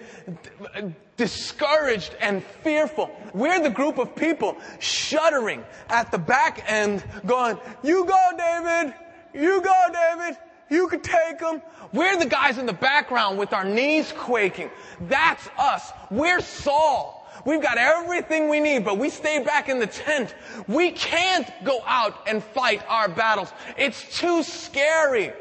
discouraged 1.16 2.16
and 2.20 2.44
fearful. 2.44 3.10
We're 3.34 3.62
the 3.62 3.70
group 3.70 3.98
of 3.98 4.14
people 4.14 4.58
shuddering 4.80 5.64
at 5.90 6.12
the 6.12 6.18
back 6.18 6.66
end 6.68 7.04
going, 7.26 7.58
you 7.82 8.04
go 8.04 8.38
David, 8.38 8.94
you 9.34 9.62
go 9.62 9.74
David, 9.94 10.38
you 10.70 10.90
can 10.90 11.00
take 11.00 11.40
them. 11.40 11.62
We're 11.94 12.18
the 12.18 12.26
guys 12.26 12.58
in 12.58 12.66
the 12.66 12.74
background 12.74 13.38
with 13.38 13.54
our 13.54 13.64
knees 13.66 14.14
quaking. 14.18 14.70
That's 15.02 15.48
us. 15.58 15.92
We're 16.10 16.42
Saul. 16.42 17.21
We've 17.46 17.62
got 17.62 17.78
everything 17.78 18.50
we 18.50 18.60
need, 18.60 18.86
but 18.86 18.98
we 18.98 19.10
stay 19.10 19.44
back 19.44 19.70
in 19.70 19.80
the 19.80 19.88
tent. 19.88 20.36
We 20.68 20.92
can't 20.92 21.50
go 21.64 21.82
out 21.86 22.28
and 22.28 22.44
fight 22.44 22.84
our 22.88 23.10
battles. 23.10 23.52
It's 23.78 24.20
too 24.20 24.44
scary. 24.44 25.34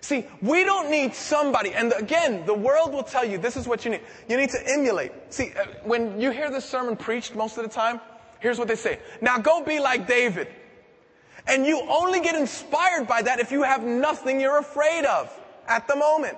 See, 0.00 0.26
we 0.42 0.64
don't 0.64 0.90
need 0.90 1.14
somebody, 1.14 1.72
and 1.72 1.92
again, 1.98 2.44
the 2.44 2.52
world 2.52 2.92
will 2.92 3.02
tell 3.02 3.24
you 3.24 3.38
this 3.38 3.56
is 3.56 3.66
what 3.66 3.86
you 3.86 3.92
need. 3.92 4.02
You 4.28 4.36
need 4.36 4.50
to 4.50 4.62
emulate. 4.66 5.12
See, 5.30 5.52
uh, 5.58 5.64
when 5.82 6.20
you 6.20 6.30
hear 6.30 6.50
this 6.50 6.66
sermon 6.66 6.94
preached 6.94 7.34
most 7.34 7.56
of 7.56 7.64
the 7.64 7.70
time, 7.70 8.00
here's 8.40 8.58
what 8.58 8.68
they 8.68 8.76
say. 8.76 8.98
Now 9.22 9.38
go 9.38 9.64
be 9.64 9.80
like 9.80 10.06
David. 10.06 10.48
And 11.46 11.64
you 11.64 11.80
only 11.88 12.20
get 12.20 12.34
inspired 12.34 13.06
by 13.06 13.22
that 13.22 13.40
if 13.40 13.50
you 13.50 13.62
have 13.62 13.82
nothing 13.82 14.40
you're 14.40 14.58
afraid 14.58 15.06
of 15.06 15.32
at 15.66 15.88
the 15.88 15.96
moment. 15.96 16.36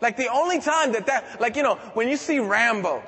Like 0.00 0.16
the 0.16 0.28
only 0.28 0.58
time 0.58 0.92
that 0.92 1.04
that, 1.06 1.38
like, 1.40 1.54
you 1.54 1.62
know, 1.62 1.74
when 1.94 2.08
you 2.08 2.16
see 2.16 2.38
Rambo, 2.38 3.02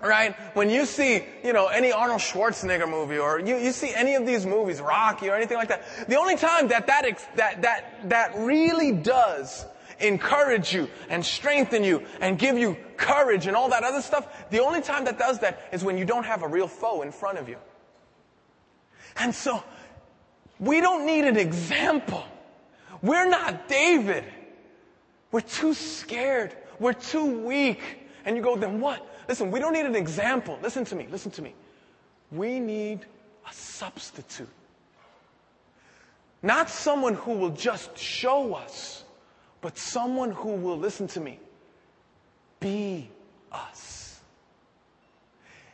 right? 0.00 0.34
When 0.54 0.70
you 0.70 0.86
see, 0.86 1.24
you 1.42 1.52
know, 1.52 1.66
any 1.68 1.92
Arnold 1.92 2.20
Schwarzenegger 2.20 2.88
movie 2.88 3.18
or 3.18 3.40
you, 3.40 3.56
you 3.56 3.72
see 3.72 3.92
any 3.94 4.14
of 4.14 4.26
these 4.26 4.46
movies, 4.46 4.80
Rocky 4.80 5.28
or 5.28 5.34
anything 5.34 5.56
like 5.56 5.68
that, 5.68 5.84
the 6.08 6.16
only 6.16 6.36
time 6.36 6.68
that 6.68 6.86
that, 6.86 7.04
that, 7.36 7.62
that, 7.62 8.08
that 8.10 8.34
really 8.38 8.92
does 8.92 9.64
encourage 10.00 10.72
you 10.74 10.88
and 11.08 11.24
strengthen 11.24 11.84
you 11.84 12.02
and 12.20 12.38
give 12.38 12.58
you 12.58 12.76
courage 12.96 13.46
and 13.46 13.56
all 13.56 13.68
that 13.70 13.84
other 13.84 14.02
stuff, 14.02 14.50
the 14.50 14.60
only 14.60 14.82
time 14.82 15.04
that 15.04 15.18
does 15.18 15.38
that 15.40 15.68
is 15.72 15.84
when 15.84 15.96
you 15.98 16.04
don't 16.04 16.24
have 16.24 16.42
a 16.42 16.48
real 16.48 16.68
foe 16.68 17.02
in 17.02 17.12
front 17.12 17.38
of 17.38 17.48
you. 17.48 17.56
And 19.16 19.34
so, 19.34 19.62
we 20.58 20.80
don't 20.80 21.06
need 21.06 21.24
an 21.24 21.36
example. 21.36 22.24
We're 23.02 23.28
not 23.28 23.68
David. 23.68 24.24
We're 25.30 25.40
too 25.40 25.74
scared. 25.74 26.54
We're 26.78 26.92
too 26.92 27.44
weak. 27.44 27.80
And 28.24 28.36
you 28.36 28.42
go, 28.42 28.56
then 28.56 28.80
what? 28.80 29.06
Listen, 29.28 29.50
we 29.50 29.60
don't 29.60 29.72
need 29.72 29.86
an 29.86 29.96
example. 29.96 30.58
Listen 30.62 30.84
to 30.86 30.94
me, 30.94 31.06
listen 31.10 31.30
to 31.32 31.42
me. 31.42 31.54
We 32.30 32.60
need 32.60 33.00
a 33.48 33.52
substitute. 33.52 34.48
Not 36.42 36.68
someone 36.68 37.14
who 37.14 37.32
will 37.38 37.50
just 37.50 37.96
show 37.96 38.54
us, 38.54 39.04
but 39.60 39.78
someone 39.78 40.30
who 40.30 40.50
will, 40.50 40.78
listen 40.78 41.06
to 41.08 41.20
me, 41.20 41.38
be 42.60 43.08
us. 43.50 44.20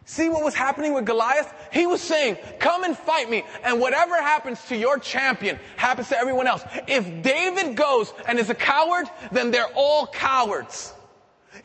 See 0.04 0.28
what 0.28 0.44
was 0.44 0.54
happening 0.54 0.92
with 0.92 1.06
Goliath? 1.06 1.52
He 1.72 1.86
was 1.86 2.00
saying, 2.00 2.36
come 2.58 2.84
and 2.84 2.96
fight 2.96 3.30
me, 3.30 3.44
and 3.62 3.80
whatever 3.80 4.14
happens 4.14 4.64
to 4.66 4.76
your 4.76 4.98
champion 4.98 5.58
happens 5.76 6.08
to 6.08 6.18
everyone 6.18 6.46
else. 6.46 6.64
If 6.88 7.22
David 7.22 7.76
goes 7.76 8.12
and 8.26 8.38
is 8.38 8.50
a 8.50 8.54
coward, 8.54 9.06
then 9.30 9.50
they're 9.50 9.70
all 9.74 10.08
cowards. 10.08 10.92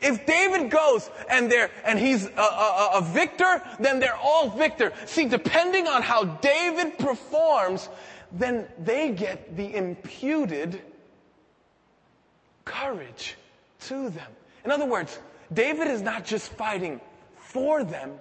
If 0.00 0.26
David 0.26 0.70
goes 0.70 1.10
and 1.28 1.52
and 1.84 1.98
he's 1.98 2.26
a, 2.26 2.40
a, 2.40 2.90
a, 2.96 3.00
victor, 3.02 3.62
then 3.80 4.00
they're 4.00 4.16
all 4.16 4.50
victor. 4.50 4.92
See, 5.06 5.26
depending 5.26 5.86
on 5.86 6.02
how 6.02 6.24
David 6.24 6.98
performs, 6.98 7.88
then 8.32 8.66
they 8.78 9.10
get 9.10 9.56
the 9.56 9.74
imputed 9.74 10.80
courage 12.64 13.36
to 13.80 14.10
them. 14.10 14.30
In 14.64 14.70
other 14.70 14.86
words, 14.86 15.18
David 15.52 15.88
is 15.88 16.02
not 16.02 16.24
just 16.24 16.52
fighting 16.52 17.00
for 17.36 17.84
them, 17.84 18.20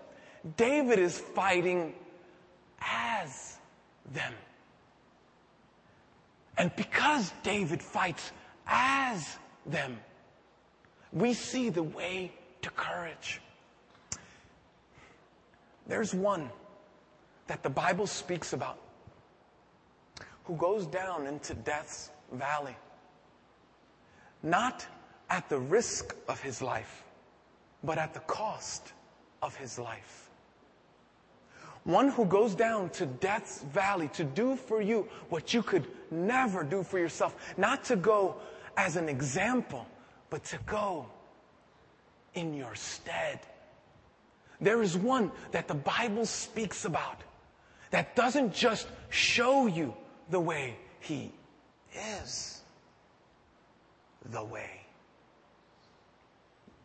David 0.58 1.00
is 1.00 1.20
fighting 1.20 1.94
as 2.80 3.58
them. 4.14 4.34
And 6.58 6.74
because 6.76 7.34
David 7.44 7.82
fights 7.82 8.32
as 8.68 9.38
them, 9.66 9.98
we 11.16 11.34
see 11.34 11.70
the 11.70 11.82
way 11.82 12.32
to 12.62 12.70
courage. 12.72 13.42
There's 15.88 16.14
one 16.14 16.50
that 17.48 17.64
the 17.64 17.70
Bible 17.70 18.06
speaks 18.06 18.54
about 18.54 18.78
who 20.44 20.56
goes 20.58 20.86
down 20.86 21.26
into 21.26 21.54
death's 21.54 22.12
valley, 22.32 22.76
not 24.44 24.86
at 25.30 25.48
the 25.50 25.58
risk 25.58 26.16
of 26.28 26.40
his 26.42 26.62
life, 26.62 27.04
but 27.84 27.98
at 27.98 28.14
the 28.14 28.20
cost 28.22 28.94
of 29.42 29.56
his 29.56 29.80
life. 29.80 30.30
One 31.84 32.10
who 32.10 32.26
goes 32.26 32.56
down 32.56 32.90
to 32.92 33.06
death's 33.06 33.62
valley 33.62 34.10
to 34.10 34.24
do 34.24 34.56
for 34.56 34.82
you 34.82 35.08
what 35.30 35.54
you 35.54 35.62
could 35.62 35.88
never 36.12 36.64
do 36.64 36.84
for 36.84 37.00
yourself, 37.00 37.36
not 37.58 37.84
to 37.86 37.96
go 37.96 38.36
as 38.76 38.96
an 38.96 39.08
example, 39.08 39.88
but 40.30 40.44
to 40.46 40.58
go 40.66 41.06
in 42.34 42.54
your 42.54 42.76
stead. 42.76 43.40
There 44.62 44.82
is 44.82 44.98
one 44.98 45.32
that 45.52 45.68
the 45.68 45.76
Bible 45.76 46.26
speaks 46.26 46.86
about 46.86 47.22
that 47.92 48.16
doesn't 48.16 48.54
just 48.54 48.88
show 49.10 49.68
you 49.68 49.94
the 50.30 50.40
way 50.40 50.76
he 51.00 51.32
is 52.22 52.62
the 54.32 54.44
way. 54.44 54.82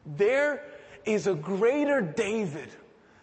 There 0.04 0.62
is 1.04 1.26
a 1.26 1.34
greater 1.34 2.00
David 2.00 2.68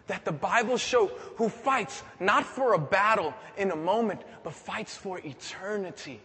that 0.07 0.25
the 0.25 0.31
Bible 0.31 0.77
shows 0.77 1.11
who 1.35 1.49
fights 1.49 2.03
not 2.19 2.45
for 2.45 2.73
a 2.73 2.79
battle 2.79 3.33
in 3.57 3.71
a 3.71 3.75
moment, 3.75 4.21
but 4.43 4.53
fights 4.53 4.95
for 4.95 5.19
eternity. 5.19 6.21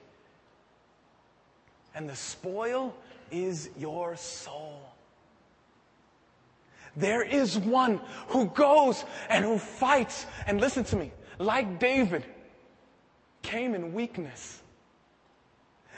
And 1.94 2.08
the 2.08 2.16
spoil 2.16 2.94
is 3.32 3.70
your 3.76 4.14
soul. 4.16 4.80
There 6.94 7.22
is 7.22 7.58
one 7.58 8.00
who 8.28 8.46
goes 8.46 9.04
and 9.28 9.44
who 9.44 9.58
fights. 9.58 10.26
And 10.46 10.60
listen 10.60 10.84
to 10.84 10.96
me, 10.96 11.10
like 11.38 11.80
David, 11.80 12.24
came 13.40 13.74
in 13.74 13.94
weakness. 13.94 14.60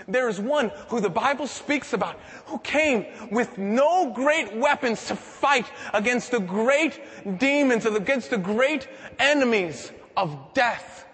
There 0.09 0.29
is 0.29 0.41
one 0.41 0.71
who 0.89 1.01
the 1.01 1.11
Bible 1.11 1.47
speaks 1.47 1.93
about 1.93 2.19
who 2.47 2.59
came 2.59 3.07
with 3.31 3.59
no 3.59 4.13
great 4.13 4.55
weapons 4.57 5.07
to 5.07 5.17
fight 5.17 5.67
against 5.93 6.31
the 6.31 6.41
great 6.41 7.01
demons, 7.39 7.87
and 7.87 7.97
against 7.97 8.31
the 8.31 8.39
great 8.39 8.89
enemies 9.19 9.93
of 10.17 10.37
death 10.53 11.07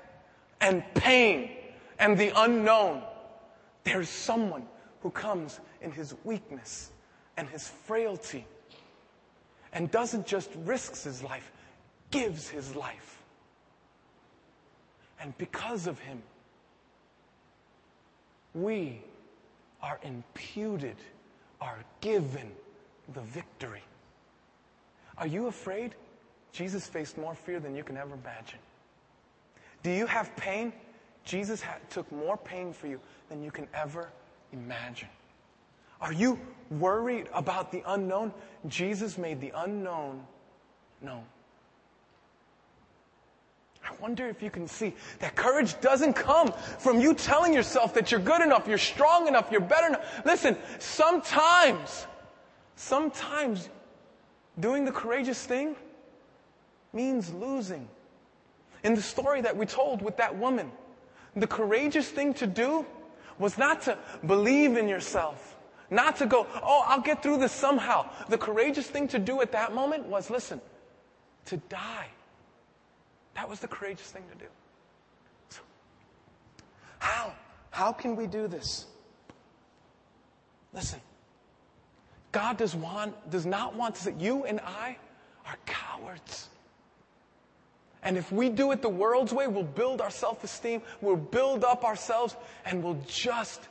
and 0.60 0.82
pain 0.94 1.50
and 1.98 2.16
the 2.16 2.32
unknown. 2.34 3.02
There 3.84 4.00
is 4.00 4.08
someone 4.08 4.66
who 5.02 5.10
comes 5.10 5.60
in 5.80 5.90
his 5.90 6.14
weakness 6.24 6.90
and 7.36 7.48
his 7.48 7.68
frailty 7.68 8.46
and 9.72 9.90
doesn't 9.90 10.26
just 10.26 10.50
risks 10.64 11.04
his 11.04 11.22
life, 11.22 11.52
gives 12.10 12.48
his 12.48 12.74
life. 12.74 13.22
And 15.20 15.36
because 15.38 15.86
of 15.86 15.98
him, 15.98 16.22
we 18.54 19.02
are 19.82 20.00
imputed, 20.02 20.96
are 21.60 21.78
given 22.00 22.50
the 23.14 23.20
victory. 23.20 23.82
Are 25.18 25.26
you 25.26 25.46
afraid? 25.46 25.94
Jesus 26.52 26.86
faced 26.86 27.16
more 27.16 27.34
fear 27.34 27.60
than 27.60 27.76
you 27.76 27.84
can 27.84 27.96
ever 27.96 28.14
imagine. 28.14 28.58
Do 29.82 29.90
you 29.90 30.06
have 30.06 30.34
pain? 30.36 30.72
Jesus 31.24 31.62
ha- 31.62 31.76
took 31.90 32.10
more 32.10 32.36
pain 32.36 32.72
for 32.72 32.86
you 32.86 33.00
than 33.28 33.42
you 33.42 33.50
can 33.50 33.68
ever 33.74 34.08
imagine. 34.52 35.08
Are 36.00 36.12
you 36.12 36.38
worried 36.70 37.28
about 37.32 37.72
the 37.72 37.82
unknown? 37.86 38.32
Jesus 38.68 39.18
made 39.18 39.40
the 39.40 39.52
unknown 39.54 40.24
known. 41.02 41.24
I 43.84 43.92
wonder 44.00 44.28
if 44.28 44.42
you 44.42 44.50
can 44.50 44.68
see 44.68 44.94
that 45.20 45.34
courage 45.34 45.80
doesn't 45.80 46.12
come 46.12 46.52
from 46.78 47.00
you 47.00 47.14
telling 47.14 47.54
yourself 47.54 47.94
that 47.94 48.10
you're 48.10 48.20
good 48.20 48.42
enough, 48.42 48.68
you're 48.68 48.78
strong 48.78 49.26
enough, 49.26 49.48
you're 49.50 49.60
better 49.60 49.88
enough. 49.88 50.22
Listen, 50.24 50.56
sometimes, 50.78 52.06
sometimes 52.76 53.68
doing 54.58 54.84
the 54.84 54.92
courageous 54.92 55.44
thing 55.44 55.74
means 56.92 57.32
losing. 57.32 57.88
In 58.84 58.94
the 58.94 59.02
story 59.02 59.40
that 59.40 59.56
we 59.56 59.66
told 59.66 60.02
with 60.02 60.16
that 60.18 60.36
woman, 60.36 60.70
the 61.34 61.46
courageous 61.46 62.08
thing 62.08 62.34
to 62.34 62.46
do 62.46 62.84
was 63.38 63.56
not 63.56 63.82
to 63.82 63.96
believe 64.26 64.76
in 64.76 64.88
yourself, 64.88 65.56
not 65.90 66.16
to 66.16 66.26
go, 66.26 66.46
oh, 66.62 66.84
I'll 66.86 67.00
get 67.00 67.22
through 67.22 67.38
this 67.38 67.52
somehow. 67.52 68.08
The 68.28 68.38
courageous 68.38 68.86
thing 68.86 69.08
to 69.08 69.18
do 69.18 69.40
at 69.40 69.52
that 69.52 69.74
moment 69.74 70.06
was, 70.06 70.30
listen, 70.30 70.60
to 71.46 71.56
die. 71.56 72.06
That 73.34 73.48
was 73.48 73.60
the 73.60 73.68
courageous 73.68 74.10
thing 74.10 74.22
to 74.30 74.38
do. 74.38 74.50
So, 75.48 75.60
how? 76.98 77.32
How 77.70 77.92
can 77.92 78.16
we 78.16 78.26
do 78.26 78.46
this? 78.46 78.86
Listen, 80.72 81.00
God 82.32 82.56
does 82.58 82.76
want, 82.76 83.30
does 83.30 83.46
not 83.46 83.74
want 83.74 83.96
to 83.96 84.02
say, 84.02 84.14
you 84.18 84.44
and 84.44 84.60
I 84.60 84.96
are 85.46 85.56
cowards. 85.66 86.48
And 88.02 88.16
if 88.16 88.30
we 88.32 88.48
do 88.48 88.72
it 88.72 88.80
the 88.80 88.88
world's 88.88 89.32
way, 89.32 89.46
we'll 89.46 89.62
build 89.64 90.00
our 90.00 90.10
self-esteem, 90.10 90.82
we'll 91.00 91.16
build 91.16 91.64
up 91.64 91.84
ourselves, 91.84 92.36
and 92.64 92.82
we'll 92.82 93.02
just 93.06 93.68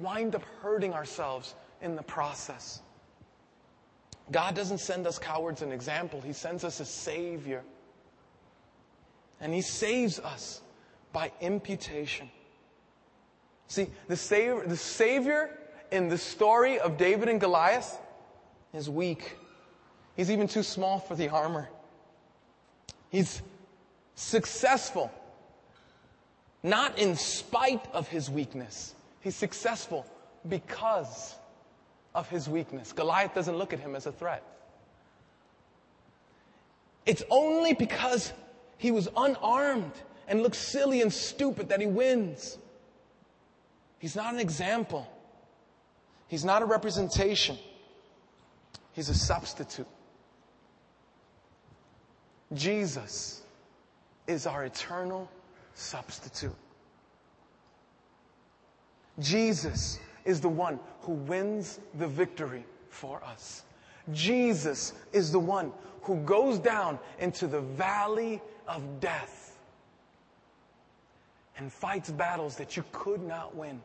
wind 0.00 0.34
up 0.34 0.42
hurting 0.62 0.92
ourselves 0.92 1.54
in 1.82 1.96
the 1.96 2.02
process. 2.02 2.80
God 4.30 4.54
doesn't 4.54 4.78
send 4.78 5.06
us 5.06 5.18
cowards 5.18 5.62
an 5.62 5.72
example. 5.72 6.20
He 6.20 6.32
sends 6.32 6.64
us 6.64 6.80
a 6.80 6.84
savior. 6.84 7.62
And 9.40 9.52
he 9.52 9.62
saves 9.62 10.20
us 10.20 10.60
by 11.12 11.32
imputation. 11.40 12.30
See, 13.66 13.88
the 14.08 14.16
savior, 14.16 14.66
the 14.66 14.76
savior 14.76 15.58
in 15.90 16.08
the 16.08 16.18
story 16.18 16.78
of 16.78 16.96
David 16.96 17.28
and 17.28 17.40
Goliath 17.40 17.98
is 18.72 18.88
weak. 18.88 19.36
He's 20.16 20.30
even 20.30 20.48
too 20.48 20.62
small 20.62 20.98
for 20.98 21.14
the 21.14 21.28
armor. 21.28 21.68
He's 23.10 23.42
successful, 24.14 25.10
not 26.62 26.98
in 26.98 27.16
spite 27.16 27.84
of 27.92 28.08
his 28.08 28.30
weakness. 28.30 28.94
He's 29.20 29.36
successful 29.36 30.06
because 30.48 31.34
of 32.14 32.28
his 32.28 32.48
weakness. 32.48 32.92
Goliath 32.92 33.34
doesn't 33.34 33.56
look 33.56 33.72
at 33.72 33.80
him 33.80 33.94
as 33.94 34.06
a 34.06 34.12
threat. 34.12 34.42
It's 37.06 37.22
only 37.30 37.74
because 37.74 38.32
he 38.78 38.90
was 38.90 39.08
unarmed 39.16 39.92
and 40.28 40.42
looks 40.42 40.58
silly 40.58 41.02
and 41.02 41.12
stupid 41.12 41.68
that 41.68 41.80
he 41.80 41.86
wins. 41.86 42.58
He's 43.98 44.16
not 44.16 44.32
an 44.32 44.40
example. 44.40 45.10
He's 46.28 46.44
not 46.44 46.62
a 46.62 46.64
representation. 46.64 47.58
He's 48.92 49.08
a 49.08 49.14
substitute. 49.14 49.86
Jesus 52.52 53.42
is 54.26 54.46
our 54.46 54.64
eternal 54.64 55.30
substitute. 55.74 56.56
Jesus 59.20 59.98
is 60.24 60.40
the 60.40 60.48
one 60.48 60.78
who 61.02 61.12
wins 61.12 61.80
the 61.98 62.06
victory 62.06 62.64
for 62.88 63.22
us. 63.24 63.62
Jesus 64.12 64.92
is 65.12 65.30
the 65.30 65.38
one 65.38 65.72
who 66.02 66.16
goes 66.22 66.58
down 66.58 66.98
into 67.18 67.46
the 67.46 67.60
valley 67.60 68.40
of 68.66 69.00
death 69.00 69.58
and 71.56 71.72
fights 71.72 72.10
battles 72.10 72.56
that 72.56 72.76
you 72.76 72.84
could 72.92 73.22
not 73.22 73.54
win 73.54 73.80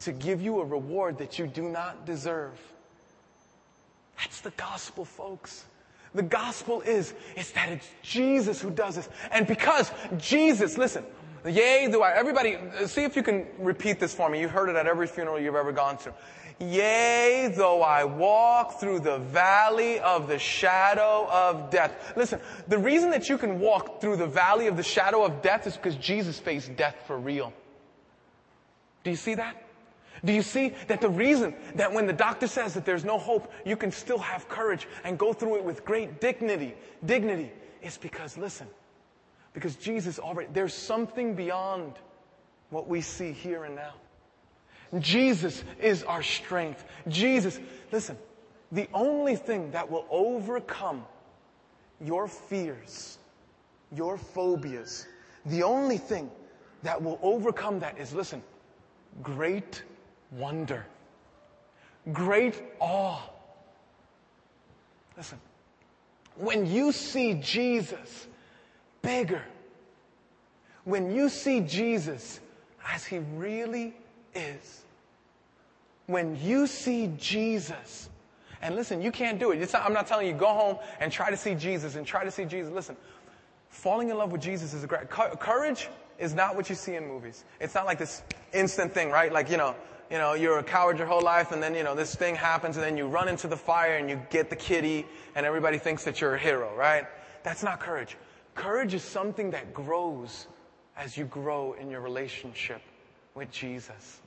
to 0.00 0.12
give 0.12 0.40
you 0.40 0.60
a 0.60 0.64
reward 0.64 1.18
that 1.18 1.38
you 1.38 1.46
do 1.46 1.62
not 1.62 2.04
deserve. 2.04 2.58
That's 4.18 4.40
the 4.40 4.50
gospel, 4.50 5.04
folks. 5.04 5.64
The 6.14 6.22
gospel 6.22 6.80
is, 6.80 7.14
is 7.36 7.52
that 7.52 7.68
it's 7.68 7.88
Jesus 8.02 8.60
who 8.60 8.70
does 8.70 8.96
this. 8.96 9.08
And 9.30 9.46
because 9.46 9.92
Jesus, 10.18 10.76
listen, 10.76 11.04
yea, 11.44 11.88
do 11.90 12.02
I, 12.02 12.12
everybody, 12.12 12.58
see 12.86 13.04
if 13.04 13.16
you 13.16 13.22
can 13.22 13.46
repeat 13.58 14.00
this 14.00 14.14
for 14.14 14.28
me. 14.28 14.40
You've 14.40 14.50
heard 14.50 14.68
it 14.68 14.76
at 14.76 14.86
every 14.86 15.06
funeral 15.06 15.38
you've 15.38 15.54
ever 15.54 15.72
gone 15.72 15.96
to. 15.98 16.14
Yea, 16.60 17.52
though 17.56 17.80
I 17.80 18.04
walk 18.04 18.80
through 18.80 19.00
the 19.00 19.18
valley 19.18 19.98
of 19.98 20.28
the 20.28 20.38
shadow 20.38 21.26
of 21.30 21.70
death. 21.70 22.12
Listen, 22.16 22.38
the 22.68 22.78
reason 22.78 23.10
that 23.12 23.30
you 23.30 23.38
can 23.38 23.60
walk 23.60 24.02
through 24.02 24.16
the 24.16 24.26
valley 24.26 24.66
of 24.66 24.76
the 24.76 24.82
shadow 24.82 25.24
of 25.24 25.40
death 25.40 25.66
is 25.66 25.76
because 25.76 25.96
Jesus 25.96 26.38
faced 26.38 26.76
death 26.76 26.96
for 27.06 27.18
real. 27.18 27.54
Do 29.04 29.10
you 29.10 29.16
see 29.16 29.34
that? 29.36 29.56
Do 30.22 30.34
you 30.34 30.42
see 30.42 30.74
that 30.88 31.00
the 31.00 31.08
reason 31.08 31.54
that 31.76 31.90
when 31.94 32.06
the 32.06 32.12
doctor 32.12 32.46
says 32.46 32.74
that 32.74 32.84
there's 32.84 33.06
no 33.06 33.16
hope, 33.16 33.50
you 33.64 33.76
can 33.76 33.90
still 33.90 34.18
have 34.18 34.46
courage 34.50 34.86
and 35.04 35.18
go 35.18 35.32
through 35.32 35.56
it 35.56 35.64
with 35.64 35.84
great 35.86 36.20
dignity, 36.20 36.74
dignity, 37.06 37.50
is 37.80 37.96
because, 37.96 38.36
listen, 38.36 38.66
because 39.52 39.76
Jesus 39.76 40.18
already, 40.18 40.48
there's 40.52 40.74
something 40.74 41.34
beyond 41.34 41.94
what 42.70 42.88
we 42.88 43.00
see 43.00 43.32
here 43.32 43.64
and 43.64 43.74
now. 43.74 43.94
Jesus 44.98 45.62
is 45.80 46.02
our 46.04 46.22
strength. 46.22 46.84
Jesus, 47.08 47.60
listen, 47.92 48.16
the 48.72 48.88
only 48.92 49.36
thing 49.36 49.70
that 49.72 49.88
will 49.90 50.06
overcome 50.10 51.04
your 52.00 52.28
fears, 52.28 53.18
your 53.92 54.16
phobias, 54.16 55.06
the 55.46 55.62
only 55.62 55.98
thing 55.98 56.30
that 56.82 57.00
will 57.00 57.18
overcome 57.22 57.78
that 57.80 57.98
is, 57.98 58.12
listen, 58.12 58.42
great 59.22 59.82
wonder, 60.32 60.86
great 62.12 62.62
awe. 62.78 63.20
Listen, 65.16 65.38
when 66.36 66.66
you 66.66 66.92
see 66.92 67.34
Jesus 67.34 68.28
bigger, 69.02 69.42
when 70.84 71.14
you 71.14 71.28
see 71.28 71.60
Jesus 71.60 72.40
as 72.88 73.04
he 73.04 73.18
really 73.36 73.94
is, 74.34 74.82
when 76.06 76.38
you 76.42 76.66
see 76.66 77.12
Jesus, 77.18 78.08
and 78.62 78.74
listen, 78.74 79.00
you 79.00 79.12
can't 79.12 79.38
do 79.38 79.52
it. 79.52 79.72
Not, 79.72 79.84
I'm 79.84 79.92
not 79.92 80.06
telling 80.06 80.26
you 80.26 80.32
go 80.32 80.48
home 80.48 80.78
and 80.98 81.10
try 81.12 81.30
to 81.30 81.36
see 81.36 81.54
Jesus 81.54 81.94
and 81.94 82.06
try 82.06 82.24
to 82.24 82.30
see 82.30 82.44
Jesus. 82.44 82.72
Listen, 82.72 82.96
falling 83.68 84.10
in 84.10 84.18
love 84.18 84.32
with 84.32 84.40
Jesus 84.40 84.74
is 84.74 84.84
a 84.84 84.86
great 84.86 85.08
courage 85.08 85.88
is 86.18 86.34
not 86.34 86.54
what 86.54 86.68
you 86.68 86.74
see 86.74 86.96
in 86.96 87.06
movies. 87.06 87.44
It's 87.60 87.74
not 87.74 87.86
like 87.86 87.98
this 87.98 88.22
instant 88.52 88.92
thing, 88.92 89.10
right? 89.10 89.32
Like, 89.32 89.50
you 89.50 89.56
know, 89.56 89.74
you 90.10 90.18
know, 90.18 90.34
you're 90.34 90.58
a 90.58 90.62
coward 90.62 90.98
your 90.98 91.06
whole 91.06 91.22
life 91.22 91.52
and 91.52 91.62
then, 91.62 91.74
you 91.74 91.82
know, 91.82 91.94
this 91.94 92.14
thing 92.14 92.34
happens 92.34 92.76
and 92.76 92.84
then 92.84 92.96
you 92.96 93.06
run 93.06 93.28
into 93.28 93.46
the 93.46 93.56
fire 93.56 93.96
and 93.96 94.10
you 94.10 94.20
get 94.28 94.50
the 94.50 94.56
kitty 94.56 95.06
and 95.34 95.46
everybody 95.46 95.78
thinks 95.78 96.04
that 96.04 96.20
you're 96.20 96.34
a 96.34 96.38
hero, 96.38 96.74
right? 96.76 97.06
That's 97.42 97.62
not 97.62 97.80
courage. 97.80 98.16
Courage 98.54 98.94
is 98.94 99.02
something 99.02 99.50
that 99.50 99.72
grows 99.72 100.46
as 100.96 101.16
you 101.16 101.24
grow 101.24 101.74
in 101.74 101.90
your 101.90 102.00
relationship 102.00 102.82
with 103.34 103.50
Jesus. 103.50 104.20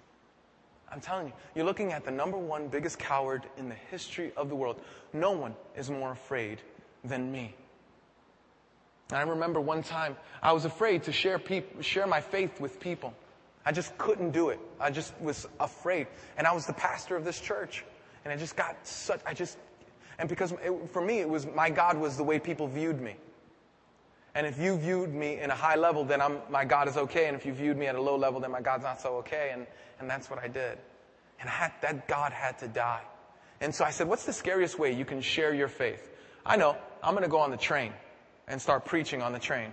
I'm 0.92 1.02
telling 1.02 1.28
you, 1.28 1.34
you're 1.56 1.66
looking 1.66 1.92
at 1.92 2.06
the 2.06 2.12
number 2.12 2.38
one 2.38 2.68
biggest 2.68 3.00
coward 3.00 3.44
in 3.58 3.68
the 3.68 3.76
history 3.90 4.32
of 4.38 4.50
the 4.50 4.56
world. 4.56 4.80
No 5.12 5.32
one 5.32 5.56
is 5.76 5.90
more 5.90 6.12
afraid 6.12 6.62
than 7.04 7.32
me. 7.32 7.56
And 9.10 9.18
I 9.18 9.24
remember 9.24 9.60
one 9.60 9.84
time 9.84 10.16
I 10.42 10.54
was 10.54 10.66
afraid 10.66 11.04
to 11.04 11.12
share, 11.12 11.40
peop- 11.40 11.82
share 11.82 12.08
my 12.08 12.22
faith 12.22 12.62
with 12.62 12.80
people. 12.80 13.14
I 13.66 13.72
just 13.72 13.98
couldn't 13.98 14.32
do 14.32 14.50
it. 14.50 14.60
I 14.80 14.92
just 14.92 15.14
was 15.20 15.48
afraid. 15.60 16.08
And 16.38 16.46
I 16.46 16.54
was 16.54 16.66
the 16.66 16.74
pastor 16.74 17.16
of 17.16 17.26
this 17.26 17.40
church. 17.40 17.84
And 18.24 18.34
I 18.34 18.38
just 18.38 18.56
got 18.56 18.76
such, 18.86 19.20
I 19.26 19.34
just, 19.34 19.58
and 20.20 20.30
because 20.30 20.52
it, 20.52 20.90
for 20.92 21.02
me, 21.02 21.20
it 21.20 21.30
was, 21.30 21.46
my 21.46 21.70
God 21.70 21.98
was 21.98 22.18
the 22.18 22.24
way 22.24 22.40
people 22.40 22.68
viewed 22.68 23.02
me. 23.02 23.16
And 24.36 24.48
if 24.48 24.58
you 24.58 24.78
viewed 24.78 25.14
me 25.14 25.40
in 25.40 25.52
a 25.52 25.56
high 25.56 25.76
level, 25.76 26.04
then 26.04 26.20
I'm, 26.20 26.40
my 26.50 26.66
God 26.66 26.88
is 26.88 26.98
okay. 26.98 27.28
And 27.28 27.36
if 27.38 27.46
you 27.46 27.54
viewed 27.54 27.78
me 27.78 27.86
at 27.86 27.96
a 27.96 28.02
low 28.02 28.16
level, 28.16 28.40
then 28.40 28.52
my 28.52 28.62
God's 28.62 28.84
not 28.84 29.00
so 29.00 29.18
okay. 29.18 29.52
And, 29.54 29.68
and 30.00 30.10
that's 30.10 30.30
what 30.30 30.40
I 30.40 30.48
did. 30.48 30.80
And 31.40 31.50
I 31.50 31.54
had, 31.54 31.74
that 31.82 32.08
God 32.08 32.32
had 32.32 32.58
to 32.60 32.68
die. 32.68 33.02
And 33.62 33.74
so 33.74 33.86
I 33.86 33.92
said, 33.92 34.08
what's 34.08 34.26
the 34.26 34.34
scariest 34.34 34.80
way 34.80 34.92
you 34.92 35.06
can 35.06 35.22
share 35.22 35.54
your 35.54 35.68
faith? 35.68 36.10
I 36.46 36.58
know, 36.58 36.76
I'm 37.04 37.14
going 37.14 37.24
to 37.24 37.30
go 37.30 37.40
on 37.40 37.52
the 37.52 37.58
train 37.58 37.94
and 38.48 38.62
start 38.62 38.86
preaching 38.86 39.22
on 39.22 39.34
the 39.34 39.40
train. 39.40 39.72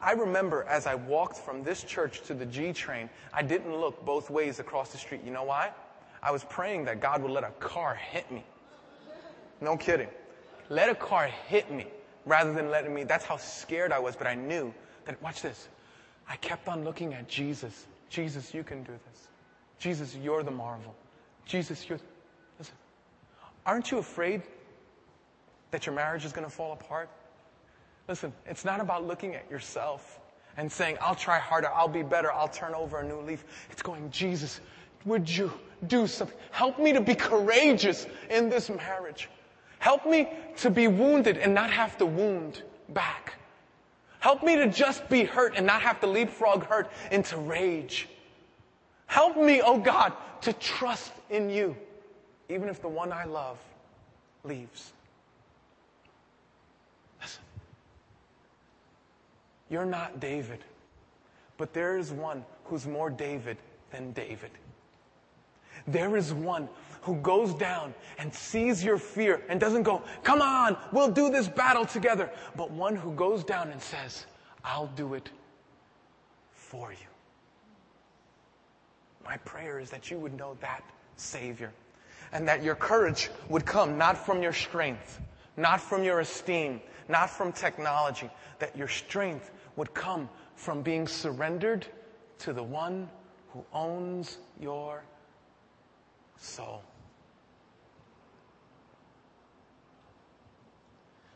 I 0.00 0.12
remember 0.12 0.64
as 0.64 0.86
I 0.86 0.96
walked 0.96 1.38
from 1.38 1.62
this 1.62 1.84
church 1.84 2.22
to 2.22 2.34
the 2.34 2.44
G 2.44 2.72
train, 2.72 3.08
I 3.32 3.42
didn't 3.42 3.74
look 3.74 4.04
both 4.04 4.30
ways 4.30 4.58
across 4.58 4.90
the 4.90 4.98
street. 4.98 5.22
You 5.24 5.30
know 5.30 5.44
why? 5.44 5.70
I 6.22 6.32
was 6.32 6.44
praying 6.44 6.84
that 6.84 7.00
God 7.00 7.22
would 7.22 7.30
let 7.30 7.44
a 7.44 7.50
car 7.60 7.94
hit 7.94 8.30
me. 8.30 8.44
No 9.60 9.76
kidding. 9.76 10.08
let 10.68 10.88
a 10.88 10.94
car 10.94 11.30
hit 11.48 11.70
me 11.70 11.86
rather 12.26 12.52
than 12.52 12.70
letting 12.70 12.94
me. 12.94 13.04
That's 13.04 13.24
how 13.24 13.36
scared 13.36 13.92
I 13.92 13.98
was, 13.98 14.16
but 14.16 14.26
I 14.26 14.34
knew 14.34 14.72
that, 15.04 15.20
watch 15.22 15.42
this. 15.42 15.68
I 16.28 16.36
kept 16.36 16.68
on 16.68 16.84
looking 16.84 17.14
at 17.14 17.28
Jesus. 17.28 17.86
Jesus, 18.08 18.54
you 18.54 18.62
can 18.62 18.82
do 18.82 18.92
this. 18.92 19.28
Jesus, 19.78 20.16
you're 20.16 20.42
the 20.42 20.50
marvel. 20.50 20.94
Jesus, 21.44 21.88
you're. 21.88 21.98
Listen, 22.58 22.74
aren't 23.66 23.90
you 23.90 23.98
afraid 23.98 24.42
that 25.70 25.86
your 25.86 25.94
marriage 25.94 26.24
is 26.24 26.32
going 26.32 26.46
to 26.46 26.52
fall 26.52 26.72
apart? 26.72 27.10
Listen, 28.08 28.32
it's 28.46 28.64
not 28.64 28.80
about 28.80 29.06
looking 29.06 29.34
at 29.34 29.50
yourself 29.50 30.20
and 30.56 30.70
saying, 30.70 30.98
I'll 31.00 31.14
try 31.14 31.38
harder, 31.38 31.68
I'll 31.74 31.88
be 31.88 32.02
better, 32.02 32.32
I'll 32.32 32.48
turn 32.48 32.74
over 32.74 33.00
a 33.00 33.04
new 33.04 33.20
leaf. 33.20 33.44
It's 33.70 33.82
going, 33.82 34.10
Jesus, 34.10 34.60
would 35.04 35.28
you 35.28 35.50
do 35.86 36.06
something? 36.06 36.36
Help 36.50 36.78
me 36.78 36.92
to 36.92 37.00
be 37.00 37.14
courageous 37.14 38.06
in 38.30 38.48
this 38.48 38.68
marriage. 38.70 39.28
Help 39.82 40.06
me 40.06 40.28
to 40.58 40.70
be 40.70 40.86
wounded 40.86 41.38
and 41.38 41.52
not 41.52 41.68
have 41.68 41.98
to 41.98 42.06
wound 42.06 42.62
back. 42.90 43.34
Help 44.20 44.44
me 44.44 44.54
to 44.54 44.68
just 44.68 45.08
be 45.08 45.24
hurt 45.24 45.54
and 45.56 45.66
not 45.66 45.82
have 45.82 45.98
to 45.98 46.06
leapfrog 46.06 46.62
hurt 46.66 46.88
into 47.10 47.36
rage. 47.36 48.08
Help 49.06 49.36
me, 49.36 49.60
oh 49.60 49.80
God, 49.80 50.12
to 50.42 50.52
trust 50.52 51.10
in 51.30 51.50
you, 51.50 51.76
even 52.48 52.68
if 52.68 52.80
the 52.80 52.86
one 52.86 53.12
I 53.12 53.24
love 53.24 53.58
leaves. 54.44 54.92
Listen, 57.20 57.42
you're 59.68 59.84
not 59.84 60.20
David, 60.20 60.60
but 61.56 61.72
there 61.72 61.98
is 61.98 62.12
one 62.12 62.44
who's 62.66 62.86
more 62.86 63.10
David 63.10 63.56
than 63.90 64.12
David. 64.12 64.52
There 65.86 66.16
is 66.16 66.32
one 66.32 66.68
who 67.02 67.16
goes 67.16 67.52
down 67.54 67.94
and 68.18 68.32
sees 68.32 68.82
your 68.82 68.96
fear 68.96 69.42
and 69.48 69.60
doesn't 69.60 69.82
go, 69.82 70.02
come 70.22 70.40
on, 70.40 70.76
we'll 70.92 71.10
do 71.10 71.30
this 71.30 71.48
battle 71.48 71.84
together. 71.84 72.30
But 72.56 72.70
one 72.70 72.94
who 72.94 73.12
goes 73.12 73.44
down 73.44 73.70
and 73.70 73.82
says, 73.82 74.26
I'll 74.64 74.86
do 74.88 75.14
it 75.14 75.30
for 76.54 76.92
you. 76.92 76.98
My 79.24 79.36
prayer 79.38 79.78
is 79.78 79.90
that 79.90 80.10
you 80.10 80.18
would 80.18 80.36
know 80.36 80.56
that 80.60 80.82
Savior 81.16 81.72
and 82.32 82.46
that 82.48 82.62
your 82.62 82.74
courage 82.74 83.30
would 83.48 83.66
come 83.66 83.98
not 83.98 84.16
from 84.16 84.42
your 84.42 84.52
strength, 84.52 85.20
not 85.56 85.80
from 85.80 86.02
your 86.02 86.20
esteem, 86.20 86.80
not 87.08 87.28
from 87.28 87.52
technology, 87.52 88.30
that 88.58 88.76
your 88.76 88.88
strength 88.88 89.50
would 89.76 89.92
come 89.92 90.28
from 90.54 90.82
being 90.82 91.06
surrendered 91.06 91.86
to 92.38 92.52
the 92.52 92.62
one 92.62 93.08
who 93.50 93.64
owns 93.72 94.38
your 94.60 95.02
soul. 96.42 96.82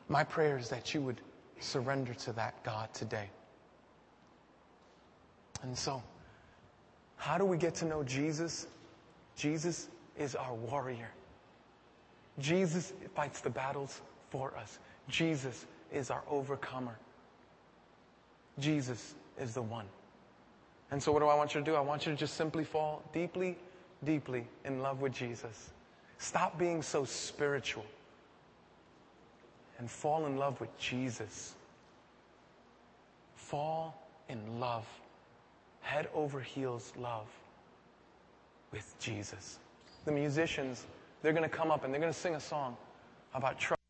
My 0.09 0.22
prayer 0.22 0.57
is 0.57 0.68
that 0.68 0.94
you 0.94 1.00
would 1.02 1.20
surrender 1.59 2.14
to 2.14 2.32
that 2.32 2.62
God 2.62 2.92
today. 2.94 3.28
And 5.62 5.76
so, 5.76 6.02
how 7.16 7.38
do 7.38 7.44
we 7.44 7.57
get 7.57 7.74
to 7.76 7.84
know 7.84 8.04
Jesus? 8.04 8.66
Jesus 9.36 9.88
is 10.18 10.34
our 10.34 10.54
warrior. 10.54 11.11
Jesus 12.38 12.92
fights 13.14 13.40
the 13.40 13.50
battles 13.50 14.00
for 14.30 14.54
us. 14.57 14.78
Jesus 15.09 15.66
is 15.92 16.11
our 16.11 16.22
overcomer. 16.28 16.96
Jesus 18.59 19.14
is 19.40 19.54
the 19.54 19.62
one. 19.62 19.86
And 20.90 21.02
so, 21.02 21.11
what 21.11 21.20
do 21.20 21.26
I 21.26 21.34
want 21.34 21.54
you 21.54 21.61
to 21.61 21.64
do? 21.64 21.74
I 21.74 21.80
want 21.80 22.07
you 22.07 22.12
to 22.12 22.18
just 22.18 22.34
simply 22.34 22.64
fall 22.64 23.02
deeply, 23.12 23.57
deeply 24.05 24.47
in 24.64 24.80
love 24.80 25.01
with 25.01 25.12
Jesus. 25.12 25.70
Stop 26.18 26.59
being 26.59 26.82
so 26.82 27.05
spiritual 27.05 27.84
and 29.78 29.90
fall 29.90 30.26
in 30.26 30.36
love 30.36 30.61
with 30.61 30.76
Jesus. 30.78 31.55
Fall 33.34 33.94
in 34.28 34.61
love, 34.61 34.86
head 35.80 36.09
over 36.14 36.40
heels 36.40 36.92
love 36.99 37.26
with 38.72 38.94
Jesus. 38.99 39.59
The 40.05 40.12
musicians, 40.12 40.86
they're 41.22 41.32
going 41.32 41.42
to 41.42 41.49
come 41.49 41.70
up 41.70 41.84
and 41.84 41.92
they're 41.92 42.01
going 42.01 42.12
to 42.12 42.18
sing 42.18 42.34
a 42.34 42.40
song 42.40 42.76
about 43.34 43.59
trust 43.59 43.80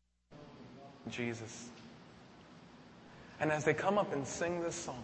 Jesus. 1.09 1.69
And 3.39 3.51
as 3.51 3.63
they 3.63 3.73
come 3.73 3.97
up 3.97 4.13
and 4.13 4.25
sing 4.25 4.61
this 4.61 4.75
song, 4.75 5.01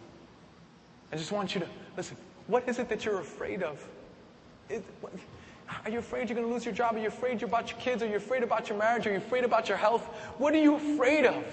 I 1.12 1.16
just 1.16 1.32
want 1.32 1.54
you 1.54 1.62
to 1.62 1.68
listen. 1.96 2.18
What 2.48 2.68
is 2.68 2.80
it 2.80 2.90
that 2.90 3.06
you're 3.06 3.20
afraid 3.20 3.64
of? 3.64 3.88
It, 4.70 4.84
are 5.86 5.90
you 5.90 6.00
afraid 6.00 6.30
you're 6.30 6.36
going 6.36 6.48
to 6.48 6.54
lose 6.54 6.66
your 6.66 6.74
job? 6.74 6.96
Are 6.96 7.00
you 7.00 7.08
afraid 7.08 7.42
about 7.44 7.72
your 7.72 7.80
kids? 7.80 8.04
Are 8.04 8.08
you 8.08 8.18
afraid 8.18 8.44
about 8.44 8.70
your 8.70 8.78
marriage? 8.78 9.08
Are 9.08 9.12
you 9.12 9.18
afraid 9.18 9.44
about 9.44 9.68
your 9.68 9.78
health? 9.78 10.04
What 10.38 10.54
are 10.54 10.62
you 10.62 10.76
afraid 10.76 11.26
of? 11.26 11.44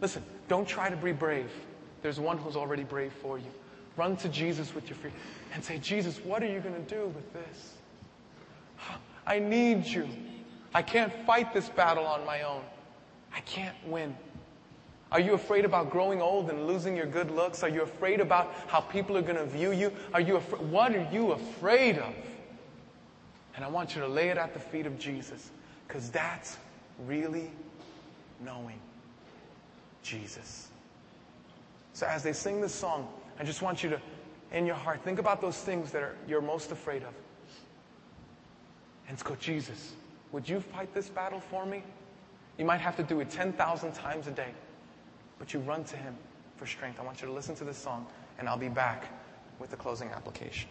Listen, 0.00 0.22
don't 0.48 0.66
try 0.66 0.90
to 0.90 0.96
be 0.96 1.12
brave. 1.12 1.50
There's 2.02 2.18
one 2.18 2.38
who's 2.38 2.56
already 2.56 2.84
brave 2.84 3.12
for 3.22 3.38
you. 3.38 3.46
Run 3.96 4.16
to 4.16 4.28
Jesus 4.28 4.74
with 4.74 4.88
your 4.88 4.96
fear 4.96 5.12
and 5.54 5.62
say, 5.62 5.78
Jesus, 5.78 6.18
what 6.24 6.42
are 6.42 6.46
you 6.46 6.60
going 6.60 6.74
to 6.74 6.94
do 6.94 7.06
with 7.08 7.32
this? 7.32 7.74
I 9.26 9.38
need 9.38 9.84
you. 9.86 10.08
I 10.74 10.82
can't 10.82 11.12
fight 11.26 11.52
this 11.52 11.68
battle 11.68 12.06
on 12.06 12.24
my 12.26 12.42
own. 12.42 12.62
I 13.34 13.40
can't 13.40 13.76
win. 13.86 14.16
Are 15.12 15.20
you 15.20 15.34
afraid 15.34 15.66
about 15.66 15.90
growing 15.90 16.22
old 16.22 16.48
and 16.48 16.66
losing 16.66 16.96
your 16.96 17.06
good 17.06 17.30
looks? 17.30 17.62
Are 17.62 17.68
you 17.68 17.82
afraid 17.82 18.20
about 18.20 18.52
how 18.66 18.80
people 18.80 19.16
are 19.16 19.22
going 19.22 19.36
to 19.36 19.44
view 19.44 19.70
you? 19.70 19.92
Are 20.14 20.20
you 20.20 20.36
afraid? 20.36 20.62
What 20.70 20.96
are 20.96 21.06
you 21.12 21.32
afraid 21.32 21.98
of? 21.98 22.14
And 23.54 23.64
I 23.64 23.68
want 23.68 23.94
you 23.94 24.00
to 24.00 24.08
lay 24.08 24.30
it 24.30 24.38
at 24.38 24.54
the 24.54 24.58
feet 24.58 24.86
of 24.86 24.98
Jesus 24.98 25.50
because 25.86 26.08
that's 26.08 26.56
really 27.06 27.50
knowing 28.42 28.78
Jesus. 30.02 30.68
So 31.92 32.06
as 32.06 32.22
they 32.22 32.32
sing 32.32 32.62
this 32.62 32.74
song, 32.74 33.06
I 33.38 33.44
just 33.44 33.60
want 33.60 33.82
you 33.82 33.90
to, 33.90 34.00
in 34.50 34.64
your 34.64 34.76
heart, 34.76 35.02
think 35.04 35.18
about 35.18 35.42
those 35.42 35.58
things 35.58 35.92
that 35.92 36.02
are, 36.02 36.16
you're 36.26 36.40
most 36.40 36.72
afraid 36.72 37.02
of. 37.02 37.12
And 39.08 39.22
go, 39.24 39.34
Jesus, 39.36 39.92
would 40.32 40.48
you 40.48 40.60
fight 40.60 40.94
this 40.94 41.10
battle 41.10 41.40
for 41.40 41.66
me? 41.66 41.82
You 42.56 42.64
might 42.64 42.80
have 42.80 42.96
to 42.96 43.02
do 43.02 43.20
it 43.20 43.28
10,000 43.28 43.92
times 43.92 44.26
a 44.26 44.30
day, 44.30 44.54
but 45.42 45.52
you 45.52 45.58
run 45.58 45.82
to 45.82 45.96
Him 45.96 46.14
for 46.56 46.66
strength. 46.66 47.00
I 47.00 47.02
want 47.02 47.20
you 47.20 47.26
to 47.26 47.32
listen 47.32 47.56
to 47.56 47.64
this 47.64 47.76
song, 47.76 48.06
and 48.38 48.48
I'll 48.48 48.56
be 48.56 48.68
back 48.68 49.08
with 49.58 49.72
the 49.72 49.76
closing 49.76 50.08
application. 50.10 50.68